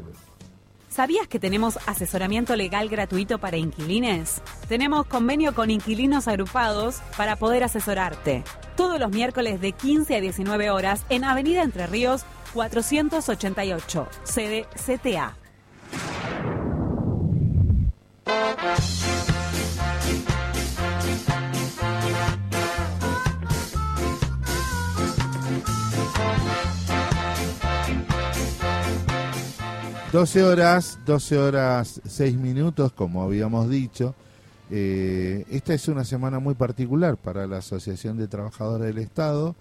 ¿Sabías 0.89 1.28
que 1.28 1.39
tenemos 1.39 1.78
asesoramiento 1.87 2.57
legal 2.57 2.89
gratuito 2.89 3.39
para 3.39 3.57
inquilines? 3.57 4.43
Tenemos 4.66 5.07
convenio 5.07 5.55
con 5.55 5.70
inquilinos 5.70 6.26
agrupados 6.26 6.97
para 7.16 7.37
poder 7.37 7.62
asesorarte. 7.62 8.43
Todos 8.76 8.99
los 8.99 9.12
miércoles 9.12 9.61
de 9.61 9.70
15 9.70 10.16
a 10.16 10.20
19 10.20 10.70
horas 10.70 11.07
en 11.11 11.22
Avenida 11.22 11.62
Entre 11.62 11.87
Ríos 11.87 12.24
488, 12.55 14.09
sede 14.24 14.66
CTA. 14.74 15.37
Doce 30.14 30.45
horas, 30.45 31.01
12 31.07 31.39
horas 31.39 32.01
6 32.07 32.37
minutos, 32.37 32.93
como 32.93 33.24
habíamos 33.24 33.68
dicho. 33.68 34.14
Eh, 34.70 35.45
esta 35.51 35.74
es 35.74 35.89
una 35.89 36.05
semana 36.05 36.39
muy 36.39 36.55
particular 36.55 37.16
para 37.16 37.49
la 37.49 37.57
Asociación 37.57 38.16
de 38.16 38.28
Trabajadores 38.28 38.87
del 38.87 38.99
Estado 38.99 39.57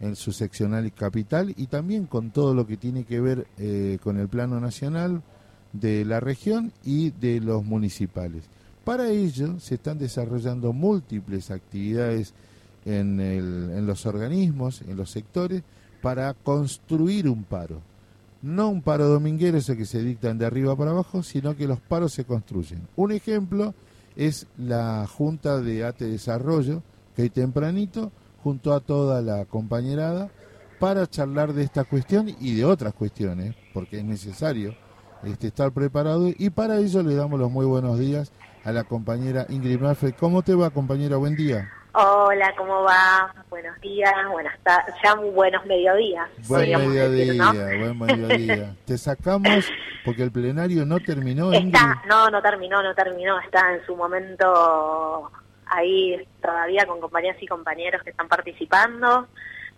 en 0.00 0.16
su 0.16 0.32
seccional 0.32 0.90
capital 0.94 1.52
y 1.58 1.66
también 1.66 2.06
con 2.06 2.30
todo 2.30 2.54
lo 2.54 2.66
que 2.66 2.78
tiene 2.78 3.04
que 3.04 3.20
ver 3.20 3.46
eh, 3.58 3.98
con 4.02 4.18
el 4.18 4.28
plano 4.28 4.58
nacional 4.60 5.22
de 5.72 6.04
la 6.04 6.20
región 6.20 6.72
y 6.84 7.10
de 7.10 7.40
los 7.40 7.64
municipales. 7.64 8.44
Para 8.84 9.10
ello 9.10 9.60
se 9.60 9.74
están 9.74 9.98
desarrollando 9.98 10.72
múltiples 10.72 11.50
actividades 11.50 12.32
en, 12.84 13.86
los 13.86 14.06
organismos, 14.06 14.82
en 14.82 14.96
los 14.96 15.10
sectores, 15.10 15.62
para 16.00 16.32
construir 16.32 17.28
un 17.28 17.44
paro. 17.44 17.82
No 18.40 18.68
un 18.68 18.82
paro 18.82 19.08
dominguero, 19.08 19.58
ese 19.58 19.76
que 19.76 19.84
se 19.84 20.02
dictan 20.02 20.38
de 20.38 20.46
arriba 20.46 20.76
para 20.76 20.92
abajo, 20.92 21.22
sino 21.22 21.56
que 21.56 21.66
los 21.66 21.80
paros 21.80 22.12
se 22.12 22.24
construyen. 22.24 22.86
Un 22.96 23.12
ejemplo 23.12 23.74
es 24.16 24.46
la 24.56 25.06
Junta 25.06 25.60
de 25.60 25.84
ATE 25.84 26.06
Desarrollo, 26.06 26.82
que 27.14 27.22
hoy 27.22 27.30
tempranito, 27.30 28.12
junto 28.42 28.72
a 28.72 28.80
toda 28.80 29.20
la 29.20 29.44
compañerada, 29.44 30.30
para 30.78 31.06
charlar 31.08 31.52
de 31.52 31.64
esta 31.64 31.84
cuestión 31.84 32.34
y 32.40 32.54
de 32.54 32.64
otras 32.64 32.94
cuestiones, 32.94 33.54
porque 33.74 33.98
es 33.98 34.04
necesario 34.04 34.74
este, 35.24 35.48
estar 35.48 35.72
preparado. 35.72 36.28
Y 36.36 36.50
para 36.50 36.78
ello 36.78 37.02
le 37.02 37.14
damos 37.14 37.38
los 37.38 37.50
muy 37.50 37.66
buenos 37.66 37.98
días 37.98 38.32
a 38.64 38.72
la 38.72 38.84
compañera 38.84 39.46
Ingrid 39.48 39.80
Manfred. 39.80 40.14
¿Cómo 40.18 40.42
te 40.42 40.54
va, 40.54 40.70
compañera? 40.70 41.16
Buen 41.16 41.36
día. 41.36 41.70
Hola, 41.92 42.54
¿cómo 42.56 42.82
va? 42.82 43.34
Buenos 43.50 43.80
días, 43.80 44.12
buenas 44.30 44.56
tardes, 44.62 44.94
ya 45.02 45.16
muy 45.16 45.30
buenos 45.30 45.64
mediodías. 45.66 46.28
Buen 46.46 46.60
podríamos 46.60 46.94
decir, 46.94 47.34
¿no? 47.34 47.52
mediodía, 47.52 47.78
buen 47.78 47.98
mediodía. 47.98 48.76
Te 48.84 48.98
sacamos 48.98 49.68
porque 50.04 50.22
el 50.22 50.30
plenario 50.30 50.84
no 50.86 51.00
terminó, 51.00 51.52
Ingrid. 51.52 51.74
Está, 51.74 52.02
no, 52.06 52.28
no 52.28 52.40
terminó, 52.40 52.82
no 52.82 52.94
terminó, 52.94 53.40
está 53.40 53.74
en 53.74 53.84
su 53.84 53.96
momento 53.96 55.32
ahí 55.66 56.24
todavía 56.40 56.86
con 56.86 57.00
compañeras 57.00 57.42
y 57.42 57.46
compañeros 57.46 58.02
que 58.02 58.10
están 58.10 58.28
participando. 58.28 59.26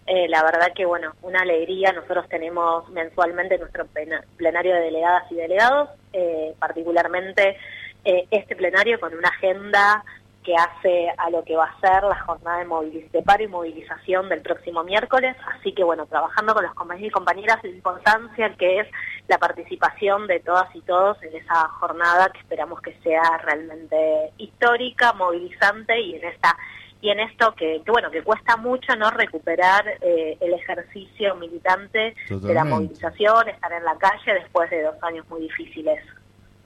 Eh, 0.06 0.28
la 0.28 0.42
verdad 0.42 0.72
que, 0.74 0.84
bueno, 0.84 1.12
una 1.22 1.40
alegría. 1.42 1.92
Nosotros 1.92 2.28
tenemos 2.28 2.88
mensualmente 2.90 3.58
nuestro 3.58 3.86
plena- 3.86 4.24
plenario 4.36 4.74
de 4.74 4.80
delegadas 4.80 5.30
y 5.30 5.36
delegados, 5.36 5.90
eh, 6.12 6.54
particularmente 6.58 7.56
eh, 8.04 8.26
este 8.30 8.56
plenario 8.56 8.98
con 8.98 9.14
una 9.14 9.28
agenda 9.28 10.02
que 10.42 10.54
hace 10.56 11.12
a 11.18 11.28
lo 11.28 11.44
que 11.44 11.54
va 11.54 11.66
a 11.66 11.80
ser 11.80 12.02
la 12.02 12.18
jornada 12.20 12.64
de, 12.64 13.08
de 13.12 13.22
paro 13.22 13.42
y 13.44 13.46
movilización 13.46 14.28
del 14.30 14.40
próximo 14.40 14.82
miércoles. 14.82 15.36
Así 15.54 15.72
que, 15.74 15.84
bueno, 15.84 16.06
trabajando 16.06 16.54
con 16.54 16.64
los 16.64 16.74
compañeros 16.74 17.08
y 17.08 17.12
compañeras, 17.12 17.62
la 17.62 17.68
importancia 17.68 18.54
que 18.58 18.80
es 18.80 18.88
la 19.28 19.36
participación 19.36 20.26
de 20.26 20.40
todas 20.40 20.74
y 20.74 20.80
todos 20.80 21.22
en 21.22 21.36
esa 21.36 21.68
jornada 21.68 22.30
que 22.32 22.40
esperamos 22.40 22.80
que 22.80 22.94
sea 23.02 23.22
realmente 23.44 24.32
histórica, 24.38 25.12
movilizante 25.12 26.00
y 26.00 26.16
en 26.16 26.24
esta 26.24 26.56
y 27.02 27.08
en 27.10 27.20
esto 27.20 27.54
que, 27.56 27.80
que, 27.84 27.90
bueno 27.90 28.10
que 28.10 28.22
cuesta 28.22 28.56
mucho 28.56 28.94
no 28.96 29.10
recuperar 29.10 29.84
eh, 30.02 30.36
el 30.40 30.52
ejercicio 30.54 31.34
militante 31.36 32.14
de 32.28 32.54
la 32.54 32.64
movilización, 32.64 33.48
estar 33.48 33.72
en 33.72 33.84
la 33.84 33.96
calle 33.98 34.34
después 34.40 34.68
de 34.70 34.82
dos 34.82 34.94
años 35.02 35.24
muy 35.30 35.42
difíciles. 35.42 35.98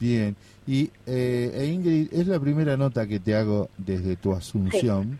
Bien. 0.00 0.34
Y 0.66 0.90
eh, 1.06 1.52
e 1.54 1.66
Ingrid, 1.66 2.12
es 2.12 2.26
la 2.26 2.40
primera 2.40 2.76
nota 2.76 3.06
que 3.06 3.20
te 3.20 3.34
hago 3.36 3.68
desde 3.78 4.16
tu 4.16 4.32
asunción. 4.34 5.18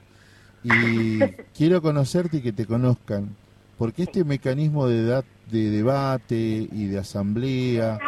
Y 0.63 1.19
quiero 1.57 1.81
conocerte 1.83 2.39
y 2.39 2.43
que 2.43 2.53
te 2.53 2.67
conozcan. 2.67 3.37
Porque 3.79 4.05
este 4.05 4.25
mecanismo 4.25 4.87
de, 4.89 5.05
da- 5.05 5.25
de 5.51 5.71
debate 5.71 6.35
y 6.71 6.87
de 6.87 6.99
asamblea 6.99 7.99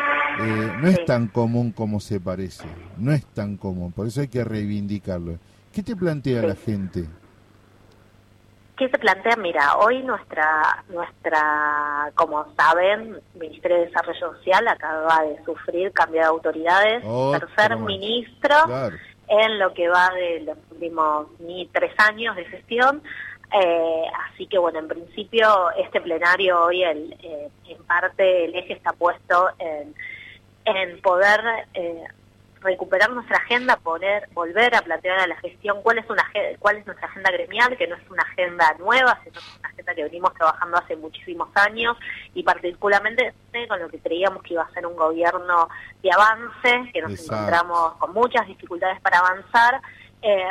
eh, 0.40 0.72
no 0.80 0.88
es 0.88 0.96
Sí. 0.96 1.04
tan 1.06 1.28
común 1.28 1.72
como 1.72 2.00
se 2.00 2.20
parece. 2.20 2.64
No 2.98 3.12
es 3.12 3.24
tan 3.26 3.56
común. 3.56 3.92
Por 3.92 4.06
eso 4.06 4.20
hay 4.22 4.28
que 4.28 4.42
reivindicarlo. 4.44 5.38
¿Qué 5.76 5.82
te 5.82 5.94
plantea 5.94 6.40
Sí. 6.40 6.46
la 6.46 6.54
gente? 6.54 7.04
¿Qué 8.78 8.88
se 8.88 8.98
plantea? 8.98 9.36
Mira, 9.36 9.76
hoy 9.76 10.02
nuestra, 10.02 10.82
nuestra, 10.88 12.10
como 12.14 12.46
saben, 12.56 13.20
Ministerio 13.34 13.76
de 13.80 13.86
Desarrollo 13.88 14.32
Social 14.38 14.66
acaba 14.68 15.22
de 15.24 15.44
sufrir 15.44 15.92
cambio 15.92 16.22
de 16.22 16.26
autoridades, 16.28 17.02
Otro 17.06 17.40
tercer 17.46 17.76
ministro 17.76 18.54
Claro. 18.64 18.96
en 19.28 19.58
lo 19.58 19.74
que 19.74 19.86
va 19.90 20.08
de 20.14 20.40
los 20.46 20.56
últimos 20.70 21.26
ni 21.40 21.66
tres 21.66 21.92
años 21.98 22.34
de 22.36 22.46
gestión. 22.46 23.02
Eh, 23.52 24.04
así 24.32 24.46
que 24.46 24.56
bueno, 24.58 24.78
en 24.78 24.88
principio 24.88 25.70
este 25.72 26.00
plenario 26.00 26.58
hoy 26.64 26.84
el, 26.84 27.12
eh, 27.22 27.50
en 27.68 27.82
parte 27.84 28.46
el 28.46 28.54
eje 28.54 28.72
está 28.72 28.94
puesto 28.94 29.50
en, 29.58 29.94
en 30.64 31.00
poder 31.02 31.40
eh, 31.74 32.02
recuperar 32.66 33.10
nuestra 33.10 33.38
agenda, 33.38 33.76
poner, 33.76 34.28
volver 34.32 34.74
a 34.74 34.82
plantear 34.82 35.20
a 35.20 35.26
la 35.26 35.36
gestión 35.36 35.80
cuál 35.82 35.98
es 35.98 36.10
una 36.10 36.24
cuál 36.58 36.76
es 36.76 36.86
nuestra 36.86 37.08
agenda 37.08 37.30
gremial, 37.30 37.76
que 37.76 37.86
no 37.86 37.96
es 37.96 38.10
una 38.10 38.22
agenda 38.22 38.74
nueva, 38.78 39.18
sino 39.22 39.34
que 39.34 39.38
es 39.38 39.58
una 39.58 39.68
agenda 39.68 39.94
que 39.94 40.04
venimos 40.04 40.34
trabajando 40.34 40.76
hace 40.76 40.96
muchísimos 40.96 41.48
años 41.54 41.96
y 42.34 42.42
particularmente 42.42 43.32
con 43.68 43.80
lo 43.80 43.88
que 43.88 43.98
creíamos 43.98 44.42
que 44.42 44.54
iba 44.54 44.62
a 44.62 44.70
ser 44.72 44.86
un 44.86 44.96
gobierno 44.96 45.68
de 46.02 46.10
avance, 46.12 46.90
que 46.92 47.00
nos 47.00 47.12
Exacto. 47.12 47.34
encontramos 47.34 47.92
con 47.94 48.12
muchas 48.12 48.46
dificultades 48.46 49.00
para 49.00 49.18
avanzar. 49.18 49.80
Eh, 50.22 50.48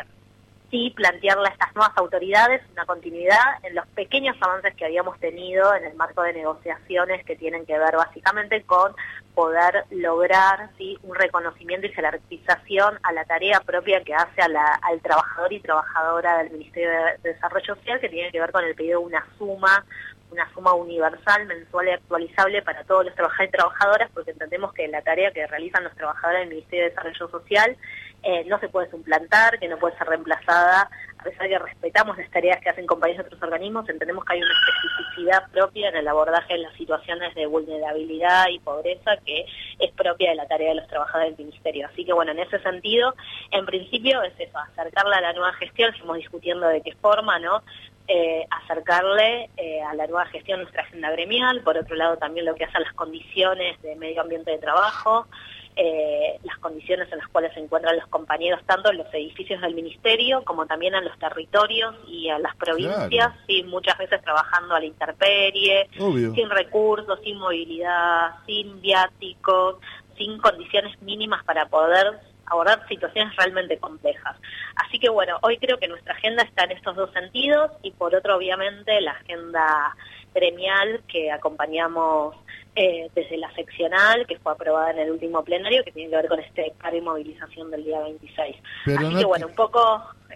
sí 0.72 0.92
plantearle 0.96 1.48
a 1.50 1.52
estas 1.52 1.76
nuevas 1.76 1.96
autoridades 1.98 2.62
una 2.72 2.86
continuidad 2.86 3.64
en 3.64 3.76
los 3.76 3.86
pequeños 3.90 4.36
avances 4.42 4.74
que 4.76 4.86
habíamos 4.86 5.20
tenido 5.20 5.74
en 5.76 5.86
el 5.86 5.96
marco 5.96 6.22
de 6.24 6.34
negociaciones 6.34 7.24
que 7.26 7.36
tienen 7.36 7.66
que 7.66 7.78
ver 7.78 7.96
básicamente 7.96 8.64
con 8.64 8.96
poder 9.36 9.84
lograr 9.92 10.70
un 11.04 11.16
reconocimiento 11.16 11.86
y 11.86 11.92
jerarquización 11.92 12.98
a 13.04 13.12
la 13.12 13.26
tarea 13.26 13.60
propia 13.60 14.04
que 14.04 14.16
hace 14.16 14.42
al 14.42 15.02
trabajador 15.02 15.54
y 15.54 15.60
trabajadora 15.60 16.40
del 16.40 16.52
Ministerio 16.52 16.90
de, 16.90 16.96
de 17.22 17.34
Desarrollo 17.34 17.76
Social 17.76 18.00
que 18.00 18.10
tiene 18.10 18.32
que 18.32 18.40
ver 18.40 18.52
con 18.52 18.64
el 18.64 18.74
pedido 18.74 19.02
de 19.02 19.06
una 19.06 19.26
suma 19.38 19.86
una 20.32 20.52
suma 20.54 20.74
universal, 20.74 21.46
mensual 21.46 21.88
y 21.88 21.92
actualizable 21.92 22.62
para 22.62 22.84
todos 22.84 23.06
los 23.06 23.16
trabajadores 23.16 23.50
y 23.50 23.58
trabajadoras, 23.58 24.12
porque 24.14 24.32
entendemos 24.32 24.74
que 24.74 24.88
la 24.88 25.02
tarea 25.02 25.32
que 25.32 25.48
realizan 25.48 25.84
los 25.84 25.96
trabajadores 25.96 26.42
del 26.42 26.50
Ministerio 26.50 26.86
de 26.86 26.90
Desarrollo 26.90 27.30
Social 27.30 27.78
eh, 28.24 28.44
no 28.46 28.60
se 28.60 28.70
puede 28.70 28.90
suplantar, 28.90 29.60
que 29.60 29.68
no 29.68 29.78
puede 29.78 29.98
ser 29.98 30.08
reemplazada, 30.08 30.90
a 31.18 31.24
pesar 31.24 31.44
de 31.44 31.50
que 31.50 31.60
respetamos 31.60 32.18
las 32.18 32.30
tareas 32.30 32.62
que 32.62 32.70
hacen 32.70 32.86
compañeros 32.86 33.24
de 33.24 33.28
otros 33.28 33.44
organismos, 33.44 33.90
entendemos 33.90 34.24
que 34.26 34.34
hay 34.34 34.42
una 34.42 34.54
especificidad 34.54 35.52
propia 35.52 35.90
en 35.90 35.96
el 35.96 36.08
abordaje 36.08 36.54
de 36.54 36.60
las 36.60 36.74
situaciones 36.76 37.34
de 37.34 37.48
vulnerabilidad 37.48 38.48
y 38.50 38.60
pobreza 38.60 39.18
que 39.26 39.46
es 39.80 39.92
propia 39.94 40.30
de 40.30 40.36
la 40.36 40.48
tarea 40.48 40.70
de 40.70 40.76
los 40.76 40.88
trabajadores 40.88 41.36
del 41.36 41.48
Ministerio. 41.48 41.88
Así 41.88 42.06
que 42.06 42.14
bueno, 42.14 42.32
en 42.32 42.40
ese 42.40 42.60
sentido, 42.60 43.16
en 43.52 43.66
principio 43.66 44.22
es 44.24 44.34
eso, 44.40 44.58
acercarla 44.58 45.18
a 45.18 45.22
la 45.22 45.34
nueva 45.34 45.54
gestión, 45.54 45.94
estamos 45.94 46.18
discutiendo 46.18 46.68
de 46.68 46.82
qué 46.82 46.94
forma, 46.94 47.40
¿no? 47.40 47.64
eh, 48.08 48.46
acercarle 48.52 49.50
eh, 49.58 49.82
a 49.82 49.94
la 49.96 50.06
nueva 50.08 50.26
gestión 50.28 50.62
nuestra 50.62 50.84
agenda 50.84 51.10
gremial, 51.12 51.62
por 51.62 51.78
otro 51.78 51.96
lado 51.96 52.18
también 52.18 52.46
lo 52.46 52.56
que 52.56 52.66
hace 52.66 52.78
a 52.78 52.82
las 52.82 52.94
condiciones 52.94 53.82
de 53.82 53.96
medio 53.96 54.22
ambiente 54.22 54.52
de 54.52 54.58
trabajo, 54.60 55.28
eh, 55.78 56.40
las 56.44 56.58
condiciones 56.60 57.12
en 57.12 57.18
las 57.20 57.28
cuales 57.28 57.54
se 57.54 57.60
encuentran 57.60 57.96
los 57.98 58.08
compañeros 58.08 58.62
tanto 58.66 58.92
en 58.92 58.98
los 58.98 59.14
edificios 59.14 59.60
del 59.62 59.76
ministerio 59.76 60.44
como 60.46 60.66
también 60.66 60.96
en 60.96 61.04
los 61.04 61.18
territorios 61.20 61.94
y 62.08 62.30
en 62.30 62.42
las 62.42 62.56
provincias, 62.56 63.10
Claro. 63.10 63.34
sí, 63.48 63.64
muchas 63.64 63.98
veces 63.98 64.22
trabajando 64.22 64.76
a 64.76 64.80
la 64.80 64.86
intemperie, 64.86 65.90
Obvio. 66.00 66.34
sin 66.34 66.50
recursos, 66.50 67.20
sin 67.24 67.38
movilidad, 67.38 68.36
sin 68.46 68.80
viáticos, 68.82 69.76
sin 70.18 70.38
condiciones 70.40 71.02
mínimas 71.02 71.44
para 71.44 71.66
poder 71.68 72.20
abordar 72.46 72.88
situaciones 72.88 73.36
realmente 73.36 73.78
complejas. 73.78 74.38
Así 74.76 75.00
que 75.00 75.10
bueno, 75.10 75.40
hoy 75.42 75.58
creo 75.58 75.78
que 75.80 75.88
nuestra 75.88 76.14
agenda 76.14 76.44
está 76.44 76.64
en 76.66 76.72
estos 76.72 76.96
dos 76.96 77.12
sentidos 77.12 77.72
y 77.82 77.92
por 77.92 78.16
otro 78.16 78.38
obviamente 78.38 79.02
la 79.02 79.12
agenda 79.12 79.96
gremial 80.34 81.02
que 81.08 81.32
acompañamos 81.32 82.36
eh, 82.76 83.10
desde 83.16 83.38
la 83.38 83.54
seccional 83.56 84.26
que 84.28 84.38
fue 84.40 84.52
aprobada 84.52 84.92
en 84.92 85.00
el 85.00 85.12
último 85.12 85.44
plenario 85.44 85.84
que 85.84 85.92
tiene 85.92 86.10
que 86.10 86.16
ver 86.18 86.28
con 86.28 86.40
este 86.40 86.74
paro 86.82 86.98
y 86.98 87.02
movilización 87.02 87.72
del 87.72 87.84
día 87.86 88.02
26. 88.02 88.56
Pero 88.86 89.00
Así 89.00 89.14
no 89.14 89.20
que 89.20 89.26
bueno, 89.26 89.48
un 89.48 89.56
poco 89.56 89.80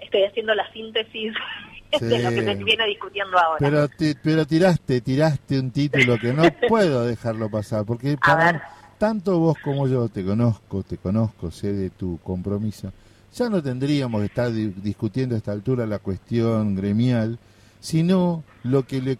estoy 0.02 0.24
haciendo 0.24 0.56
la 0.56 0.72
síntesis 0.72 1.34
de 2.00 2.20
lo 2.20 2.30
que 2.30 2.44
se 2.44 2.64
viene 2.64 2.86
discutiendo 2.86 3.38
ahora. 3.38 3.58
Pero, 3.60 4.16
pero 4.24 4.46
tiraste, 4.46 5.02
tiraste 5.02 5.60
un 5.60 5.72
título 5.72 6.18
que 6.18 6.34
no 6.34 6.44
puedo 6.68 7.06
dejarlo 7.06 7.50
pasar, 7.50 7.86
porque 7.86 8.18
para 8.18 8.62
tanto 8.98 9.40
vos 9.40 9.58
como 9.64 9.88
yo 9.88 10.08
te 10.10 10.24
conozco, 10.24 10.84
te 10.84 10.98
conozco, 10.98 11.52
sé 11.52 11.74
de 11.74 11.90
tu 11.90 12.20
compromiso. 12.24 12.92
Ya 13.34 13.50
no 13.50 13.62
tendríamos 13.62 14.22
que 14.22 14.26
estar 14.28 14.52
di- 14.52 14.74
discutiendo 14.78 15.36
a 15.36 15.38
esta 15.38 15.52
altura 15.52 15.86
la 15.86 16.00
cuestión 16.00 16.76
gremial, 16.76 17.38
sino 17.80 18.44
lo 18.64 18.84
que 18.86 19.02
le 19.02 19.18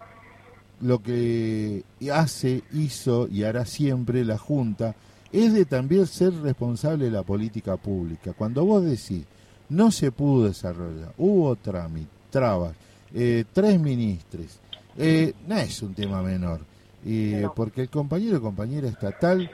lo 0.80 1.02
que 1.02 1.84
hace, 2.12 2.62
hizo 2.72 3.28
y 3.28 3.42
hará 3.44 3.64
siempre 3.66 4.24
la 4.24 4.38
Junta 4.38 4.94
es 5.32 5.52
de 5.52 5.64
también 5.64 6.06
ser 6.06 6.32
responsable 6.40 7.04
de 7.06 7.10
la 7.12 7.22
política 7.22 7.76
pública. 7.76 8.32
Cuando 8.32 8.64
vos 8.64 8.84
decís, 8.84 9.22
no 9.68 9.90
se 9.92 10.10
pudo 10.10 10.46
desarrollar, 10.46 11.12
hubo 11.18 11.54
trámite, 11.56 12.08
trabas, 12.30 12.74
eh, 13.14 13.44
tres 13.52 13.78
ministros, 13.80 14.58
eh, 14.98 15.32
no 15.46 15.56
es 15.56 15.80
un 15.82 15.94
tema 15.94 16.22
menor, 16.22 16.60
eh, 17.04 17.46
porque 17.54 17.82
el 17.82 17.88
compañero 17.90 18.38
y 18.38 18.40
compañera 18.40 18.88
estatal, 18.88 19.48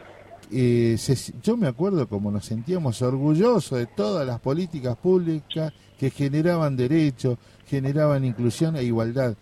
se- 0.50 1.32
yo 1.42 1.56
me 1.56 1.66
acuerdo 1.66 2.08
como 2.08 2.30
nos 2.30 2.46
sentíamos 2.46 3.02
orgullosos 3.02 3.78
de 3.78 3.86
todas 3.86 4.26
las 4.26 4.40
políticas 4.40 4.96
públicas 4.96 5.72
que 5.98 6.10
generaban 6.10 6.76
derechos, 6.76 7.36
generaban 7.66 8.24
inclusión 8.24 8.76
e 8.76 8.84
igualdad. 8.84 9.34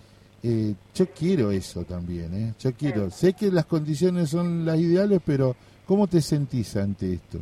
Eh, 0.47 0.74
yo 0.95 1.07
quiero 1.07 1.51
eso 1.51 1.84
también, 1.84 2.34
¿eh? 2.34 2.55
Yo 2.59 2.74
quiero. 2.74 3.09
Sé 3.09 3.32
que 3.32 3.51
las 3.51 3.64
condiciones 3.64 4.28
son 4.28 4.66
las 4.66 4.78
ideales, 4.78 5.22
pero 5.24 5.57
¿cómo 5.86 6.07
te 6.07 6.20
sentís 6.20 6.76
ante 6.76 7.14
esto? 7.14 7.38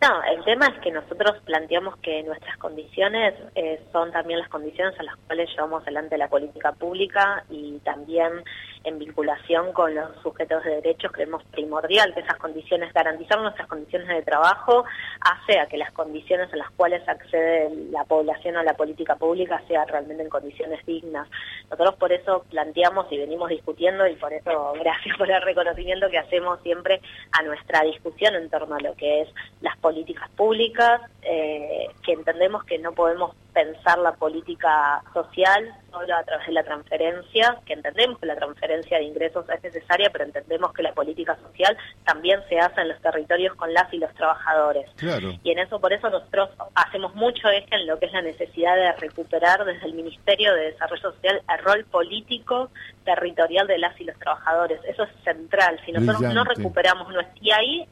No, 0.00 0.22
el 0.22 0.44
tema 0.44 0.66
es 0.66 0.80
que 0.82 0.92
nosotros 0.92 1.42
planteamos 1.44 1.96
que 1.98 2.22
nuestras 2.22 2.56
condiciones 2.58 3.34
eh, 3.56 3.82
son 3.92 4.12
también 4.12 4.38
las 4.38 4.48
condiciones 4.48 4.98
a 5.00 5.02
las 5.02 5.16
cuales 5.26 5.50
llevamos 5.50 5.82
adelante 5.82 6.16
la 6.16 6.28
política 6.28 6.70
pública 6.72 7.44
y 7.50 7.78
también 7.80 8.44
en 8.84 8.98
vinculación 8.98 9.72
con 9.72 9.94
los 9.94 10.16
sujetos 10.22 10.64
de 10.64 10.76
derechos 10.76 11.12
creemos 11.12 11.42
primordial 11.44 12.14
que 12.14 12.20
esas 12.20 12.36
condiciones, 12.38 12.92
garantizar 12.92 13.40
nuestras 13.40 13.68
condiciones 13.68 14.08
de 14.08 14.22
trabajo 14.22 14.84
hace 15.20 15.58
a 15.58 15.66
que 15.66 15.76
las 15.76 15.92
condiciones 15.92 16.52
en 16.52 16.60
las 16.60 16.70
cuales 16.70 17.06
accede 17.08 17.70
la 17.90 18.04
población 18.04 18.56
a 18.56 18.62
la 18.62 18.74
política 18.74 19.16
pública 19.16 19.62
sea 19.68 19.84
realmente 19.84 20.22
en 20.22 20.30
condiciones 20.30 20.84
dignas. 20.86 21.28
Nosotros 21.70 21.96
por 21.96 22.12
eso 22.12 22.44
planteamos 22.50 23.10
y 23.10 23.18
venimos 23.18 23.50
discutiendo 23.50 24.06
y 24.06 24.16
por 24.16 24.32
eso 24.32 24.72
gracias 24.80 25.16
por 25.18 25.30
el 25.30 25.42
reconocimiento 25.42 26.08
que 26.08 26.18
hacemos 26.18 26.60
siempre 26.62 27.00
a 27.32 27.42
nuestra 27.42 27.82
discusión 27.82 28.34
en 28.34 28.48
torno 28.48 28.76
a 28.76 28.80
lo 28.80 28.94
que 28.94 29.22
es 29.22 29.28
las 29.60 29.76
políticas 29.78 30.30
públicas, 30.30 31.02
eh, 31.22 31.88
que 32.02 32.12
entendemos 32.12 32.64
que 32.64 32.78
no 32.78 32.92
podemos 32.92 33.34
pensar 33.52 33.98
la 33.98 34.12
política 34.12 35.02
social 35.12 35.74
solo 35.90 36.14
a 36.14 36.22
través 36.22 36.46
de 36.46 36.52
la 36.52 36.62
transferencia, 36.62 37.58
que 37.66 37.72
entendemos 37.72 38.18
que 38.18 38.26
la 38.26 38.36
transferencia 38.36 38.69
de 38.70 39.02
ingresos 39.02 39.44
es 39.50 39.62
necesaria, 39.62 40.10
pero 40.10 40.24
entendemos 40.24 40.72
que 40.72 40.82
la 40.82 40.92
política 40.92 41.36
social 41.42 41.76
también 42.04 42.40
se 42.48 42.58
hace 42.58 42.80
en 42.80 42.88
los 42.88 43.00
territorios 43.00 43.54
con 43.56 43.72
las 43.74 43.92
y 43.92 43.98
los 43.98 44.12
trabajadores. 44.14 44.88
Claro. 44.96 45.32
Y 45.42 45.50
en 45.50 45.58
eso, 45.58 45.80
por 45.80 45.92
eso 45.92 46.08
nosotros 46.08 46.50
hacemos 46.74 47.14
mucho 47.14 47.48
eje 47.48 47.74
en 47.74 47.86
lo 47.86 47.98
que 47.98 48.06
es 48.06 48.12
la 48.12 48.22
necesidad 48.22 48.76
de 48.76 48.92
recuperar 48.92 49.64
desde 49.64 49.86
el 49.86 49.94
Ministerio 49.94 50.54
de 50.54 50.72
Desarrollo 50.72 51.12
Social 51.12 51.42
el 51.48 51.64
rol 51.64 51.84
político 51.84 52.70
territorial 53.04 53.66
de 53.66 53.78
las 53.78 53.98
y 54.00 54.04
los 54.04 54.18
trabajadores. 54.18 54.80
Eso 54.84 55.02
es 55.02 55.10
central. 55.24 55.80
Si 55.84 55.92
nosotros 55.92 56.32
no 56.32 56.44
recuperamos 56.44 57.12
nuestro... 57.12 57.34
Y 57.40 57.50
ahí, 57.50 57.88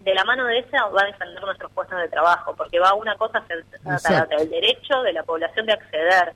de 0.00 0.14
la 0.14 0.24
mano 0.24 0.46
de 0.46 0.60
esa, 0.60 0.86
va 0.86 1.02
a 1.02 1.06
defender 1.06 1.42
nuestros 1.42 1.70
puestos 1.72 1.98
de 1.98 2.08
trabajo, 2.08 2.54
porque 2.56 2.78
va 2.78 2.94
una 2.94 3.16
cosa 3.16 3.42
del 3.48 4.50
derecho 4.50 5.02
de 5.02 5.12
la 5.12 5.22
población 5.22 5.66
de 5.66 5.72
acceder 5.72 6.32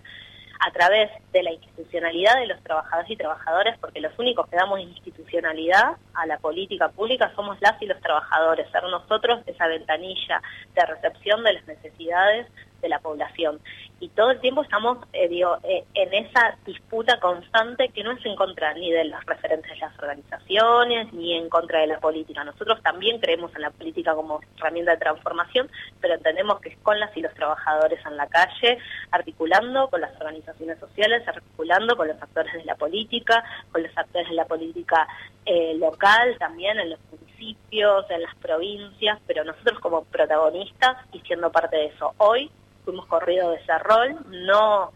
a 0.61 0.71
través 0.71 1.11
de 1.33 1.43
la 1.43 1.53
institucionalidad 1.53 2.37
de 2.41 2.47
los 2.47 2.63
trabajadores 2.63 3.11
y 3.11 3.17
trabajadoras, 3.17 3.79
porque 3.79 4.01
los 4.01 4.19
únicos 4.19 4.49
que 4.49 4.57
damos 4.57 4.81
institucionalidad 4.81 5.97
a 6.15 6.27
la 6.27 6.39
política 6.39 6.89
pública 6.89 7.33
somos 7.35 7.59
las 7.61 7.81
y 7.81 7.87
los 7.87 8.01
trabajadores, 8.01 8.71
ser 8.71 8.85
nosotros 8.85 9.41
esa 9.47 9.67
ventanilla 9.67 10.43
de 10.75 10.87
recepción 10.87 11.43
de 11.45 11.55
las 11.55 11.67
necesidades 11.67 12.47
de 12.81 12.89
la 12.89 12.99
población. 12.99 13.61
Y 13.99 14.09
todo 14.11 14.31
el 14.31 14.41
tiempo 14.41 14.63
estamos 14.63 14.99
eh, 15.15 15.29
eh, 15.65 15.85
en 15.95 16.15
esa 16.15 16.59
disputa 16.67 17.19
constante 17.19 17.89
que 17.89 18.05
no 18.05 18.13
es 18.13 18.25
en 18.27 18.37
contra 18.37 18.75
ni 18.75 18.93
de 18.93 19.05
los 19.05 19.25
referentes 19.25 19.71
de 19.71 19.79
las 19.79 19.99
organizaciones, 19.99 21.13
ni 21.15 21.35
en 21.35 21.49
contra 21.49 21.81
de 21.81 21.87
la 21.87 21.99
política. 21.99 22.45
Nosotros 22.45 22.83
también 22.83 23.19
creemos 23.21 23.55
en 23.55 23.63
la 23.63 23.71
política 23.71 24.15
como 24.15 24.41
herramienta 24.59 24.93
de 24.93 24.99
transformación, 24.99 25.71
pero 26.01 26.15
entendemos 26.15 26.61
que 26.61 26.71
es 26.71 26.79
con 26.79 27.01
las 27.01 27.17
y 27.17 27.23
los 27.23 27.33
trabajadores 27.33 28.05
en 28.05 28.17
la 28.19 28.27
calle, 28.27 28.79
articulando 29.11 29.89
con 29.89 30.03
las 30.03 30.15
organizaciones 30.21 30.79
sociales, 30.79 31.27
articulando 31.27 31.97
con 31.97 32.09
los 32.09 32.21
actores 32.21 32.53
de 32.53 32.65
la 32.65 32.75
política, 32.75 33.45
con 33.73 33.83
los 33.83 33.97
actores 33.97 34.29
de 34.29 34.35
la 34.35 34.45
política 34.45 35.09
eh, 35.47 35.75
local 35.79 36.37
también 36.39 36.79
en 36.79 36.91
los 36.91 37.01
municipios, 37.11 38.05
en 38.11 38.23
las 38.23 38.35
provincias, 38.37 39.19
pero 39.27 39.45
nosotros 39.45 39.79
como 39.81 40.05
protagonistas 40.05 40.99
y 41.13 41.21
siendo 41.21 41.51
parte 41.51 41.77
de 41.77 41.87
eso. 41.87 42.15
Hoy 42.19 42.51
fuimos 42.87 43.05
corridos 43.07 43.51
de 43.51 43.57
ese 43.63 43.79
rol, 43.81 44.17
no 44.31 44.93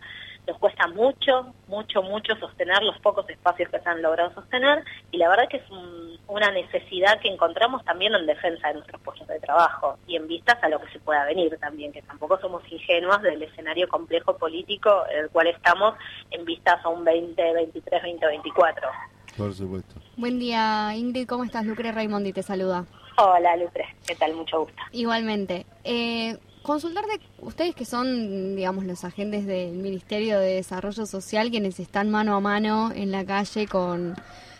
nos 0.47 0.59
cuesta 0.59 0.89
mucho, 0.89 1.53
mucho, 1.69 2.03
mucho 2.03 2.35
sostener 2.37 2.83
los 2.83 2.99
pocos 3.01 3.29
espacios 3.29 3.69
que 3.69 3.79
se 3.79 3.89
han 3.89 4.01
logrado 4.01 4.33
sostener 4.35 4.83
y 5.13 5.19
la 5.19 5.29
verdad 5.29 5.49
que 5.49 5.59
es 5.59 5.71
un- 5.71 6.19
una 6.29 6.51
necesidad 6.51 7.21
que 7.21 7.29
encontramos 7.29 7.85
también 7.85 8.15
en 8.15 8.27
defensa 8.27 8.69
de 8.69 8.75
nuestros 8.75 9.01
puestos 9.03 9.29
de 9.29 9.39
trabajo 9.41 9.99
y 10.07 10.17
en 10.17 10.27
vistas 10.27 10.57
a 10.63 10.69
lo 10.69 10.81
que 10.81 10.91
se 10.93 10.99
pueda 11.01 11.25
venir 11.27 11.57
también, 11.61 11.93
que 11.93 12.03
tampoco 12.03 12.39
somos 12.41 12.63
ingenuos 12.73 13.21
del 13.23 13.43
escenario 13.43 13.87
complejo 13.89 14.37
político 14.39 15.05
en 15.13 15.25
el 15.25 15.31
cual 15.31 15.49
estamos 15.49 15.95
en 16.31 16.45
vistas 16.45 16.83
a 16.85 16.89
un 16.89 17.05
2023, 17.05 18.03
2024. 18.03 18.89
Por 19.37 19.53
supuesto. 19.55 19.95
Buen 20.17 20.39
día, 20.39 20.93
Ingrid, 20.97 21.29
¿cómo 21.29 21.45
estás? 21.45 21.65
Lucre 21.67 21.93
Raimondi 21.93 22.33
te 22.33 22.43
saluda. 22.43 22.87
Hola, 23.19 23.57
Lutre, 23.57 23.85
¿qué 24.07 24.15
tal? 24.17 24.35
Mucho 24.35 24.61
gusto. 24.61 24.83
Igualmente. 24.93 25.67
Eh, 25.85 26.39
consultar 26.63 27.05
de 27.07 27.21
ustedes 27.41 27.75
que 27.75 27.85
son, 27.85 28.57
digamos, 28.57 28.85
los 28.85 29.05
agentes 29.05 29.47
del 29.47 29.73
Ministerio 29.73 30.39
de 30.39 30.55
Desarrollo 30.57 31.07
Social, 31.07 31.51
quienes 31.51 31.81
están 31.81 32.11
mano 32.11 32.35
a 32.35 32.41
mano 32.41 32.91
en 32.95 33.11
la 33.11 33.25
calle 33.25 33.67
con 33.67 34.15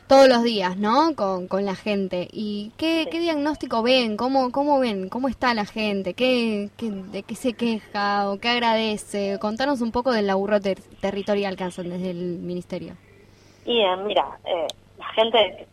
todos 0.07 0.29
los 0.29 0.43
días, 0.43 0.77
¿no? 0.77 1.15
Con, 1.15 1.47
con 1.47 1.65
la 1.65 1.77
gente. 1.77 2.29
¿Y 2.33 2.73
qué, 2.77 3.07
qué 3.11 3.21
diagnóstico 3.21 3.83
ven? 3.83 4.17
¿Cómo, 4.17 4.51
¿Cómo 4.51 4.81
ven? 4.81 5.09
¿Cómo 5.09 5.29
está 5.29 5.55
la 5.55 5.67
gente? 5.67 6.15
¿Qué, 6.15 6.71
qué- 6.77 6.91
¿De 6.91 7.23
qué 7.23 7.35
se 7.37 7.53
queja 7.53 8.29
o 8.29 8.39
qué 8.39 8.49
agradece? 8.49 9.39
Contanos 9.41 9.81
un 9.81 9.93
poco 9.93 10.11
del 10.13 10.27
laburo 10.27 10.61
ter- 10.61 10.81
territorial 11.01 11.57
que 11.57 11.65
hacen 11.65 11.91
desde 11.91 12.11
el 12.11 12.39
Ministerio. 12.41 12.95
Y 13.65 13.79
eh, 13.83 13.97
mira, 14.05 14.39
eh, 14.47 14.67
la 14.99 15.07
gente 15.13 15.67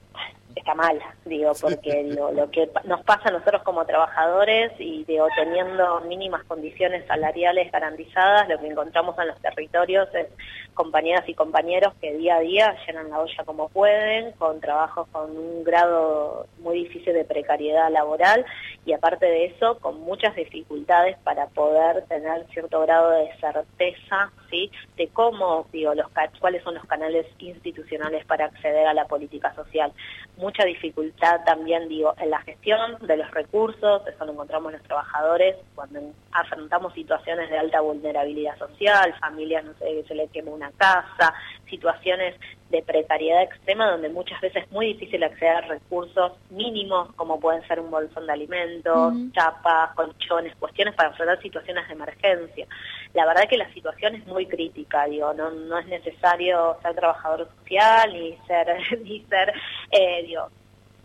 está 0.57 0.75
mal, 0.75 0.99
digo, 1.25 1.51
porque 1.59 2.03
lo, 2.03 2.31
lo 2.31 2.49
que 2.51 2.69
nos 2.85 3.03
pasa 3.03 3.29
a 3.29 3.31
nosotros 3.31 3.63
como 3.63 3.85
trabajadores 3.85 4.71
y 4.79 5.03
digo, 5.05 5.27
teniendo 5.35 6.01
mínimas 6.01 6.43
condiciones 6.45 7.05
salariales 7.07 7.71
garantizadas, 7.71 8.47
lo 8.49 8.59
que 8.59 8.67
encontramos 8.67 9.17
en 9.19 9.27
los 9.27 9.39
territorios 9.41 10.07
es 10.13 10.27
compañeras 10.73 11.27
y 11.27 11.33
compañeros 11.33 11.93
que 11.99 12.13
día 12.13 12.37
a 12.37 12.39
día 12.39 12.75
llenan 12.85 13.09
la 13.09 13.19
olla 13.19 13.43
como 13.45 13.69
pueden, 13.69 14.31
con 14.33 14.59
trabajos 14.59 15.07
con 15.11 15.35
un 15.35 15.63
grado 15.63 16.45
muy 16.59 16.83
difícil 16.83 17.13
de 17.13 17.25
precariedad 17.25 17.91
laboral 17.91 18.45
y 18.87 18.93
aparte 18.93 19.25
de 19.25 19.45
eso, 19.47 19.77
con 19.79 19.99
muchas 19.99 20.33
dificultades 20.33 21.17
para 21.25 21.47
poder 21.47 22.05
tener 22.05 22.47
cierto 22.53 22.79
grado 22.83 23.11
de 23.11 23.29
certeza, 23.37 24.31
¿sí? 24.49 24.71
De 24.95 25.09
cómo, 25.09 25.67
digo, 25.73 25.93
los 25.93 26.07
cuáles 26.39 26.63
son 26.63 26.75
los 26.75 26.85
canales 26.85 27.25
institucionales 27.37 28.25
para 28.25 28.45
acceder 28.45 28.87
a 28.87 28.93
la 28.93 29.03
política 29.03 29.53
social. 29.55 29.91
Mucha 30.37 30.63
dificultad 30.63 31.43
también, 31.45 31.89
digo, 31.89 32.13
en 32.17 32.29
la 32.29 32.39
gestión 32.43 32.97
de 33.01 33.17
los 33.17 33.29
recursos, 33.31 34.07
eso 34.07 34.25
lo 34.25 34.31
encontramos 34.31 34.71
los 34.71 34.83
trabajadores 34.83 35.57
cuando 35.75 35.99
afrontamos 36.31 36.93
situaciones 36.93 37.49
de 37.49 37.57
alta 37.57 37.81
vulnerabilidad 37.81 38.57
social, 38.57 39.13
familias, 39.19 39.65
no 39.65 39.73
sé, 39.73 39.85
que 39.85 40.05
se 40.07 40.15
les 40.15 40.31
quema 40.31 40.51
una 40.51 40.71
casa, 40.77 41.33
situaciones 41.69 42.35
de 42.69 42.81
precariedad 42.81 43.43
extrema 43.43 43.89
donde 43.89 44.09
muchas 44.09 44.39
veces 44.41 44.63
es 44.63 44.71
muy 44.71 44.87
difícil 44.87 45.23
acceder 45.23 45.55
a 45.55 45.61
recursos 45.61 46.33
mínimos 46.49 47.13
como 47.15 47.39
pueden 47.39 47.65
ser 47.67 47.79
un 47.79 47.89
bolsón 47.89 48.27
de 48.27 48.33
alimentos, 48.33 49.13
chapas, 49.31 49.95
colchones, 49.95 50.55
cuestiones 50.57 50.93
para 50.95 51.09
afrontar 51.09 51.41
situaciones 51.41 51.87
de 51.87 51.93
emergencia. 51.93 52.67
La 53.13 53.25
verdad 53.25 53.47
que 53.49 53.57
la 53.57 53.71
situación 53.73 54.15
es 54.15 54.27
muy 54.27 54.45
crítica, 54.45 55.05
digo, 55.05 55.33
no, 55.33 55.49
no 55.51 55.77
es 55.79 55.87
necesario 55.87 56.77
ser 56.81 56.95
trabajador 56.95 57.47
social 57.59 58.13
ni 58.13 58.37
ser, 58.47 58.67
ni 59.03 59.21
ser, 59.25 59.53
eh, 59.91 60.23
digo, 60.25 60.49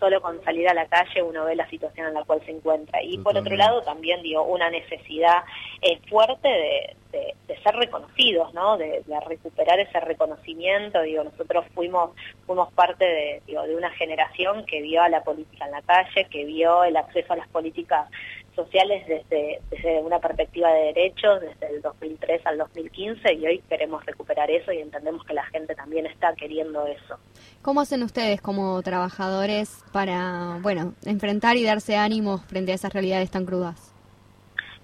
solo 0.01 0.21
con 0.21 0.43
salir 0.43 0.69
a 0.69 0.75
la 0.75 0.87
calle 0.87 1.23
uno 1.23 1.45
ve 1.45 1.55
la 1.55 1.69
situación 1.71 2.09
en 2.09 2.15
la 2.15 2.25
cual 2.25 2.43
se 2.45 2.51
encuentra. 2.51 3.01
Y 3.05 3.19
por 3.19 3.37
otro 3.37 3.55
lado 3.55 3.83
también 3.83 4.21
digo 4.21 4.43
una 4.43 4.69
necesidad 4.69 5.45
eh, 5.81 6.01
fuerte 6.09 6.49
de, 6.49 6.97
de- 7.13 7.35
de 7.47 7.63
ser 7.63 7.75
reconocidos, 7.77 8.53
¿no? 8.55 8.77
De, 8.79 9.03
de 9.07 9.21
recuperar 9.21 9.79
ese 9.79 10.01
reconocimiento. 10.01 11.01
Digo, 11.03 11.23
nosotros 11.25 11.65
fuimos 11.75 12.11
fuimos 12.47 12.73
parte 12.73 13.05
de, 13.05 13.43
digo, 13.47 13.63
de 13.63 13.77
una 13.77 13.91
generación 13.91 14.65
que 14.67 14.81
vio 14.83 15.03
a 15.03 15.09
la 15.09 15.23
política 15.23 15.67
en 15.67 15.73
la 15.73 15.83
calle, 15.83 16.27
que 16.31 16.45
vio 16.45 16.83
el 16.85 16.97
acceso 16.97 17.33
a 17.33 17.37
las 17.37 17.49
políticas 17.49 18.09
sociales 18.57 19.07
desde, 19.07 19.61
desde 19.71 20.01
una 20.01 20.19
perspectiva 20.19 20.71
de 20.73 20.93
derechos, 20.93 21.41
desde 21.41 21.75
el 21.75 21.81
2003 21.83 22.43
al 22.47 22.59
2015, 22.59 23.33
y 23.35 23.47
hoy 23.47 23.63
queremos 23.69 24.05
recuperar 24.05 24.51
eso 24.51 24.73
y 24.73 24.79
entendemos 24.79 25.25
que 25.25 25.33
la 25.33 25.45
gente 25.47 25.75
también 25.75 26.05
está 26.07 26.35
queriendo 26.35 26.87
eso. 26.87 27.19
¿Cómo 27.63 27.81
hacen 27.81 28.03
ustedes 28.03 28.43
como 28.43 28.83
trabajadores 28.83 29.83
para, 29.93 30.59
bueno, 30.61 30.93
enfrentar 31.07 31.57
y 31.57 31.65
darse 31.65 31.97
ánimos 31.97 32.45
frente 32.45 32.73
a 32.73 32.75
esas 32.75 32.93
realidades 32.93 33.31
tan 33.31 33.47
crudas? 33.47 33.95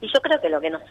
Y 0.01 0.07
yo 0.07 0.21
creo 0.23 0.41
que 0.41 0.49
lo 0.49 0.61
que 0.61 0.71
nos 0.71 0.83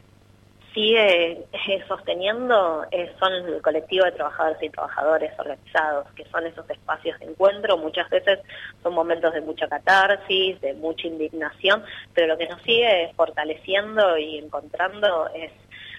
sigue 0.78 1.32
eh, 1.32 1.84
sosteniendo 1.88 2.86
eh, 2.92 3.12
son 3.20 3.34
el 3.34 3.64
colectivo 3.64 4.06
de 4.06 4.12
trabajadores 4.12 4.62
y 4.62 4.70
trabajadores 4.70 5.32
organizados, 5.40 6.06
que 6.12 6.24
son 6.26 6.46
esos 6.46 6.70
espacios 6.70 7.20
de 7.20 7.26
encuentro. 7.26 7.78
Muchas 7.78 8.08
veces 8.12 8.40
son 8.84 8.94
momentos 8.94 9.34
de 9.34 9.42
mucha 9.42 9.68
catarsis, 9.68 10.62
de 10.62 10.76
mucha 10.76 11.08
indignación, 11.08 11.84
pero 12.14 12.28
lo 12.28 12.38
que 12.38 12.48
nos 12.48 12.62
sigue 12.62 13.12
fortaleciendo 13.16 14.20
y 14.20 14.38
encontrando 14.38 15.28
es 15.34 15.52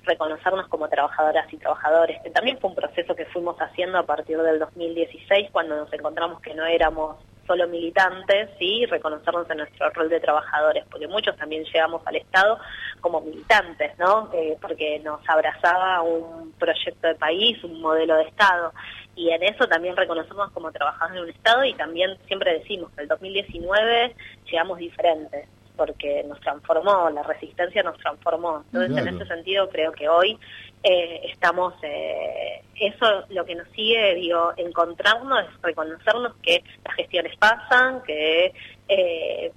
reconocernos 0.05 0.69
como 0.69 0.89
trabajadoras 0.89 1.53
y 1.53 1.57
trabajadores, 1.57 2.23
que 2.23 2.31
también 2.31 2.59
fue 2.61 2.71
un 2.71 2.77
proceso 2.77 3.17
que 3.17 3.27
fuimos 3.27 3.57
haciendo 3.59 3.99
a 3.99 4.07
partir 4.07 4.39
del 4.39 4.61
2016, 4.61 5.51
cuando 5.51 5.75
nos 5.75 5.93
encontramos 5.93 6.41
que 6.41 6.55
no 6.55 6.65
éramos 6.65 7.17
solo 7.49 7.67
militantes, 7.67 8.51
¿sí? 8.59 8.87
reconocernos 8.87 9.51
en 9.51 9.57
nuestro 9.57 9.91
rol 9.91 10.09
de 10.09 10.21
trabajadores, 10.21 10.85
porque 10.89 11.09
muchos 11.09 11.37
también 11.37 11.65
llegamos 11.65 12.07
al 12.07 12.17
Estado 12.17 12.59
como 13.01 13.21
militantes, 13.23 13.99
¿no? 13.99 14.31
Eh, 14.33 14.57
porque 14.61 15.01
nos 15.01 15.21
abrazaba 15.29 16.03
un 16.03 16.53
proyecto 16.53 17.09
de 17.09 17.15
país, 17.17 17.65
un 17.65 17.81
modelo 17.81 18.17
de 18.17 18.25
Estado, 18.25 18.73
y 19.17 19.31
en 19.31 19.43
eso 19.43 19.67
también 19.67 19.97
reconocemos 19.97 20.51
como 20.53 20.71
trabajadores 20.71 21.17
de 21.17 21.23
un 21.23 21.31
Estado 21.31 21.65
y 21.65 21.75
también 21.75 22.17
siempre 22.29 22.59
decimos 22.61 22.93
que 22.93 23.03
el 23.03 23.09
2019 23.09 24.15
llegamos 24.45 24.79
diferentes, 24.79 25.49
porque 25.79 26.23
nos 26.25 26.39
transformó, 26.41 27.09
la 27.09 27.23
resistencia 27.23 27.83
nos 27.83 27.97
transformó. 27.99 28.65
Entonces, 28.73 29.07
en 29.07 29.15
ese 29.15 29.27
sentido, 29.27 29.71
creo 29.71 29.93
que 29.93 30.09
hoy 30.09 30.37
eh, 30.83 31.21
estamos, 31.33 31.73
eh, 31.83 32.63
eso 32.79 33.07
lo 33.31 33.47
que 33.47 33.55
nos 33.55 33.69
sigue, 33.69 34.15
digo, 34.17 34.53
encontrarnos 34.57 35.45
es 35.45 35.63
reconocernos 35.63 36.35
que 36.43 36.63
las 36.85 36.95
gestiones 36.97 37.35
pasan, 37.39 38.03
que 38.03 38.53
eh, 38.89 39.53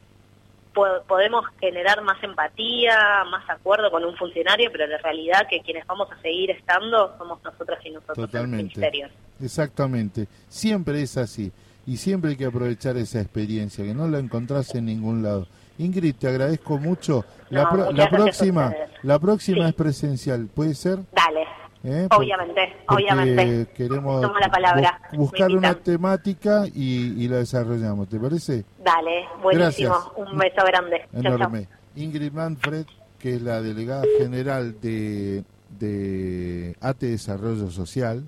po- 0.74 1.02
podemos 1.08 1.44
generar 1.60 2.02
más 2.04 2.22
empatía, 2.24 3.24
más 3.30 3.50
acuerdo 3.50 3.90
con 3.92 4.06
un 4.06 4.16
funcionario, 4.16 4.70
pero 4.72 4.88
la 4.88 5.00
realidad 5.00 5.48
que 5.50 5.62
quienes 5.62 5.86
vamos 5.88 6.10
a 6.12 6.22
seguir 6.22 6.52
estando 6.52 7.18
somos 7.18 7.44
nosotros 7.44 7.80
y 7.84 7.90
nosotros 7.90 8.18
en 8.20 8.26
Totalmente. 8.26 8.58
ministerios. 8.64 9.12
Exactamente. 9.44 10.28
Siempre 10.48 11.02
es 11.02 11.18
así. 11.18 11.52
Y 11.88 11.98
siempre 11.98 12.30
hay 12.32 12.38
que 12.38 12.46
aprovechar 12.46 12.96
esa 12.98 13.20
experiencia, 13.20 13.84
que 13.84 13.96
no 13.96 14.08
la 14.08 14.20
encontrás 14.20 14.76
en 14.76 14.86
ningún 14.86 15.24
lado. 15.24 15.48
Ingrid, 15.84 16.16
te 16.16 16.28
agradezco 16.28 16.78
mucho. 16.78 17.26
La, 17.50 17.70
pro- 17.70 17.90
próxima, 18.10 18.74
la 19.04 19.20
próxima 19.20 19.64
Sí. 19.64 19.70
es 19.70 19.74
presencial, 19.74 20.48
¿puede 20.48 20.74
ser? 20.76 21.00
Dale, 21.14 21.44
¿Eh? 21.84 22.08
Obviamente, 22.16 22.62
porque 22.88 23.04
obviamente. 23.04 23.68
queremos 23.76 24.22
Tomo 24.22 24.38
la 24.40 24.50
palabra. 24.52 25.02
bus- 25.12 25.32
buscar 25.32 25.52
una 25.52 25.74
temática 25.74 26.64
y, 26.68 27.24
y 27.24 27.28
la 27.28 27.38
desarrollamos, 27.38 28.08
¿te 28.08 28.20
parece? 28.20 28.64
Dale, 28.84 29.26
buenísimo. 29.42 29.90
Gracias. 29.90 30.32
Un 30.32 30.38
beso 30.38 30.62
grande. 30.66 31.02
Chau, 31.12 31.22
chau. 31.24 31.34
Enorme. 31.36 31.68
Ingrid 31.96 32.32
Manfred, 32.32 32.86
que 33.18 33.36
es 33.36 33.42
la 33.42 33.62
delegada 33.62 34.04
general 34.20 34.80
de, 34.80 35.44
de 35.80 36.76
ATE 36.82 37.08
Desarrollo 37.08 37.70
Social. 37.72 38.24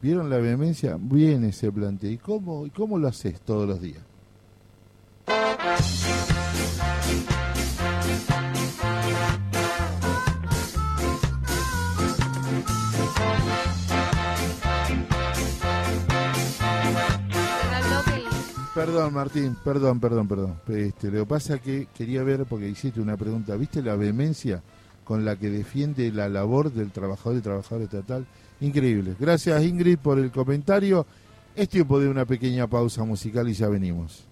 ¿Vieron 0.00 0.30
la 0.30 0.36
vehemencia? 0.38 0.96
Bien 0.98 1.42
ese 1.44 1.72
planteo. 1.72 2.10
¿Y 2.12 2.18
cómo, 2.18 2.64
¿Y 2.64 2.70
cómo 2.70 2.96
lo 2.98 3.08
haces 3.08 3.40
todos 3.40 3.66
los 3.68 3.80
días? 3.82 4.02
Perdón, 18.78 19.12
Martín, 19.12 19.56
perdón, 19.64 19.98
perdón, 19.98 20.28
perdón. 20.28 20.60
Este, 20.68 21.10
lo 21.10 21.24
que 21.24 21.26
pasa 21.26 21.56
es 21.56 21.60
que 21.62 21.88
quería 21.92 22.22
ver, 22.22 22.46
porque 22.46 22.68
hiciste 22.68 23.00
una 23.00 23.16
pregunta, 23.16 23.56
¿viste 23.56 23.82
la 23.82 23.96
vehemencia 23.96 24.62
con 25.02 25.24
la 25.24 25.34
que 25.34 25.50
defiende 25.50 26.12
la 26.12 26.28
labor 26.28 26.72
del 26.72 26.92
trabajador 26.92 27.38
y 27.38 27.40
trabajador 27.40 27.82
estatal? 27.82 28.24
Increíble. 28.60 29.16
Gracias, 29.18 29.64
Ingrid, 29.64 29.98
por 29.98 30.20
el 30.20 30.30
comentario. 30.30 31.06
Es 31.56 31.68
tiempo 31.68 31.98
de 31.98 32.08
una 32.08 32.24
pequeña 32.24 32.68
pausa 32.68 33.02
musical 33.02 33.48
y 33.48 33.54
ya 33.54 33.66
venimos. 33.66 34.24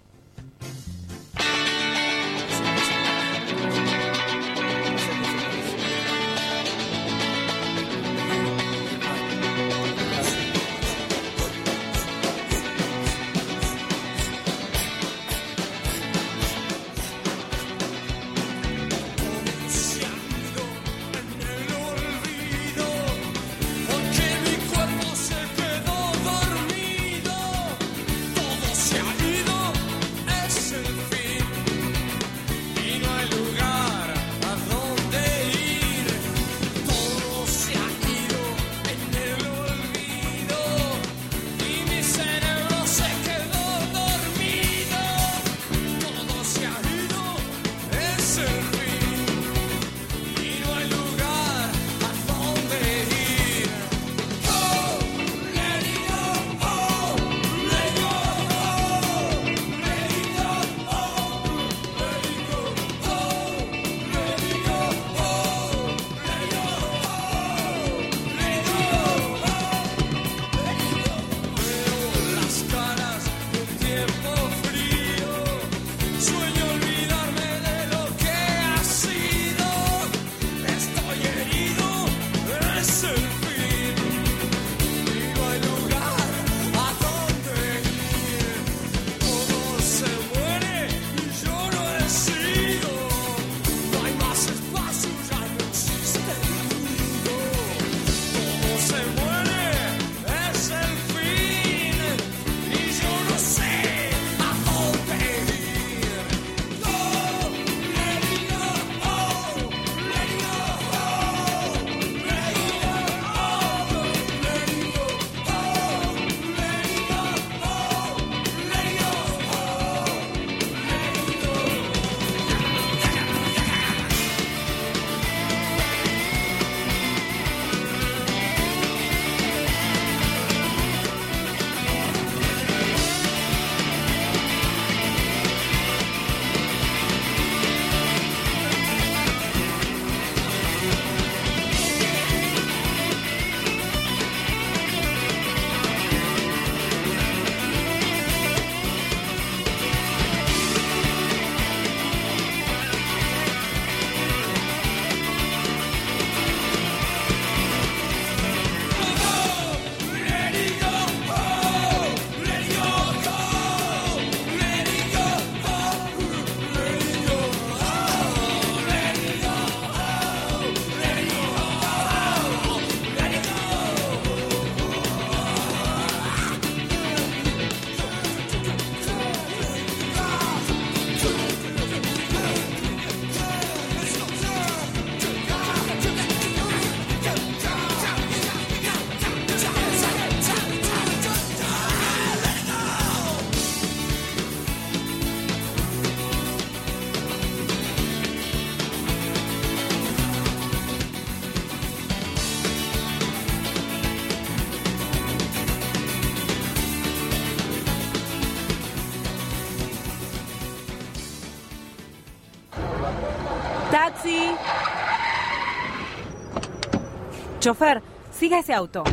Chofer, 217.67 218.01
siga 218.31 218.59
ese 218.59 218.73
auto. 218.73 219.03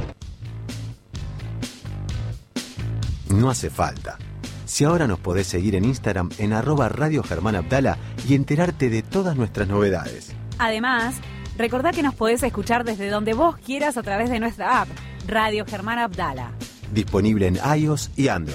No 3.29 3.51
hace 3.51 3.69
falta. 3.69 4.17
Si 4.65 4.85
ahora 4.85 5.09
nos 5.09 5.19
podés 5.19 5.49
seguir 5.49 5.75
en 5.75 5.85
Instagram 5.85 6.31
en 6.39 6.53
arroba 6.53 6.89
Radio 6.89 7.25
Germán 7.25 7.57
Abdala 7.57 7.99
y 8.29 8.37
enterarte 8.37 8.91
de 8.91 9.03
todas 9.03 9.37
nuestras 9.37 9.67
novedades. 9.67 10.37
Además, 10.61 11.17
recordá 11.59 11.91
que 11.91 12.05
nos 12.05 12.15
podés 12.15 12.45
escuchar 12.45 12.85
desde 12.85 13.11
donde 13.11 13.35
vos 13.35 13.57
quieras 13.57 13.97
a 13.97 14.05
través 14.05 14.31
de 14.31 14.39
nuestra 14.39 14.83
app, 14.83 14.89
Radio 15.27 15.67
Germán 15.67 15.99
Abdala. 15.99 16.53
Disponible 16.93 17.49
en 17.49 17.59
iOS 17.77 18.13
y 18.15 18.29
Android. 18.29 18.55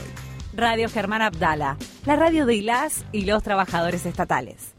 Radio 0.54 0.88
Germán 0.88 1.24
Abdala, 1.24 1.76
la 2.06 2.16
radio 2.16 2.46
de 2.46 2.56
ILAS 2.56 3.04
y 3.12 3.26
los 3.26 3.44
trabajadores 3.44 4.06
estatales. 4.06 4.76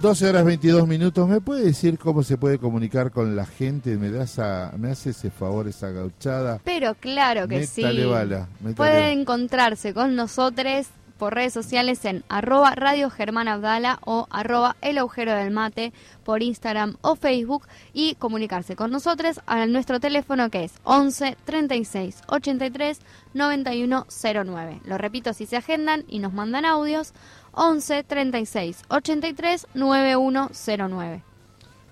Doce 0.00 0.28
horas 0.28 0.44
22 0.44 0.86
minutos. 0.86 1.26
¿Me 1.28 1.40
puede 1.40 1.64
decir 1.64 1.98
cómo 1.98 2.22
se 2.22 2.36
puede 2.36 2.58
comunicar 2.58 3.10
con 3.10 3.34
la 3.34 3.46
gente? 3.46 3.96
¿Me, 3.96 4.10
das 4.10 4.38
a- 4.38 4.72
me 4.76 4.90
hace 4.90 5.10
ese 5.10 5.30
favor, 5.30 5.66
esa 5.68 5.90
gauchada? 5.90 6.60
Pero 6.64 6.94
claro 6.94 7.48
que 7.48 7.60
Métale 7.60 8.02
sí. 8.02 8.06
bala. 8.08 8.48
Pueden 8.76 9.20
encontrarse 9.20 9.94
con 9.94 10.14
nosotros 10.14 10.86
por 11.18 11.34
redes 11.34 11.54
sociales 11.54 12.04
en 12.04 12.24
arroba 12.28 12.74
Radio 12.74 13.08
Germán 13.08 13.48
Abdala 13.48 13.98
o 14.04 14.26
arroba 14.30 14.76
El 14.82 14.98
Agujero 14.98 15.32
del 15.34 15.50
Mate 15.50 15.94
por 16.24 16.42
Instagram 16.42 16.98
o 17.00 17.16
Facebook 17.16 17.66
y 17.94 18.16
comunicarse 18.16 18.76
con 18.76 18.90
nosotros 18.90 19.40
a 19.46 19.64
nuestro 19.64 19.98
teléfono 19.98 20.50
que 20.50 20.64
es 20.64 20.74
11 20.84 21.38
36 21.46 22.18
83 22.28 23.00
91 23.32 24.06
09. 24.44 24.80
Lo 24.84 24.98
repito 24.98 25.32
si 25.32 25.46
se 25.46 25.56
agendan 25.56 26.04
y 26.06 26.18
nos 26.18 26.34
mandan 26.34 26.66
audios 26.66 27.14
11 27.56 28.04
36 28.04 28.82
83 28.88 29.66
9109. 29.74 31.22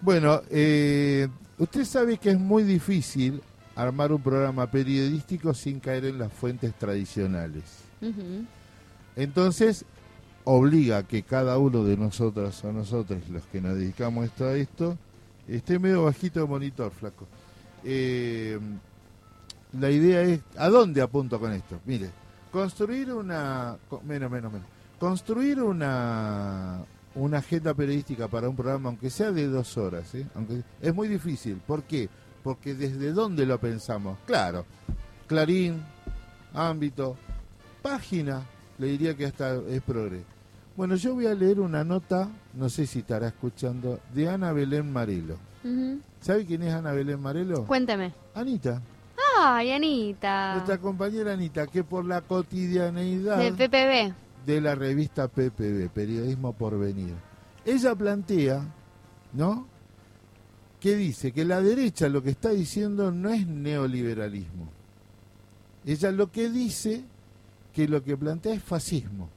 Bueno, 0.01 0.43
eh, 0.51 1.29
usted 1.59 1.85
sabe 1.85 2.19
que 2.19 2.31
es 2.31 2.39
muy 2.39 2.63
difícil 2.63 3.43
armar 3.75 4.13
un 4.13 4.23
programa 4.23 4.71
periodístico 4.71 5.55
sin 5.55 5.81
caer 5.81 6.05
en 6.05 6.19
las 6.19 6.33
fuentes 6.33 6.75
tradicionales. 6.75 7.65
Entonces, 9.17 9.87
obliga 10.45 10.99
a 10.99 11.03
que 11.05 11.23
cada 11.23 11.57
uno 11.57 11.83
de 11.83 11.97
nosotros 11.97 12.63
o 12.65 12.73
nosotros, 12.73 13.21
los 13.31 13.45
que 13.45 13.63
nos 13.63 13.77
dedicamos 13.77 14.27
esto 14.27 14.45
a 14.45 14.55
esto, 14.57 14.99
esté 15.49 15.79
medio 15.79 16.05
bajito 16.05 16.41
de 16.41 16.47
monitor, 16.47 16.93
flaco. 16.93 17.27
Eh, 17.83 18.59
la 19.73 19.91
idea 19.91 20.21
es, 20.21 20.41
¿a 20.59 20.69
dónde 20.69 21.01
apunto 21.01 21.41
con 21.41 21.53
esto? 21.53 21.81
Mire, 21.87 22.11
construir 22.53 23.11
una, 23.13 23.79
menos, 24.05 24.31
menos, 24.31 24.53
menos, 24.53 24.74
construir 25.05 25.61
una, 25.61 26.83
una 27.15 27.37
agenda 27.37 27.75
periodística 27.75 28.27
para 28.27 28.49
un 28.49 28.57
programa, 28.57 28.89
aunque 28.89 29.11
sea 29.11 29.33
de 29.33 29.47
dos 29.49 29.77
horas, 29.77 30.15
¿eh? 30.15 30.27
aunque 30.35 30.63
es 30.81 30.95
muy 30.95 31.09
difícil. 31.09 31.61
¿Por 31.67 31.83
qué? 31.83 32.09
Porque 32.43 32.73
desde 32.73 33.13
dónde 33.13 33.45
lo 33.45 33.61
pensamos. 33.61 34.17
Claro, 34.27 34.65
Clarín, 35.27 35.83
ámbito, 36.55 37.19
página, 37.83 38.45
le 38.79 38.87
diría 38.87 39.15
que 39.15 39.27
hasta 39.27 39.57
es 39.69 39.83
progre. 39.83 40.23
Bueno, 40.75 40.95
yo 40.97 41.13
voy 41.13 41.27
a 41.27 41.35
leer 41.35 41.61
una 41.61 41.85
nota, 41.85 42.31
no 42.55 42.71
sé 42.71 42.87
si 42.87 43.01
estará 43.01 43.29
escuchando, 43.29 44.01
de 44.15 44.31
Ana 44.31 44.53
Belén 44.53 44.91
Marelo. 44.91 45.37
Ujú. 45.63 46.01
¿Sabe 46.23 46.47
quién 46.47 46.63
es 46.63 46.73
Ana 46.73 46.93
Belén 46.93 47.21
Marelo? 47.21 47.67
Cuénteme. 47.67 48.15
Anita, 48.35 48.81
Ay, 49.39 49.71
Anita. 49.71 50.55
nuestra 50.55 50.79
compañera 50.79 51.35
Anita, 51.35 51.67
que 51.67 51.85
por 51.85 52.07
la 52.07 52.23
cotidianeidad 52.23 53.37
De 53.37 53.53
PPB. 53.53 54.24
De 54.45 54.61
la 54.61 54.75
revista 54.75 55.29
PPB, 55.29 55.89
Periodismo 55.91 56.53
por 56.53 56.79
Venir, 56.79 57.15
ella 57.65 57.95
plantea, 57.95 58.63
¿no? 59.33 59.67
Que 60.81 60.97
dice 60.97 61.33
que 61.33 61.45
la 61.45 61.61
derecha 61.61 62.09
lo 62.09 62.23
que 62.23 62.31
está 62.31 62.51
diciendo 62.51 63.11
no 63.11 63.31
es 63.31 63.47
neoliberalismo. 63.47 64.69
Ella 65.87 66.11
lo 66.13 66.31
que 66.31 66.51
dice 66.51 67.05
que 67.73 67.89
lo 67.89 68.03
que 68.03 68.17
plantea 68.17 68.55
es 68.55 68.63
fascismo. 68.63 69.29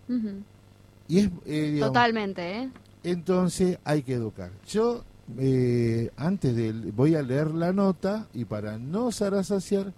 Y 1.08 1.20
es, 1.20 1.30
eh, 1.46 1.72
digamos, 1.74 1.94
Totalmente, 1.94 2.60
¿eh? 2.60 2.70
entonces 3.04 3.80
hay 3.84 4.04
que 4.04 4.14
educar. 4.14 4.52
Yo, 4.68 5.04
eh, 5.38 6.12
antes 6.18 6.56
de, 6.56 6.72
voy 6.72 7.16
a 7.16 7.22
leer 7.22 7.52
la 7.52 7.72
nota 7.74 8.28
y 8.34 8.46
para 8.46 8.78
no 8.78 9.12
zarazaciar, 9.12 9.94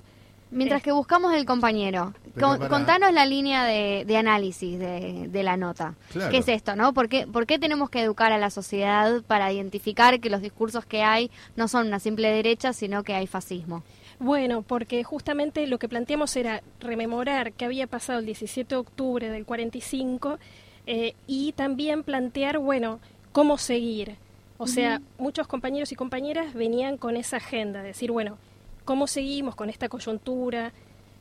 Mientras 0.52 0.84
que 0.84 0.92
buscamos 0.92 1.34
el 1.34 1.46
compañero, 1.46 2.14
con- 2.40 2.60
contanos 2.68 3.14
la 3.14 3.26
línea 3.26 3.64
de, 3.64 4.04
de 4.06 4.18
análisis 4.18 4.78
de, 4.78 5.28
de 5.30 5.44
la 5.44 5.56
nota. 5.58 5.96
Claro. 6.12 6.30
¿Qué 6.30 6.38
es 6.40 6.48
esto, 6.50 6.76
no? 6.76 6.94
¿Por 6.94 7.08
qué, 7.10 7.26
¿Por 7.26 7.46
qué 7.48 7.58
tenemos 7.58 7.90
que 7.90 8.02
educar 8.02 8.32
a 8.34 8.38
la 8.38 8.50
sociedad 8.50 9.22
para 9.26 9.52
identificar 9.52 10.20
que 10.20 10.30
los 10.30 10.42
discursos 10.42 10.86
que 10.86 11.04
hay 11.04 11.32
no 11.56 11.68
son 11.70 11.88
una 11.88 12.00
simple 12.00 12.30
derecha, 12.32 12.74
sino 12.74 13.04
que 13.04 13.14
hay 13.16 13.28
fascismo? 13.28 13.84
Bueno, 14.20 14.62
porque 14.62 15.04
justamente 15.04 15.66
lo 15.68 15.80
que 15.80 15.88
planteamos 15.90 16.36
era 16.36 16.62
rememorar 16.80 17.54
qué 17.54 17.66
había 17.66 17.88
pasado 17.88 18.20
el 18.20 18.26
17 18.26 18.76
de 18.76 18.80
octubre 18.80 19.30
del 19.30 19.46
45 19.46 20.38
eh, 20.86 21.16
y 21.28 21.54
también 21.54 22.04
plantear, 22.04 22.60
bueno, 22.60 23.00
cómo 23.32 23.58
seguir. 23.58 24.18
O 24.58 24.68
sea, 24.68 25.02
muchos 25.18 25.48
compañeros 25.48 25.92
y 25.92 25.96
compañeras 25.96 26.54
venían 26.54 26.98
con 26.98 27.18
esa 27.18 27.38
agenda, 27.38 27.82
decir, 27.82 28.12
bueno, 28.12 28.38
¿cómo 28.86 29.08
seguimos 29.08 29.56
con 29.56 29.70
esta 29.70 29.90
coyuntura, 29.90 30.74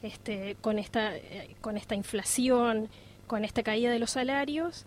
este, 0.02 0.56
con, 0.60 0.78
esta, 0.78 1.16
eh, 1.16 1.54
con 1.60 1.76
esta 1.76 1.94
inflación, 1.94 2.88
con 3.26 3.44
esta 3.44 3.62
caída 3.62 3.90
de 3.90 3.98
los 3.98 4.10
salarios? 4.10 4.86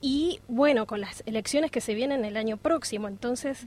Y 0.00 0.40
bueno, 0.48 0.86
con 0.86 1.00
las 1.00 1.22
elecciones 1.26 1.70
que 1.70 1.80
se 1.80 1.94
vienen 1.94 2.24
el 2.24 2.36
año 2.36 2.56
próximo. 2.56 3.08
Entonces, 3.08 3.66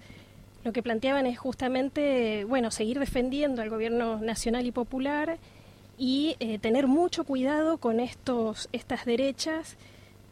lo 0.63 0.73
que 0.73 0.83
planteaban 0.83 1.27
es 1.27 1.37
justamente, 1.39 2.43
bueno, 2.45 2.71
seguir 2.71 2.99
defendiendo 2.99 3.61
al 3.61 3.69
gobierno 3.69 4.19
nacional 4.19 4.65
y 4.65 4.71
popular 4.71 5.37
y 5.97 6.35
eh, 6.39 6.59
tener 6.59 6.87
mucho 6.87 7.23
cuidado 7.23 7.77
con 7.77 7.99
estos 7.99 8.67
estas 8.73 9.05
derechas 9.05 9.77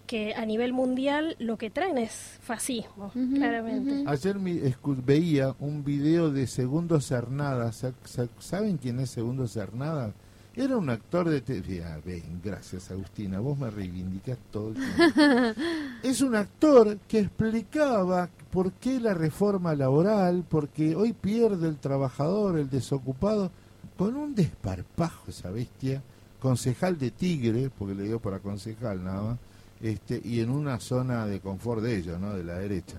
que 0.07 0.33
a 0.35 0.45
nivel 0.45 0.73
mundial 0.73 1.35
lo 1.39 1.57
que 1.57 1.69
traen 1.69 1.97
es 1.97 2.37
fascismo, 2.41 3.11
claramente. 3.35 4.03
Ayer 4.05 4.37
mi- 4.37 4.59
escu- 4.59 5.01
veía 5.03 5.55
un 5.59 5.83
video 5.83 6.29
de 6.31 6.45
Segundo 6.47 6.99
Cernada. 7.01 7.71
Sa- 7.71 7.93
sa- 8.03 8.27
¿Saben 8.39 8.77
quién 8.77 8.99
es 8.99 9.09
Segundo 9.11 9.47
Cernada? 9.47 10.13
Era 10.55 10.77
un 10.77 10.89
actor 10.91 11.27
de... 11.29 11.41
te- 11.41 11.83
Ah, 11.83 11.97
ven, 12.05 12.39
gracias 12.43 12.91
Agustina, 12.91 13.39
vos 13.39 13.57
me 13.57 13.71
reivindicás 13.71 14.37
todo 14.51 14.69
el 14.69 14.75
tiempo. 14.75 15.61
es 16.03 16.21
un 16.21 16.35
actor 16.35 16.97
que 17.07 17.19
explicaba 17.19 18.29
por 18.51 18.71
qué 18.73 18.99
la 18.99 19.13
reforma 19.15 19.73
laboral, 19.73 20.43
porque 20.47 20.95
hoy 20.95 21.13
pierde 21.13 21.67
el 21.67 21.77
trabajador, 21.77 22.59
el 22.59 22.69
desocupado, 22.69 23.49
con 23.97 24.15
un 24.15 24.35
desparpajo 24.35 25.29
esa 25.29 25.49
bestia, 25.49 26.03
concejal 26.39 26.99
de 26.99 27.09
Tigre, 27.09 27.71
porque 27.75 27.95
le 27.95 28.03
dio 28.03 28.19
para 28.19 28.37
concejal 28.39 29.03
nada 29.03 29.21
más, 29.23 29.37
este, 29.83 30.21
y 30.23 30.39
en 30.39 30.49
una 30.49 30.79
zona 30.79 31.25
de 31.25 31.41
confort 31.41 31.83
de 31.83 31.97
ellos, 31.97 32.19
¿no? 32.19 32.33
De 32.33 32.43
la 32.43 32.57
derecha. 32.57 32.95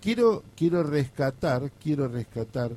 Quiero, 0.00 0.42
quiero 0.56 0.82
rescatar, 0.82 1.70
quiero 1.72 2.08
rescatar, 2.08 2.72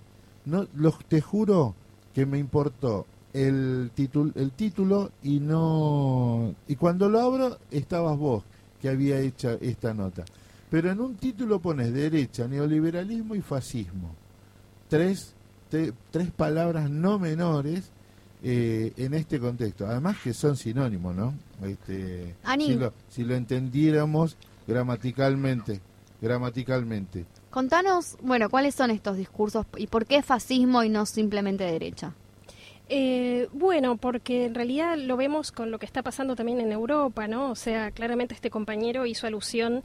no, 0.45 0.67
los, 0.75 0.99
te 1.05 1.21
juro 1.21 1.73
que 2.13 2.25
me 2.25 2.37
importó 2.37 3.05
el 3.31 3.91
título, 3.95 4.33
el 4.35 4.51
título 4.51 5.11
y 5.23 5.39
no, 5.39 6.53
y 6.67 6.75
cuando 6.75 7.07
lo 7.07 7.21
abro 7.21 7.57
estabas 7.71 8.17
vos 8.17 8.43
que 8.81 8.89
había 8.89 9.19
hecho 9.19 9.51
esta 9.61 9.93
nota. 9.93 10.25
Pero 10.69 10.91
en 10.91 10.99
un 10.99 11.15
título 11.15 11.59
pones 11.59 11.93
derecha, 11.93 12.47
neoliberalismo 12.49 13.35
y 13.35 13.41
fascismo. 13.41 14.13
Tres, 14.89 15.33
tres 15.69 16.31
palabras 16.31 16.89
no 16.89 17.17
menores 17.17 17.91
eh, 18.43 18.93
en 18.97 19.13
este 19.13 19.39
contexto. 19.39 19.85
Además 19.87 20.17
que 20.23 20.33
son 20.33 20.55
sinónimos, 20.55 21.15
¿no? 21.15 21.33
Este, 21.63 22.35
Ani. 22.43 22.67
si, 22.67 22.75
lo, 22.75 22.93
si 23.09 23.23
lo 23.23 23.35
entendiéramos 23.35 24.37
gramaticalmente, 24.67 25.79
gramaticalmente. 26.21 27.25
Contanos, 27.49 28.17
bueno, 28.21 28.49
cuáles 28.49 28.75
son 28.75 28.91
estos 28.91 29.17
discursos 29.17 29.65
y 29.77 29.87
por 29.87 30.05
qué 30.05 30.23
fascismo 30.23 30.83
y 30.83 30.89
no 30.89 31.05
simplemente 31.05 31.65
derecha. 31.65 32.13
Eh, 32.89 33.47
bueno, 33.53 33.95
porque 33.97 34.45
en 34.45 34.55
realidad 34.55 34.97
lo 34.97 35.15
vemos 35.15 35.51
con 35.51 35.71
lo 35.71 35.79
que 35.79 35.85
está 35.85 36.01
pasando 36.03 36.35
también 36.35 36.59
en 36.59 36.71
Europa, 36.71 37.27
¿no? 37.27 37.51
O 37.51 37.55
sea, 37.55 37.91
claramente 37.91 38.33
este 38.33 38.49
compañero 38.49 39.05
hizo 39.05 39.27
alusión 39.27 39.83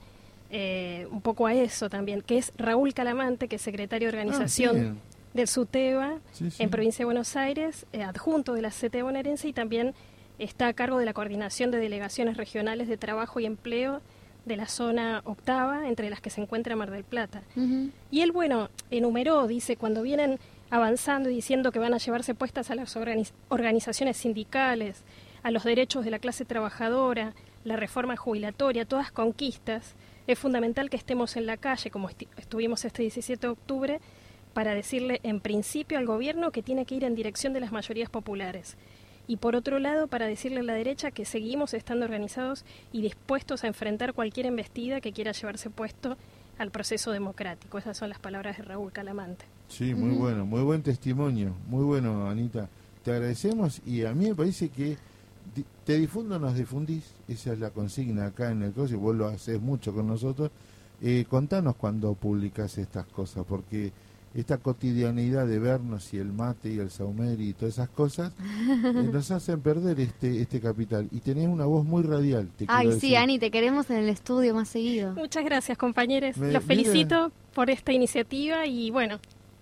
eh, 0.51 1.07
un 1.11 1.21
poco 1.21 1.47
a 1.47 1.55
eso 1.55 1.89
también, 1.89 2.23
que 2.23 2.39
es 2.39 2.53
Raúl 2.57 2.95
Calamante, 2.95 3.47
que 3.49 3.57
es 3.57 3.63
secretario 3.63 4.11
de 4.11 4.19
organización 4.19 4.71
Ah, 4.77 4.81
bien. 4.81 5.01
Del 5.37 5.49
SUTEBA 5.49 6.19
Sí, 6.33 6.51
sí. 6.51 6.63
en 6.63 6.71
provincia 6.71 6.99
de 7.03 7.05
Buenos 7.07 7.37
Aires, 7.37 7.87
eh, 7.93 8.03
adjunto 8.03 8.55
de 8.55 8.63
la 8.63 8.71
CT 8.71 9.03
bonaerense 9.03 9.49
y 9.49 9.53
también 9.53 9.95
está 10.39 10.69
a 10.69 10.73
cargo 10.73 10.99
de 10.99 11.05
la 11.07 11.13
coordinación 11.15 11.71
de 11.71 11.79
delegaciones 11.79 12.37
regionales 12.37 12.89
de 12.89 12.97
trabajo 12.97 13.41
y 13.41 13.47
empleo 13.47 14.01
de 14.45 14.57
la 14.57 14.67
zona 14.69 15.23
octava, 15.25 15.89
entre 15.89 16.09
las 16.11 16.21
que 16.21 16.31
se 16.31 16.41
encuentra 16.41 16.77
Mar 16.77 16.91
del 16.91 17.03
Plata. 17.05 17.43
Y 18.13 18.21
él, 18.21 18.31
bueno, 18.33 18.69
enumeró, 18.93 19.47
dice, 19.49 19.77
cuando 19.77 20.03
vienen 20.03 20.39
avanzando 20.71 21.31
y 21.31 21.35
diciendo 21.35 21.73
que 21.73 21.79
van 21.81 21.95
a 21.95 21.99
llevarse 21.99 22.35
puestas 22.35 22.71
a 22.71 22.75
las 22.77 22.97
organiz- 22.97 23.33
organizaciones 23.49 24.17
sindicales, 24.17 25.03
a 25.43 25.51
los 25.51 25.65
derechos 25.65 26.05
de 26.05 26.11
la 26.13 26.19
clase 26.21 26.45
trabajadora, 26.45 27.33
la 27.65 27.75
reforma 27.77 28.17
jubilatoria, 28.17 28.85
todas 28.85 29.11
conquistas, 29.11 29.95
es 30.29 30.39
fundamental 30.39 30.91
que 30.91 30.97
estemos 30.97 31.37
en 31.37 31.47
la 31.47 31.57
calle, 31.57 31.91
como 31.91 32.09
estuvimos 32.37 32.85
este 32.85 33.03
17 33.03 33.47
de 33.47 33.53
octubre, 33.53 34.01
para 34.57 34.75
decirle 34.75 35.21
en 35.23 35.41
principio 35.41 35.99
al 35.99 36.07
gobierno 36.07 36.51
que 36.51 36.63
tiene 36.63 36.87
que 36.87 36.95
ir 36.95 37.05
en 37.05 37.15
dirección 37.15 37.53
de 37.53 37.61
las 37.61 37.73
mayorías 37.73 38.09
populares. 38.09 38.79
Y 39.29 39.37
por 39.37 39.55
otro 39.55 39.79
lado, 39.79 40.07
para 40.07 40.27
decirle 40.27 40.61
a 40.61 40.63
la 40.63 40.73
derecha 40.73 41.11
que 41.11 41.27
seguimos 41.27 41.75
estando 41.75 42.07
organizados 42.07 42.65
y 42.91 43.03
dispuestos 43.03 43.65
a 43.65 43.67
enfrentar 43.67 44.15
cualquier 44.15 44.47
embestida 44.47 45.03
que 45.03 45.13
quiera 45.13 45.33
llevarse 45.33 45.69
puesto 45.69 46.17
al 46.57 46.71
proceso 46.71 47.11
democrático. 47.11 47.77
Esas 47.77 47.99
son 47.99 48.09
las 48.09 48.19
palabras 48.19 48.57
de 48.57 48.63
Raúl 48.63 48.93
Calamante. 48.93 49.45
Sí, 49.69 49.95
muy 49.95 50.17
bueno, 50.17 50.47
muy 50.47 50.63
buen 50.63 50.81
testimonio, 50.83 51.53
muy 51.69 51.85
bueno, 51.85 52.27
Anita. 52.31 52.67
Te 53.05 53.11
agradecemos 53.13 53.83
y 53.85 54.07
a 54.07 54.15
mí 54.15 54.29
me 54.31 54.35
parece 54.35 54.71
que 54.71 54.97
di- 55.55 55.67
te 55.85 55.99
difundo, 55.99 56.39
nos 56.39 56.55
difundís, 56.57 57.05
esa 57.29 57.53
es 57.53 57.59
la 57.59 57.69
consigna 57.69 58.29
acá 58.29 58.51
en 58.53 58.63
el 58.63 58.73
coche, 58.73 58.95
vos 58.95 59.15
lo 59.15 59.27
haces 59.27 59.61
mucho 59.61 59.93
con 59.93 60.07
nosotros. 60.07 60.51
Eh, 61.03 61.27
contanos 61.29 61.77
cuando 61.77 62.15
publicas 62.15 62.79
estas 62.79 63.05
cosas, 63.05 63.45
porque 63.47 63.93
esta 64.37 64.59
cotidianidad 64.59 65.47
de 65.47 65.59
vernos 65.59 66.13
y 66.15 66.19
el 66.19 66.33
mate 66.33 66.71
y 66.73 66.79
el 66.79 66.91
saumer 66.91 67.41
y 67.41 67.53
todas 67.55 67.75
esas 67.75 67.89
cosas 67.89 68.33
eh, 68.85 69.09
nos 69.13 69.31
hacen 69.31 69.61
perder 69.61 69.99
este 70.01 70.41
este 70.43 70.61
capital. 70.61 71.09
Y 71.11 71.21
tenés 71.21 71.49
una 71.49 71.65
voz 71.65 71.85
muy 71.85 72.03
radial. 72.03 72.49
Te 72.57 72.67
Ay, 72.69 72.89
sí, 72.89 72.93
decir. 72.95 73.17
Ani, 73.19 73.39
te 73.39 73.51
queremos 73.51 73.89
en 73.91 73.97
el 73.97 74.09
estudio 74.09 74.55
más 74.55 74.69
seguido. 74.69 75.13
Muchas 75.15 75.45
gracias, 75.45 75.77
compañeros. 75.79 76.37
Me- 76.37 76.53
Los 76.53 76.65
felicito 76.65 77.33
por 77.55 77.71
esta 77.71 77.93
iniciativa 77.93 78.67
y 78.67 78.91
bueno, 78.91 79.19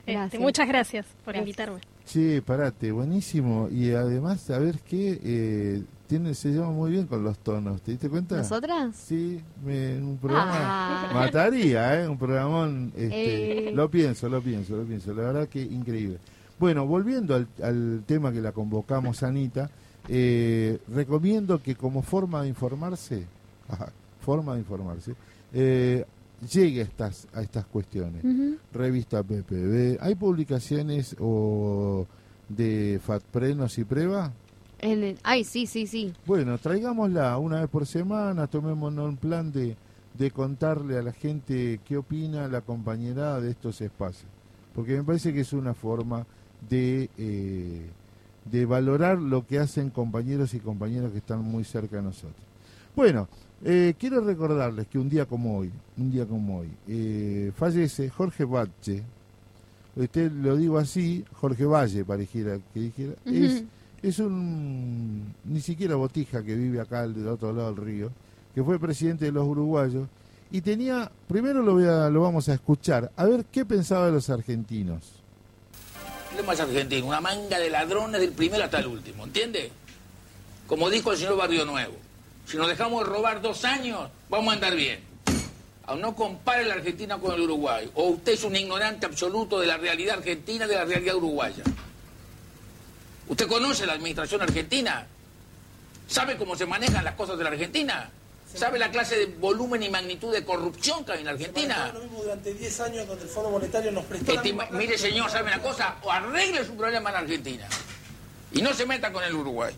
este, 0.06 0.38
muchas 0.38 0.66
gracias 0.68 1.06
por 1.24 1.34
Gracias. 1.34 1.46
invitarme. 1.46 1.80
Sí, 2.05 2.42
parate, 2.44 2.92
buenísimo. 2.92 3.68
Y 3.70 3.92
además, 3.92 4.40
¿sabes 4.42 4.76
qué? 4.86 5.18
Eh, 5.24 5.82
tiene, 6.06 6.35
se 6.35 6.51
llama 6.51 6.70
muy 6.70 6.90
bien 6.90 7.06
con 7.06 7.22
los 7.22 7.39
tonos, 7.39 7.81
¿te 7.82 7.93
diste 7.93 8.09
cuenta? 8.09 8.36
¿Nosotras? 8.36 8.94
Sí, 8.97 9.40
me, 9.64 9.97
un 9.98 10.18
programa 10.18 11.09
Ah. 11.09 11.10
mataría, 11.14 12.02
¿eh? 12.02 12.09
Un 12.09 12.18
programón, 12.18 12.93
este, 12.97 13.68
Eh. 13.68 13.72
lo 13.74 13.90
pienso, 13.90 14.28
lo 14.28 14.40
pienso, 14.43 14.76
lo 14.76 14.85
pienso, 14.85 15.14
la 15.14 15.22
verdad 15.22 15.48
que 15.48 15.62
increíble. 15.62 16.18
Bueno, 16.59 16.86
volviendo 16.86 17.35
al, 17.35 17.48
al 17.62 18.02
tema 18.06 18.32
que 18.32 18.40
la 18.40 18.52
convocamos, 18.52 19.22
Anita, 19.22 19.70
eh, 20.09 20.78
recomiendo 20.93 21.62
que 21.62 21.74
como 21.74 22.02
forma 22.02 22.43
de 22.43 22.48
informarse, 22.48 23.26
ajá, 23.68 23.90
forma 24.20 24.52
de 24.55 24.60
informarse, 24.60 25.14
eh, 25.52 26.05
llegue 26.52 26.81
a 26.81 26.85
estas, 26.85 27.26
a 27.32 27.40
estas 27.43 27.64
cuestiones. 27.66 28.22
Revista 28.72 29.22
PPB, 29.22 29.98
¿hay 30.01 30.14
publicaciones 30.14 31.16
o 31.18 32.06
de 32.48 33.01
FATPRENOS 33.02 33.78
y 33.78 33.85
prueba? 33.85 34.31
En 34.80 35.02
el- 35.02 35.18
Ay, 35.22 35.44
sí, 35.44 35.66
sí, 35.66 35.86
sí. 35.86 36.12
Bueno, 36.26 36.59
traigámosla 36.59 37.38
una 37.38 37.60
vez 37.60 37.68
por 37.70 37.86
semana, 37.86 38.46
tomémonos 38.46 39.09
un 39.09 39.16
plan 39.16 39.51
de, 39.52 39.76
de 40.18 40.30
contarle 40.30 40.98
a 40.98 41.02
la 41.02 41.12
gente 41.12 41.80
qué 41.86 41.96
opina 41.96 42.48
la 42.48 42.60
compañerada 42.60 43.40
de 43.40 43.51
estos 43.51 43.80
espacios. 43.80 44.30
Porque 44.74 44.96
me 44.96 45.05
parece 45.05 45.32
que 45.32 45.40
es 45.40 45.52
una 45.52 45.74
forma 45.74 46.26
de, 46.68 47.09
eh, 47.18 47.82
de 48.51 48.66
valorar 48.66 49.18
lo 49.18 49.46
que 49.46 49.59
hacen 49.59 49.90
compañeros 49.90 50.52
y 50.55 50.60
compañeras 50.60 51.12
que 51.12 51.18
están 51.18 51.42
muy 51.42 51.64
cerca 51.64 51.96
de 51.96 52.02
nosotros. 52.02 52.34
Bueno, 52.96 53.28
eh, 53.64 53.94
quiero 53.98 54.20
recordarles 54.20 54.86
que 54.88 54.98
un 54.98 55.09
día 55.09 55.26
como 55.26 55.59
hoy, 55.59 55.70
un 55.96 56.10
día 56.10 56.26
como 56.26 56.59
hoy, 56.59 56.70
eh, 56.88 57.52
fallece 57.56 58.09
Jorge 58.10 58.44
Bache. 58.44 59.02
Usted 59.96 60.30
lo 60.32 60.56
digo 60.56 60.78
así, 60.78 61.24
Jorge 61.34 61.64
Valle, 61.64 62.05
pareciera 62.05 62.59
que 62.72 62.80
dijera. 62.80 63.12
Es 63.24 63.64
un 64.18 65.35
ni 65.44 65.60
siquiera 65.60 65.94
botija 65.97 66.43
que 66.43 66.55
vive 66.55 66.81
acá 66.81 67.06
del 67.06 67.26
otro 67.28 67.52
lado 67.52 67.74
del 67.74 67.85
río, 67.85 68.10
que 68.55 68.62
fue 68.62 68.78
presidente 68.78 69.24
de 69.26 69.32
los 69.32 69.44
uruguayos 69.47 70.09
y 70.51 70.60
tenía, 70.60 71.10
primero 71.26 71.62
lo, 71.62 71.72
voy 71.74 71.86
a- 71.86 72.10
lo 72.10 72.22
vamos 72.22 72.48
a 72.48 72.55
escuchar, 72.55 73.10
a 73.16 73.24
ver 73.24 73.44
qué 73.47 73.64
pensaba 73.64 74.06
de 74.06 74.12
los 74.12 74.31
argentinos. 74.31 75.12
¿Qué 76.36 76.43
más 76.43 76.59
argentino? 76.60 77.06
Una 77.06 77.20
manga 77.20 77.59
de 77.59 77.70
ladrones 77.70 78.20
del 78.20 78.32
primero 78.32 78.62
hasta 78.64 78.78
el 78.81 78.86
último, 78.86 79.24
¿entiende? 79.24 79.70
Como 80.66 80.90
dijo 80.90 81.12
el 81.12 81.18
señor 81.18 81.36
Barrio 81.36 81.64
Nuevo, 81.64 81.94
si 82.47 82.56
nos 82.56 82.68
dejamos 82.68 83.05
de 83.05 83.10
robar 83.10 83.40
dos 83.40 83.64
años, 83.64 84.10
vamos 84.28 84.52
a 84.52 84.55
andar 84.56 84.74
bien. 84.76 85.01
Aún 85.86 86.01
no 86.01 86.14
compare 86.14 86.64
la 86.64 86.74
Argentina 86.74 87.18
con 87.18 87.35
el 87.35 87.43
Uruguay. 87.43 87.90
O 87.94 88.09
usted 88.10 88.32
es 88.32 88.44
un 88.44 88.56
ignorante 88.56 89.05
absoluto 89.06 89.60
de 89.60 89.66
la 89.66 89.76
realidad 89.76 90.16
argentina 90.18 90.66
de 90.66 90.74
la 90.76 90.85
realidad 90.86 91.14
uruguaya. 91.16 91.62
¿Usted 93.28 93.46
conoce 93.48 93.86
la 93.86 93.94
administración 93.94 94.42
argentina? 94.42 95.06
¿Sabe 96.06 96.36
cómo 96.36 96.56
se 96.56 96.66
manejan 96.66 97.05
las 97.05 97.14
cosas 97.14 97.38
de 97.38 97.44
la 97.44 97.51
Argentina? 97.51 98.10
¿Sabe 98.55 98.78
la 98.78 98.90
clase 98.90 99.16
de 99.16 99.26
volumen 99.26 99.82
y 99.82 99.88
magnitud 99.88 100.32
de 100.32 100.44
corrupción 100.44 101.05
que 101.05 101.12
hay 101.12 101.20
en 101.20 101.24
la 101.24 101.32
Argentina? 101.32 101.90
Lo 101.92 102.01
mismo 102.01 102.22
durante 102.22 102.55
10 102.55 102.80
años 102.80 103.09
donde 103.09 103.24
el 103.24 103.30
Fondo 103.30 103.51
Monetario 103.51 103.90
nos 103.90 104.05
prestó 104.05 104.34
la 104.34 104.42
misma 104.42 104.68
mire, 104.70 104.96
señor, 104.96 105.30
¿sabe 105.30 105.48
una 105.48 105.60
cosa? 105.60 105.96
O 106.02 106.12
arregle 106.12 106.64
su 106.64 106.76
problema 106.76 107.10
en 107.10 107.16
Argentina. 107.16 107.66
Y 108.52 108.62
no 108.62 108.72
se 108.72 108.86
meta 108.86 109.12
con 109.12 109.24
el 109.24 109.34
Uruguay. 109.34 109.74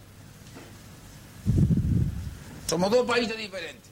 Somos 2.67 2.91
dos 2.91 3.07
países 3.07 3.37
diferentes. 3.39 3.86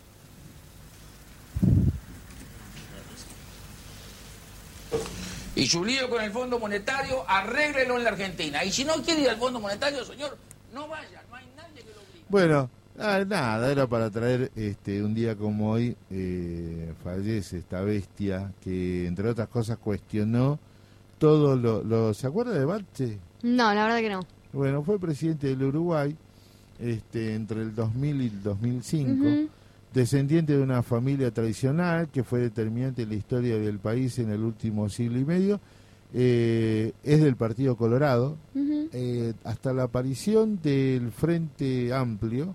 Y 5.56 5.66
su 5.66 5.84
lío 5.84 6.08
con 6.10 6.22
el 6.22 6.30
Fondo 6.32 6.58
Monetario, 6.58 7.24
arréglelo 7.28 7.96
en 7.96 8.04
la 8.04 8.10
Argentina. 8.10 8.64
Y 8.64 8.72
si 8.72 8.84
no 8.84 8.94
quiere 9.02 9.22
ir 9.22 9.30
al 9.30 9.36
Fondo 9.36 9.60
Monetario, 9.60 10.04
señor, 10.04 10.36
no 10.72 10.88
vaya. 10.88 11.22
No 11.30 11.36
hay 11.36 11.44
nadie 11.56 11.82
que 11.82 11.90
lo 11.90 12.00
obligue. 12.00 12.24
Bueno, 12.28 12.70
ah, 12.98 13.22
nada, 13.26 13.70
era 13.70 13.86
para 13.86 14.10
traer 14.10 14.50
este 14.56 15.02
un 15.02 15.14
día 15.14 15.36
como 15.36 15.70
hoy, 15.70 15.96
eh, 16.10 16.92
fallece 17.04 17.58
esta 17.58 17.82
bestia 17.82 18.52
que 18.62 19.06
entre 19.06 19.28
otras 19.28 19.48
cosas 19.48 19.78
cuestionó 19.78 20.58
todo 21.18 21.56
lo... 21.56 21.82
lo 21.84 22.12
¿Se 22.14 22.26
acuerda 22.26 22.52
de 22.52 22.64
Bache? 22.64 23.18
No, 23.42 23.72
la 23.74 23.84
verdad 23.84 23.98
que 24.00 24.10
no. 24.10 24.26
Bueno, 24.52 24.82
fue 24.82 24.98
presidente 24.98 25.48
del 25.48 25.62
Uruguay 25.62 26.16
este, 26.78 27.34
entre 27.34 27.62
el 27.62 27.74
2000 27.74 28.22
y 28.22 28.26
el 28.26 28.42
2005, 28.42 29.12
Ujú. 29.12 29.48
Descendiente 29.94 30.56
de 30.56 30.62
una 30.62 30.82
familia 30.82 31.30
tradicional 31.30 32.08
que 32.08 32.24
fue 32.24 32.40
determinante 32.40 33.02
en 33.02 33.10
la 33.10 33.14
historia 33.14 33.56
del 33.58 33.78
país 33.78 34.18
en 34.18 34.30
el 34.30 34.42
último 34.42 34.88
siglo 34.88 35.18
y 35.18 35.24
medio. 35.24 35.60
Eh, 36.12 36.92
es 37.02 37.22
del 37.22 37.36
Partido 37.36 37.76
Colorado. 37.76 38.36
Eh, 38.92 39.32
hasta 39.44 39.72
la 39.72 39.84
aparición 39.84 40.60
del 40.62 41.10
Frente 41.10 41.92
Amplio, 41.92 42.54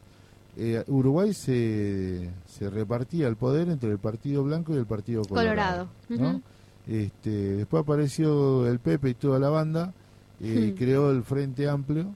eh, 0.56 0.84
Uruguay 0.88 1.34
se, 1.34 2.30
se 2.46 2.70
repartía 2.70 3.28
el 3.28 3.36
poder 3.36 3.70
entre 3.70 3.92
el 3.92 3.98
Partido 3.98 4.44
Blanco 4.44 4.74
y 4.74 4.78
el 4.78 4.86
Partido 4.86 5.24
Colorado. 5.24 5.90
Colorado. 6.08 6.24
¿no? 6.24 6.30
Ujú. 6.38 6.42
Este, 6.88 7.30
después 7.30 7.84
apareció 7.84 8.68
el 8.68 8.80
Pepe 8.80 9.10
y 9.10 9.14
toda 9.14 9.40
la 9.40 9.50
banda, 9.50 9.94
creó 10.40 11.12
el 11.12 11.24
Frente 11.24 11.68
Amplio, 11.68 12.08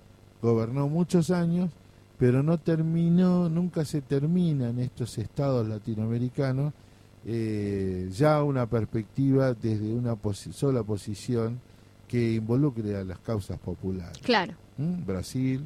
gobernó 0.42 0.88
muchos 0.88 1.30
años, 1.30 1.72
pero 2.18 2.44
no 2.44 2.58
terminó, 2.60 3.50
nunca 3.50 3.84
se 3.86 4.02
termina 4.02 4.70
en 4.70 4.80
estos 4.80 5.18
estados 5.18 5.68
latinoamericanos 5.68 6.74
eh, 7.26 8.10
ya 8.12 8.44
una 8.44 8.66
perspectiva 8.66 9.54
desde 9.54 9.94
una 9.94 10.14
posi- 10.16 10.52
sola 10.52 10.84
posición 10.84 11.60
que 12.08 12.34
involucre 12.34 12.98
a 12.98 13.04
las 13.04 13.20
causas 13.20 13.58
populares. 13.60 14.18
Claro. 14.24 14.54
¿Mm? 14.78 15.06
Brasil. 15.06 15.64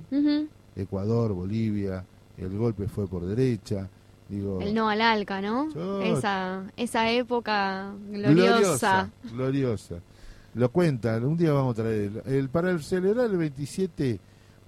Ecuador, 0.76 1.34
Bolivia, 1.34 2.06
el 2.38 2.56
golpe 2.58 2.88
fue 2.88 3.08
por 3.08 3.26
derecha, 3.26 3.90
digo, 4.30 4.62
El 4.62 4.74
no 4.76 4.88
al 4.90 5.02
ALCA, 5.02 5.42
¿no? 5.42 6.02
Esa, 6.04 6.64
esa 6.78 7.10
época 7.12 7.92
gloriosa. 8.12 9.10
gloriosa. 9.34 9.96
Lo 10.54 10.72
cuentan, 10.72 11.24
un 11.26 11.38
día 11.38 11.52
vamos 11.52 11.74
a 11.78 11.82
traer. 11.84 12.22
El, 12.26 12.34
el- 12.34 12.50
para 12.50 12.70
el 12.72 12.84
celebrar 12.84 13.26
el 13.30 13.38
27 13.38 14.20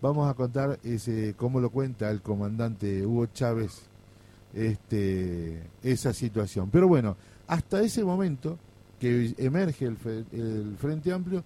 vamos 0.01 0.29
a 0.29 0.33
contar 0.33 0.79
ese 0.83 1.33
cómo 1.37 1.59
lo 1.59 1.69
cuenta 1.69 2.09
el 2.09 2.21
comandante 2.21 3.05
Hugo 3.05 3.27
Chávez 3.27 3.83
este 4.53 5.61
esa 5.83 6.13
situación. 6.13 6.69
Pero 6.71 6.87
bueno, 6.87 7.15
hasta 7.47 7.81
ese 7.81 8.03
momento 8.03 8.57
que 8.99 9.33
emerge 9.37 9.85
el, 9.85 9.97
el 10.31 10.75
Frente 10.77 11.13
Amplio, 11.13 11.43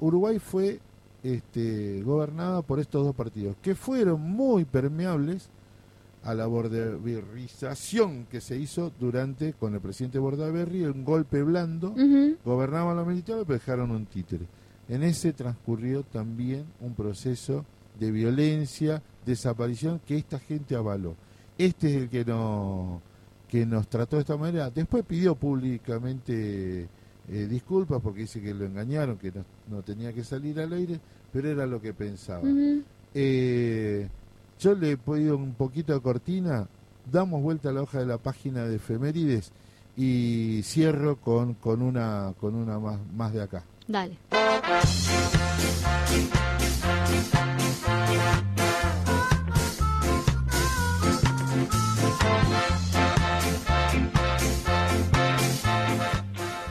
Uruguay 0.00 0.38
fue 0.38 0.80
este, 1.22 2.02
gobernada 2.02 2.62
por 2.62 2.80
estos 2.80 3.04
dos 3.04 3.14
partidos, 3.14 3.56
que 3.62 3.74
fueron 3.74 4.20
muy 4.20 4.64
permeables 4.64 5.48
a 6.24 6.34
la 6.34 6.46
bordaverización 6.46 8.26
que 8.26 8.40
se 8.40 8.56
hizo 8.56 8.92
durante, 8.98 9.52
con 9.54 9.74
el 9.74 9.80
presidente 9.80 10.18
Bordaberry, 10.18 10.84
un 10.84 11.04
golpe 11.04 11.42
blando, 11.42 11.94
gobernaban 12.44 12.96
los 12.96 13.06
militares, 13.06 13.44
pero 13.46 13.58
dejaron 13.58 13.90
un 13.90 14.06
títere. 14.06 14.46
En 14.88 15.02
ese 15.02 15.32
transcurrió 15.32 16.02
también 16.02 16.64
un 16.80 16.94
proceso 16.94 17.64
de 17.98 18.10
violencia, 18.10 19.02
desaparición, 19.24 20.00
que 20.06 20.16
esta 20.16 20.38
gente 20.38 20.76
avaló. 20.76 21.14
Este 21.56 21.90
es 21.90 22.02
el 22.02 22.08
que, 22.08 22.24
no, 22.24 23.02
que 23.48 23.66
nos 23.66 23.88
trató 23.88 24.16
de 24.16 24.22
esta 24.22 24.36
manera. 24.36 24.70
Después 24.70 25.04
pidió 25.04 25.34
públicamente 25.34 26.88
eh, 27.30 27.46
disculpas 27.48 28.00
porque 28.00 28.20
dice 28.20 28.40
que 28.40 28.54
lo 28.54 28.64
engañaron, 28.64 29.18
que 29.18 29.32
no, 29.32 29.44
no 29.68 29.82
tenía 29.82 30.12
que 30.12 30.24
salir 30.24 30.60
al 30.60 30.72
aire, 30.72 31.00
pero 31.32 31.48
era 31.48 31.66
lo 31.66 31.80
que 31.80 31.92
pensaba. 31.92 32.42
Eh, 33.14 34.08
yo 34.58 34.74
le 34.74 34.92
he 34.92 34.96
pedido 34.96 35.36
un 35.36 35.54
poquito 35.54 35.92
de 35.92 36.00
cortina, 36.00 36.68
damos 37.10 37.42
vuelta 37.42 37.70
a 37.70 37.72
la 37.72 37.82
hoja 37.82 37.98
de 37.98 38.06
la 38.06 38.18
página 38.18 38.64
de 38.64 38.76
efemérides 38.76 39.52
y 39.96 40.62
cierro 40.62 41.16
con, 41.16 41.54
con 41.54 41.82
una 41.82 42.32
con 42.40 42.54
una 42.54 42.78
más, 42.78 42.98
más 43.12 43.32
de 43.32 43.42
acá. 43.42 43.64
Dale. 43.86 44.16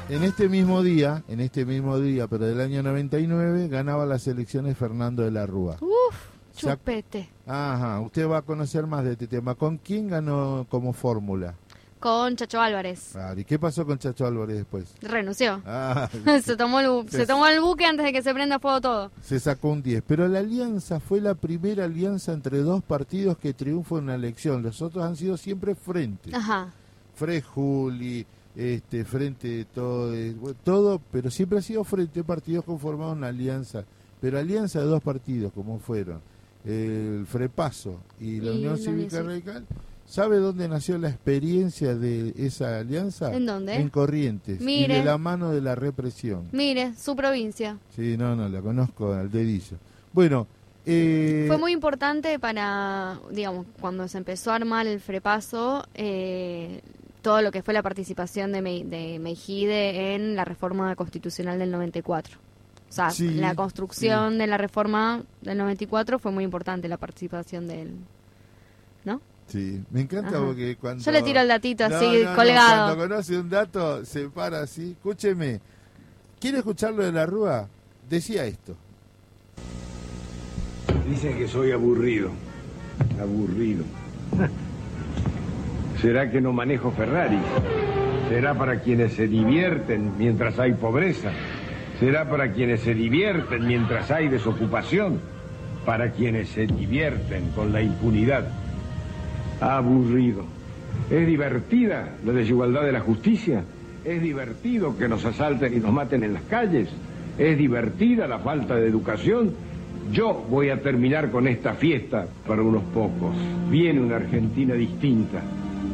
En 0.09 0.23
este 0.23 0.47
mismo 0.47 0.84
día, 0.84 1.23
en 1.27 1.41
este 1.41 1.65
mismo 1.65 1.99
día, 1.99 2.27
pero 2.27 2.45
del 2.45 2.61
año 2.61 2.81
99, 2.81 3.67
ganaba 3.67 4.05
las 4.05 4.25
elecciones 4.27 4.77
Fernando 4.77 5.21
de 5.23 5.31
la 5.31 5.45
Rúa. 5.45 5.75
Uf, 5.81 6.15
chupete. 6.55 7.29
Ajá, 7.45 7.99
usted 7.99 8.27
va 8.29 8.38
a 8.38 8.41
conocer 8.41 8.88
más 8.88 9.03
de 9.03 9.13
este 9.13 9.27
tema. 9.27 9.55
¿Con 9.55 9.77
quién 9.77 10.07
ganó 10.07 10.65
como 10.69 10.93
fórmula? 10.93 11.55
Con 11.99 12.35
Chacho 12.38 12.61
Álvarez. 12.61 13.09
Claro, 13.11 13.38
¿Y 13.39 13.43
qué 13.43 13.59
pasó 13.59 13.85
con 13.85 13.97
Chacho 13.97 14.25
Álvarez 14.25 14.55
después? 14.57 14.93
Renunció. 15.01 15.61
Ah, 15.65 16.07
se, 16.43 16.55
tomó 16.55 16.79
el, 16.79 16.88
bu- 16.88 17.09
se 17.09 17.25
tomó 17.25 17.45
el 17.47 17.59
buque 17.59 17.85
antes 17.85 18.05
de 18.05 18.13
que 18.13 18.21
se 18.23 18.34
prenda 18.34 18.59
fuego 18.59 18.79
todo. 18.79 19.11
se 19.21 19.39
sacó 19.41 19.69
un 19.71 19.81
10. 19.84 20.03
Pero 20.07 20.27
la 20.29 20.39
alianza 20.39 21.01
fue 21.01 21.19
la 21.19 21.34
primera 21.35 21.84
alianza 21.84 22.31
entre 22.31 22.59
dos 22.59 22.81
partidos 22.81 23.38
que 23.39 23.53
triunfó 23.53 23.97
en 23.97 24.05
una 24.05 24.15
elección. 24.15 24.61
Los 24.63 24.81
otros 24.81 25.03
han 25.03 25.17
sido 25.17 25.35
siempre 25.35 25.75
frente. 25.75 26.34
Ajá. 26.34 26.71
Frejuli, 27.15 28.25
este, 28.57 29.05
frente 29.05 29.65
todo, 29.65 30.13
eh, 30.15 30.34
bueno, 30.34 30.57
todo, 30.63 30.99
pero 31.11 31.29
siempre 31.29 31.59
ha 31.59 31.61
sido 31.61 31.84
frente 31.84 32.23
partidos 32.23 32.65
conformados 32.65 33.15
una 33.15 33.27
alianza. 33.27 33.85
Pero 34.19 34.39
alianza 34.39 34.79
de 34.79 34.85
dos 34.85 35.03
partidos, 35.03 35.53
como 35.53 35.77
fueron 35.77 36.21
el 36.65 37.25
Frepaso 37.27 37.99
y 38.19 38.41
la 38.41 38.51
Y 38.51 38.57
Unión 38.57 38.77
Cívica 38.77 39.21
Radical. 39.21 39.65
¿Sabe 40.07 40.38
dónde 40.38 40.67
nació 40.67 40.97
la 40.97 41.09
experiencia 41.09 41.93
de 41.93 42.34
esa 42.38 42.79
alianza? 42.79 43.34
¿En 43.34 43.45
dónde? 43.45 43.75
En 43.75 43.89
Corrientes. 43.89 44.59
Mire. 44.61 44.95
Y 44.95 44.97
de 44.99 45.05
la 45.05 45.17
mano 45.17 45.51
de 45.51 45.61
la 45.61 45.75
represión. 45.75 46.47
Mire, 46.53 46.95
su 46.95 47.15
provincia. 47.15 47.77
Sí, 47.95 48.15
no, 48.17 48.35
no, 48.35 48.47
la 48.47 48.61
conozco 48.61 49.13
al 49.13 49.29
dedillo. 49.29 49.77
Bueno, 50.13 50.47
eh, 50.85 51.43
Fue 51.47 51.57
muy 51.57 51.73
importante 51.73 52.39
para, 52.39 53.19
digamos, 53.31 53.65
cuando 53.81 54.07
se 54.07 54.17
empezó 54.17 54.51
a 54.51 54.55
armar 54.55 54.88
el 54.88 55.01
Frepaso, 55.01 55.85
eh, 55.93 56.81
todo 57.27 57.41
lo 57.41 57.51
que 57.51 57.61
fue 57.61 57.73
la 57.73 57.83
participación 57.83 58.53
de, 58.53 58.61
Me- 58.61 58.85
de 58.85 59.19
Meijide 59.19 60.15
en 60.15 60.37
la 60.37 60.45
reforma 60.45 60.95
constitucional 60.95 61.59
del 61.59 61.71
94. 61.71 62.37
O 62.89 62.93
sea, 62.93 63.11
Sí, 63.11 63.31
la 63.33 63.53
construcción 63.53 64.37
de 64.37 64.47
la 64.47 64.57
reforma 64.57 65.23
del 65.41 65.57
94 65.57 66.19
fue 66.19 66.31
muy 66.31 66.45
importante 66.45 66.87
la 66.87 66.95
participación 66.95 67.67
de 67.67 67.81
él. 67.81 67.95
¿No? 69.03 69.19
Sí, 69.47 69.83
me 69.91 69.99
encanta 70.03 70.37
Ajá. 70.37 70.45
porque 70.45 70.77
cuando... 70.77 71.03
Yo 71.03 71.11
le 71.11 71.21
tiro 71.21 71.41
el 71.41 71.49
datito 71.49 71.89
No, 71.89 71.97
así, 71.97 72.05
no, 72.23 72.29
no, 72.29 72.35
colgado. 72.37 72.95
cuando 72.95 73.09
conoce 73.09 73.37
un 73.37 73.49
dato, 73.49 74.05
se 74.05 74.29
para 74.29 74.61
así. 74.61 74.91
Escúcheme, 74.91 75.59
¿quiere 76.39 76.59
escucharlo 76.59 77.03
de 77.03 77.11
la 77.11 77.25
Rúa? 77.25 77.67
Decía 78.09 78.45
esto. 78.45 78.73
Dicen 81.09 81.37
que 81.37 81.49
soy 81.49 81.73
aburrido. 81.73 82.31
Aburrido. 83.19 83.83
¿Será 86.02 86.30
que 86.30 86.40
no 86.41 86.53
manejo 86.53 86.91
Ferrari? 86.91 87.40
¿Será 88.30 88.53
para 88.53 88.82
quienes 88.82 89.14
se 89.14 89.28
divierten 89.28 90.11
mientras 90.18 90.60
hay 90.60 90.74
pobreza? 90.74 91.32
¿Será 91.99 92.30
para 92.30 92.52
quienes 92.52 92.82
se 92.82 92.94
divierten 92.94 93.65
mientras 93.65 94.11
hay 94.11 94.28
desocupación? 94.28 95.19
Para 95.86 96.11
quienes 96.11 96.49
se 96.49 96.68
divierten 96.68 97.49
con 97.56 97.74
la 97.74 97.82
impunidad. 97.82 98.48
Aburrido. 99.60 100.45
¿Es 101.10 101.26
divertida 101.26 102.10
la 102.24 102.34
desigualdad 102.34 102.84
de 102.84 102.91
la 102.91 102.99
justicia? 102.99 103.64
¿Es 104.06 104.22
divertido 104.22 104.98
que 104.98 105.07
nos 105.07 105.26
asalten 105.26 105.74
y 105.74 105.80
nos 105.80 105.91
maten 105.91 106.24
en 106.24 106.34
las 106.34 106.44
calles? 106.44 106.90
¿Es 107.40 107.57
divertida 107.57 108.28
la 108.28 108.40
falta 108.40 108.76
de 108.76 108.88
educación? 108.88 109.52
Yo 110.11 110.45
voy 110.49 110.69
a 110.69 110.82
terminar 110.82 111.32
con 111.32 111.48
esta 111.48 111.74
fiesta 111.74 112.28
para 112.45 112.61
unos 112.61 112.84
pocos. 112.94 113.36
Viene 113.69 113.99
una 113.99 114.18
Argentina 114.18 114.76
distinta, 114.76 115.41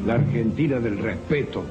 la 0.06 0.16
Argentina 0.16 0.80
del 0.80 0.98
respeto, 0.98 1.64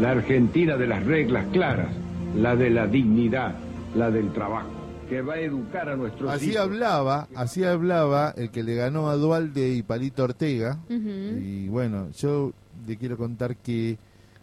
la 0.00 0.10
Argentina 0.12 0.76
de 0.76 0.86
las 0.86 1.04
reglas 1.04 1.46
claras, 1.52 1.92
la 2.36 2.56
de 2.56 2.70
la 2.70 2.86
dignidad, 2.86 3.54
la 3.94 4.10
del 4.10 4.32
trabajo, 4.32 4.70
que 5.08 5.22
va 5.22 5.34
a 5.34 5.40
educar 5.40 5.88
a 5.88 5.96
nuestros 5.96 6.30
Así 6.30 6.50
hijos. 6.50 6.62
hablaba, 6.62 7.28
así 7.34 7.64
hablaba 7.64 8.34
el 8.36 8.50
que 8.50 8.62
le 8.62 8.74
ganó 8.74 9.08
a 9.08 9.16
Dualde 9.16 9.74
y 9.74 9.82
Palito 9.82 10.24
Ortega. 10.24 10.78
Y 10.88 11.68
bueno, 11.68 12.10
yo 12.18 12.52
le 12.86 12.96
quiero 12.96 13.16
contar 13.16 13.56
que 13.56 13.98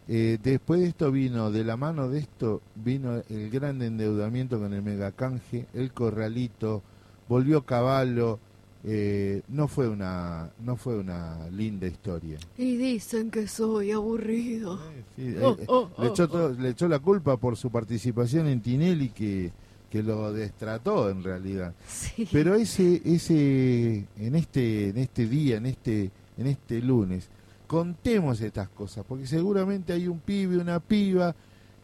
eh, 0.08 0.38
después 0.42 0.82
de 0.82 0.88
esto 0.88 1.12
vino, 1.12 1.52
de 1.52 1.64
la 1.64 1.78
mano 1.78 2.10
de 2.10 2.20
esto, 2.20 2.62
vino 2.76 3.22
el 3.30 3.50
gran 3.50 3.82
endeudamiento 3.82 4.60
con 4.60 4.74
el 4.74 4.82
megacanje, 4.82 5.66
el 5.74 5.92
corralito, 5.92 6.82
volvió 7.28 7.64
Caballo. 7.64 8.40
Eh, 8.86 9.42
no 9.48 9.68
fue 9.68 9.88
una 9.88 10.50
no 10.64 10.76
fue 10.76 10.98
una 11.00 11.48
linda 11.50 11.88
historia. 11.88 12.38
Y 12.58 12.76
dicen 12.76 13.32
que 13.32 13.48
soy 13.48 13.92
aburrido. 13.92 14.78
Sí, 15.16 15.22
eh, 15.28 15.40
Oh, 15.42 15.56
eh, 15.60 15.66
oh, 15.68 15.90
le, 16.00 16.08
oh, 16.08 16.12
echó 16.12 16.28
todo- 16.28 16.54
le 16.54 16.70
echó 16.70 16.88
la 16.88 17.00
culpa 17.00 17.38
por 17.38 17.56
su 17.56 17.70
participación 17.72 18.48
en 18.48 18.62
Tinelli 18.62 19.10
que, 19.10 19.52
que 19.90 20.04
lo 20.04 20.34
destrató 20.34 21.10
en 21.10 21.24
realidad. 21.24 21.74
Sí. 21.88 22.28
Pero 22.32 22.56
ese 22.56 23.02
ese 23.06 24.06
en 24.18 24.36
este 24.36 24.90
en 24.90 24.98
este 24.98 25.28
día, 25.28 25.58
en 25.58 25.66
este 25.68 26.12
en 26.38 26.48
este 26.48 26.82
lunes, 26.82 27.30
contemos 27.68 28.42
estas 28.42 28.70
cosas, 28.70 29.06
porque 29.08 29.26
seguramente 29.28 29.94
hay 29.94 30.08
un 30.08 30.20
pibe, 30.20 30.58
una 30.58 30.80
piba 30.80 31.36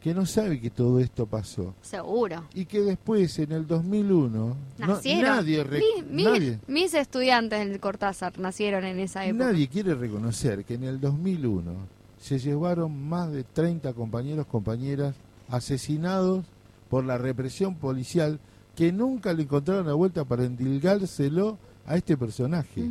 que 0.01 0.13
no 0.13 0.25
sabe 0.25 0.61
que 0.61 0.69
todo 0.69 0.99
esto 0.99 1.25
pasó. 1.25 1.73
Seguro. 1.81 2.45
Y 2.53 2.65
que 2.65 2.79
después, 2.81 3.37
en 3.39 3.51
el 3.51 3.67
2001, 3.67 4.55
no- 4.77 4.87
Nacieron. 4.87 5.35
nadie, 5.35 5.63
re- 5.63 5.79
Mi- 5.79 6.03
mi- 6.09 6.23
nadie, 6.23 6.59
Mis 6.67 6.93
estudiantes 6.93 7.59
del 7.67 7.79
Cortázar 7.79 8.39
nacieron 8.39 8.85
en 8.85 8.99
esa 8.99 9.25
época. 9.25 9.45
nadie 9.45 9.67
quiere 9.67 9.95
reconocer 9.95 10.63
que 10.63 10.75
en 10.75 10.83
el 10.85 11.01
2001 11.01 11.73
se 12.19 12.39
llevaron 12.39 12.97
más 13.09 13.31
de 13.31 13.43
30 13.43 13.93
compañeros, 13.93 14.45
compañeras 14.47 15.15
asesinados 15.49 16.45
por 16.89 17.03
la 17.03 17.17
represión 17.17 17.75
policial 17.75 18.39
que 18.75 18.91
nunca 18.93 19.33
le 19.33 19.43
encontraron 19.43 19.85
la 19.87 19.93
vuelta 19.93 20.23
para 20.23 20.45
endilgárselo 20.45 21.57
a 21.85 21.95
este 21.97 22.15
personaje. 22.15 22.87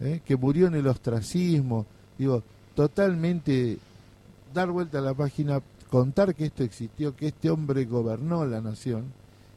¿eh? 0.00 0.20
que 0.24 0.36
murió 0.36 0.68
en 0.68 0.74
el 0.74 0.86
ostracismo, 0.86 1.84
digo, 2.16 2.42
totalmente 2.74 3.78
dar 4.54 4.70
vuelta 4.70 4.98
a 4.98 5.02
la 5.02 5.14
página, 5.14 5.60
contar 5.90 6.34
que 6.34 6.46
esto 6.46 6.62
existió, 6.62 7.14
que 7.16 7.28
este 7.28 7.50
hombre 7.50 7.84
gobernó 7.84 8.44
la 8.46 8.60
nación 8.60 9.04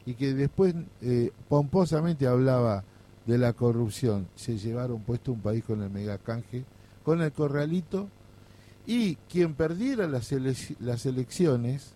y 0.06 0.14
que 0.14 0.34
después 0.34 0.74
eh, 1.00 1.30
pomposamente 1.48 2.26
hablaba 2.26 2.84
de 3.26 3.38
la 3.38 3.52
corrupción, 3.52 4.26
se 4.34 4.58
llevaron 4.58 5.00
puesto 5.02 5.32
un 5.32 5.40
país 5.40 5.62
con 5.64 5.80
el 5.82 5.90
megacanje, 5.90 6.64
con 7.04 7.20
el 7.22 7.30
corralito 7.32 8.08
y 8.86 9.14
quien 9.30 9.54
perdiera 9.54 10.08
las, 10.08 10.32
elec- 10.32 10.76
las 10.80 11.06
elecciones 11.06 11.92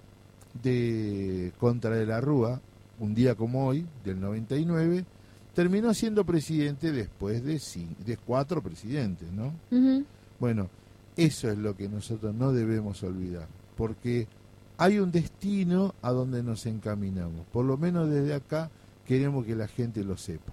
de 0.62 1.52
contra 1.58 1.90
de 1.96 2.06
la 2.06 2.20
Rúa, 2.20 2.60
un 3.00 3.14
día 3.14 3.34
como 3.34 3.66
hoy, 3.66 3.84
del 4.04 4.20
99, 4.20 5.04
terminó 5.54 5.92
siendo 5.94 6.24
presidente 6.24 6.92
después 6.92 7.44
de, 7.44 7.58
cuatro 8.24 8.62
presidentes, 8.62 9.30
¿no? 9.32 9.52
Bueno, 10.38 10.68
eso 11.16 11.50
es 11.50 11.58
lo 11.58 11.76
que 11.76 11.88
nosotros 11.88 12.34
no 12.34 12.52
debemos 12.52 13.02
olvidar, 13.02 13.48
porque 13.76 14.26
hay 14.78 14.98
un 14.98 15.12
destino 15.12 15.94
a 16.02 16.10
donde 16.10 16.42
nos 16.42 16.66
encaminamos. 16.66 17.46
Por 17.52 17.64
lo 17.64 17.76
menos 17.76 18.10
desde 18.10 18.34
acá 18.34 18.70
queremos 19.06 19.46
que 19.46 19.54
la 19.54 19.68
gente 19.68 20.02
lo 20.04 20.16
sepa. 20.16 20.52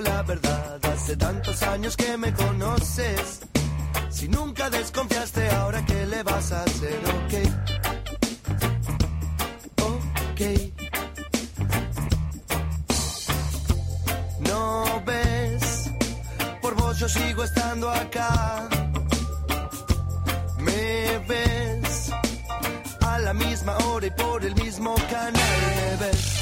La 0.00 0.22
verdad. 0.22 0.80
Hace 0.84 1.16
tantos 1.16 1.62
años 1.62 1.96
que 1.96 2.16
me 2.16 2.32
conoces. 2.32 3.40
Si 4.10 4.28
nunca 4.28 4.70
desconfiaste, 4.70 5.50
ahora 5.50 5.84
qué 5.84 6.06
le 6.06 6.22
vas 6.22 6.52
a 6.52 6.62
hacer, 6.62 6.98
ok. 7.16 7.34
Ok. 9.82 10.40
No 14.40 15.02
ves, 15.04 15.90
por 16.60 16.74
vos 16.74 16.98
yo 16.98 17.08
sigo 17.08 17.44
estando 17.44 17.90
acá. 17.90 18.68
Me 20.58 21.18
ves 21.28 22.10
a 23.00 23.18
la 23.18 23.34
misma 23.34 23.76
hora 23.86 24.06
y 24.06 24.10
por 24.10 24.44
el 24.44 24.54
mismo 24.54 24.94
canal. 25.10 25.34
Me 25.76 26.06
ves. 26.06 26.41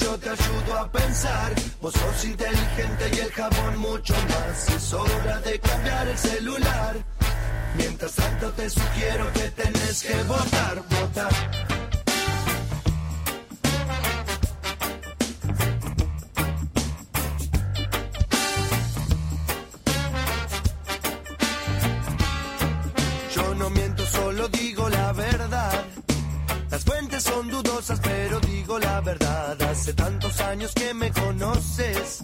Yo 0.00 0.18
te 0.18 0.30
ayudo 0.30 0.78
a 0.78 0.90
pensar. 0.90 1.52
Vos 1.80 1.92
sos 1.94 2.24
inteligente 2.24 3.10
y 3.12 3.18
el 3.18 3.32
jabón 3.32 3.78
mucho 3.78 4.14
más. 4.14 4.68
Es 4.68 4.92
hora 4.92 5.40
de 5.40 5.58
cambiar 5.60 6.08
el 6.08 6.18
celular. 6.18 6.96
Mientras 7.76 8.12
tanto 8.12 8.50
te 8.52 8.70
sugiero 8.70 9.32
que 9.32 9.50
tenés 9.50 10.02
que 10.02 10.22
votar, 10.24 10.82
votar. 10.90 11.67
Hace 29.88 29.96
tantos 29.96 30.38
años 30.42 30.72
que 30.74 30.92
me 30.92 31.10
conoces. 31.10 32.22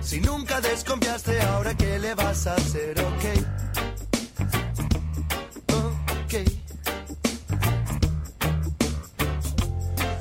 Si 0.00 0.20
nunca 0.20 0.60
desconfiaste, 0.60 1.42
ahora 1.42 1.74
qué 1.76 1.98
le 1.98 2.14
vas 2.14 2.46
a 2.46 2.54
hacer, 2.54 2.94
ok. 3.00 3.24
Ok. 6.22 6.34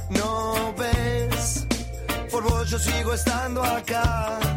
No 0.09 0.73
ves, 0.75 1.67
por 2.31 2.43
vos 2.45 2.67
yo 2.71 2.79
sigo 2.79 3.13
estando 3.13 3.63
acá. 3.63 4.50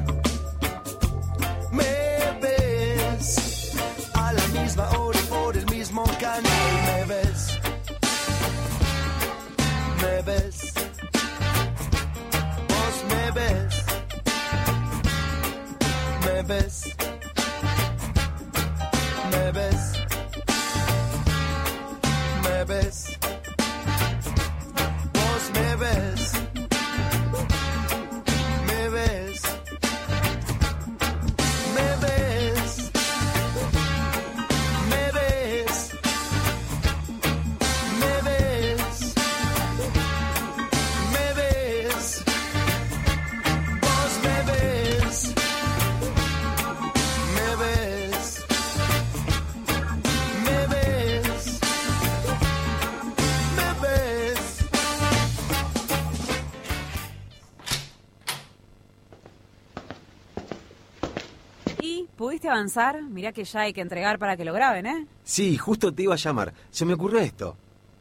Avanzar? 62.54 63.02
Mirá 63.02 63.32
que 63.32 63.44
ya 63.44 63.60
hay 63.60 63.72
que 63.72 63.80
entregar 63.80 64.18
para 64.18 64.36
que 64.36 64.44
lo 64.44 64.52
graben, 64.52 64.86
¿eh? 64.86 65.06
Sí, 65.22 65.56
justo 65.58 65.92
te 65.92 66.02
iba 66.04 66.14
a 66.14 66.18
llamar. 66.18 66.52
Se 66.70 66.84
me 66.84 66.94
ocurrió 66.94 67.18
esto. 67.20 67.56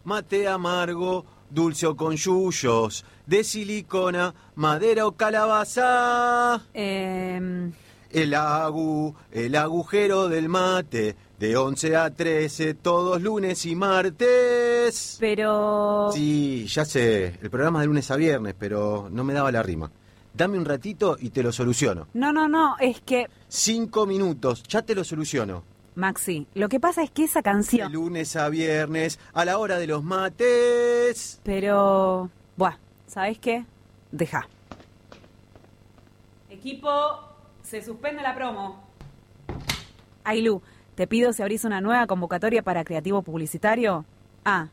Mate 0.05 0.47
amargo, 0.47 1.25
dulce 1.49 1.87
o 1.87 1.95
con 1.95 2.15
yuyos, 2.15 3.05
de 3.25 3.43
silicona, 3.43 4.33
madera 4.55 5.07
o 5.07 5.13
calabaza. 5.13 6.61
Eh, 6.73 7.71
El 8.11 8.33
agu, 8.35 9.15
el 9.31 9.55
agujero 9.55 10.27
del 10.29 10.49
mate, 10.49 11.15
de 11.39 11.55
11 11.57 11.95
a 11.95 12.09
13, 12.11 12.73
todos 12.75 13.21
lunes 13.21 13.65
y 13.65 13.75
martes. 13.75 15.17
pero... 15.19 16.09
Sí, 16.13 16.65
ya 16.67 16.85
sé, 16.85 17.39
el 17.41 17.49
programa 17.49 17.79
es 17.79 17.83
de 17.83 17.87
lunes 17.87 18.11
a 18.11 18.15
viernes, 18.15 18.55
pero 18.57 19.07
no 19.11 19.23
me 19.23 19.33
daba 19.33 19.51
la 19.51 19.63
rima. 19.63 19.89
Dame 20.33 20.57
un 20.57 20.65
ratito 20.65 21.15
y 21.19 21.29
te 21.29 21.43
lo 21.43 21.51
soluciono. 21.51 22.07
No, 22.13 22.33
no, 22.33 22.47
no, 22.47 22.75
es 22.79 23.01
que... 23.01 23.27
Cinco 23.47 24.05
minutos, 24.07 24.63
ya 24.63 24.81
te 24.81 24.95
lo 24.95 25.03
soluciono. 25.03 25.63
Maxi, 25.95 26.47
lo 26.55 26.69
que 26.69 26.79
pasa 26.79 27.03
es 27.03 27.11
que 27.11 27.25
esa 27.25 27.39
De 27.39 27.43
canción... 27.43 27.91
lunes 27.93 28.35
a 28.35 28.49
viernes, 28.49 29.19
a 29.33 29.45
la 29.45 29.59
hora 29.59 29.77
de 29.77 29.85
los 29.85 30.03
mates. 30.03 31.39
Pero... 31.43 32.31
Buah, 32.57 32.77
¿sabes 33.05 33.37
qué? 33.37 33.65
Deja. 34.11 34.47
Equipo, 36.49 36.89
se 37.61 37.83
suspende 37.83 38.23
la 38.23 38.33
promo. 38.33 38.83
Ailu, 40.23 40.63
te 40.95 41.05
pido 41.05 41.31
si 41.33 41.43
abrís 41.43 41.63
una 41.63 41.79
nueva 41.81 42.07
convocatoria 42.07 42.63
para 42.63 42.83
creativo 42.83 43.21
publicitario. 43.21 44.05
Ah, 44.45 44.69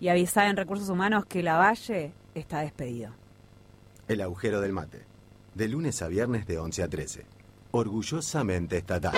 y 0.00 0.08
avisá 0.08 0.48
en 0.48 0.56
Recursos 0.56 0.88
Humanos 0.90 1.24
que 1.26 1.42
la 1.42 1.56
Valle 1.56 2.12
está 2.34 2.60
despedido. 2.60 3.12
El 4.08 4.22
agujero 4.22 4.62
del 4.62 4.72
mate. 4.72 5.04
De 5.54 5.68
lunes 5.68 6.00
a 6.00 6.08
viernes 6.08 6.46
de 6.46 6.58
11 6.58 6.82
a 6.82 6.88
13. 6.88 7.26
Orgullosamente 7.72 8.78
estatal. 8.78 9.12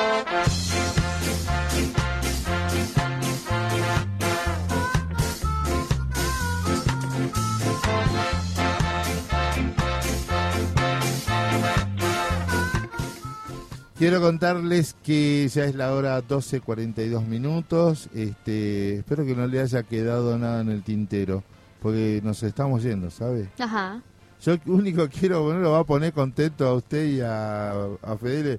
Quiero 13.97 14.21
contarles 14.21 14.97
que 15.05 15.47
ya 15.47 15.67
es 15.67 15.77
la 15.77 15.95
hora 15.95 16.21
12.42 16.21 17.25
minutos. 17.27 18.09
Este, 18.13 18.97
espero 18.97 19.25
que 19.25 19.37
no 19.37 19.47
le 19.47 19.61
haya 19.61 19.85
quedado 19.85 20.37
nada 20.37 20.63
en 20.63 20.71
el 20.71 20.83
tintero, 20.83 21.45
porque 21.81 22.21
nos 22.25 22.43
estamos 22.43 22.83
yendo, 22.83 23.11
¿sabe? 23.11 23.51
Ajá. 23.59 24.03
Yo 24.43 24.57
único 24.67 25.09
quiero, 25.09 25.43
bueno, 25.45 25.61
lo 25.61 25.73
va 25.73 25.81
a 25.81 25.85
poner 25.85 26.13
contento 26.13 26.67
a 26.67 26.75
usted 26.75 27.05
y 27.07 27.21
a, 27.21 27.73
a 28.03 28.17
Fedele. 28.19 28.59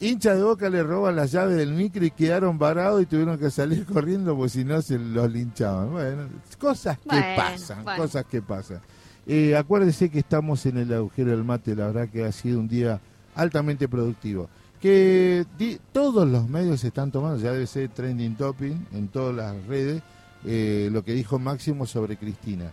Hincha 0.00 0.34
de 0.34 0.42
boca 0.42 0.68
le 0.68 0.82
roban 0.82 1.14
las 1.16 1.30
llaves 1.32 1.56
del 1.56 1.72
micro 1.72 2.04
y 2.04 2.10
quedaron 2.10 2.58
varados 2.58 3.02
y 3.02 3.06
tuvieron 3.06 3.38
que 3.38 3.50
salir 3.50 3.84
corriendo, 3.92 4.34
porque 4.36 4.50
si 4.50 4.64
no 4.64 4.80
se 4.82 4.98
los 4.98 5.30
linchaban. 5.30 5.90
Bueno, 5.92 6.28
cosas 6.58 6.98
que 6.98 7.08
Bueno, 7.08 7.26
pasan, 7.36 7.84
bueno. 7.84 8.02
cosas 8.02 8.24
que 8.24 8.42
pasan. 8.42 8.80
Eh, 9.26 9.56
acuérdese 9.56 10.10
que 10.10 10.18
estamos 10.18 10.66
en 10.66 10.78
el 10.78 10.92
agujero 10.92 11.30
del 11.30 11.44
mate, 11.44 11.74
la 11.76 11.86
verdad 11.86 12.08
que 12.08 12.24
ha 12.24 12.32
sido 12.32 12.58
un 12.60 12.68
día 12.68 13.00
altamente 13.34 13.88
productivo. 13.88 14.48
Que 14.80 15.46
di- 15.58 15.78
todos 15.92 16.28
los 16.28 16.48
medios 16.48 16.84
están 16.84 17.10
tomando, 17.10 17.38
ya 17.38 17.52
debe 17.52 17.66
ser 17.66 17.88
trending 17.88 18.36
topping 18.36 18.86
en 18.92 19.08
todas 19.08 19.34
las 19.34 19.66
redes, 19.66 20.02
eh, 20.44 20.90
lo 20.92 21.02
que 21.04 21.12
dijo 21.14 21.38
Máximo 21.38 21.86
sobre 21.86 22.16
Cristina. 22.18 22.70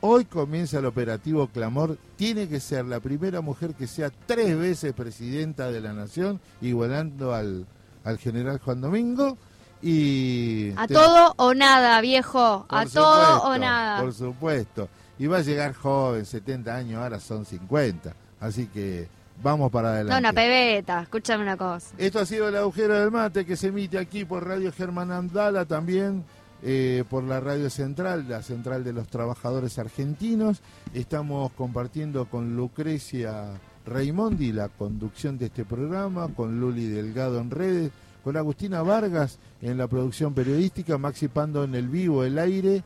Hoy 0.00 0.24
comienza 0.26 0.78
el 0.78 0.86
operativo 0.86 1.48
Clamor. 1.48 1.98
Tiene 2.16 2.48
que 2.48 2.60
ser 2.60 2.84
la 2.84 3.00
primera 3.00 3.40
mujer 3.40 3.74
que 3.74 3.86
sea 3.88 4.10
tres 4.26 4.56
veces 4.56 4.92
presidenta 4.92 5.70
de 5.72 5.80
la 5.80 5.92
nación, 5.92 6.40
igualando 6.60 7.34
al, 7.34 7.66
al 8.04 8.18
general 8.18 8.60
Juan 8.60 8.80
Domingo. 8.80 9.36
Y 9.82 10.72
A 10.76 10.86
te- 10.86 10.94
todo 10.94 11.34
o 11.36 11.54
nada, 11.54 12.00
viejo. 12.00 12.66
por 12.68 12.78
A 12.78 12.86
todo 12.86 13.42
o 13.42 13.58
nada. 13.58 14.00
Por 14.00 14.12
supuesto. 14.12 14.88
Y 15.18 15.26
va 15.26 15.38
a 15.38 15.42
llegar 15.42 15.74
joven, 15.74 16.24
70 16.24 16.74
años, 16.76 17.02
ahora 17.02 17.18
son 17.18 17.44
50. 17.44 18.12
Así 18.40 18.66
que 18.66 19.08
vamos 19.42 19.70
para 19.72 19.88
No, 19.88 19.94
adelante. 19.94 20.18
una 20.20 20.32
pebeta. 20.32 21.02
Escúchame 21.02 21.42
una 21.42 21.56
cosa. 21.56 21.88
Esto 21.98 22.20
ha 22.20 22.26
sido 22.26 22.48
el 22.48 22.56
agujero 22.56 22.98
del 23.00 23.10
mate 23.10 23.44
que 23.44 23.56
se 23.56 23.68
emite 23.68 23.98
aquí 23.98 24.24
por 24.24 24.46
Radio 24.46 24.72
Germán 24.72 25.10
Andala, 25.10 25.64
también 25.64 26.24
eh, 26.62 27.04
por 27.08 27.24
la 27.24 27.40
Radio 27.40 27.70
Central, 27.70 28.26
la 28.28 28.42
Central 28.42 28.84
de 28.84 28.92
los 28.92 29.08
Trabajadores 29.08 29.78
Argentinos. 29.78 30.60
Estamos 30.94 31.52
compartiendo 31.52 32.26
con 32.26 32.56
Lucrecia 32.56 33.60
Raimondi 33.86 34.52
la 34.52 34.68
conducción 34.68 35.38
de 35.38 35.46
este 35.46 35.64
programa, 35.64 36.28
con 36.34 36.60
Luli 36.60 36.86
Delgado 36.88 37.38
en 37.40 37.50
redes, 37.50 37.90
con 38.22 38.36
Agustina 38.36 38.82
Vargas 38.82 39.38
en 39.62 39.78
la 39.78 39.86
producción 39.88 40.34
periodística, 40.34 40.98
Maxi 40.98 41.28
Pando 41.28 41.64
en 41.64 41.74
el 41.74 41.88
vivo, 41.88 42.24
el 42.24 42.38
aire. 42.38 42.82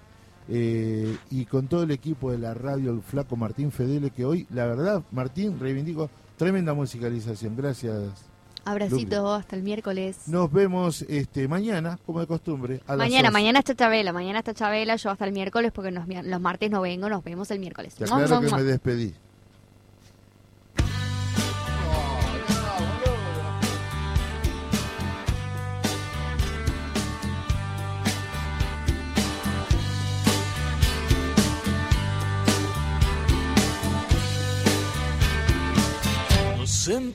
eh, 0.49 1.17
y 1.31 1.45
con 1.47 1.69
todo 1.69 1.85
el 1.85 1.93
equipo 1.93 2.33
de 2.33 2.39
la 2.39 2.53
radio, 2.53 3.01
flaco 3.01 3.37
Martín 3.37 3.71
Fedele, 3.71 4.11
que 4.11 4.25
hoy, 4.25 4.47
la 4.51 4.67
verdad, 4.67 5.03
Martín, 5.13 5.59
reivindico, 5.61 6.11
tremenda 6.37 6.75
musicalización. 6.75 7.57
Gracias. 7.57 8.32
Abracito 8.65 9.33
hasta 9.33 9.57
el 9.57 9.63
miércoles. 9.63 10.19
Nos 10.27 10.51
vemos 10.53 11.03
este 11.03 11.49
mañana, 11.49 11.99
como 12.07 12.21
de 12.21 12.27
costumbre. 12.27 12.81
A 12.87 12.93
las 12.93 12.99
Mañana, 12.99 13.29
11. 13.29 13.33
mañana 13.33 13.59
está 13.59 13.75
Chabela, 13.75 14.13
mañana 14.13 14.39
está 14.39 14.55
Chabela, 14.55 14.97
yo 14.97 15.11
hasta 15.11 15.25
el 15.25 15.33
miércoles 15.33 15.73
porque 15.73 15.91
nos- 15.91 16.07
los 16.07 16.41
martes 16.41 16.71
no 16.71 16.81
vengo, 16.81 17.09
nos 17.09 17.25
vemos 17.25 17.51
el 17.51 17.59
miércoles. 17.59 17.95
Aclaro 18.01 18.41
mua, 18.41 18.51
que 18.51 18.55
me 18.57 18.63
despedí. 18.63 19.15
Nos 36.59 36.89
empe- 36.89 37.13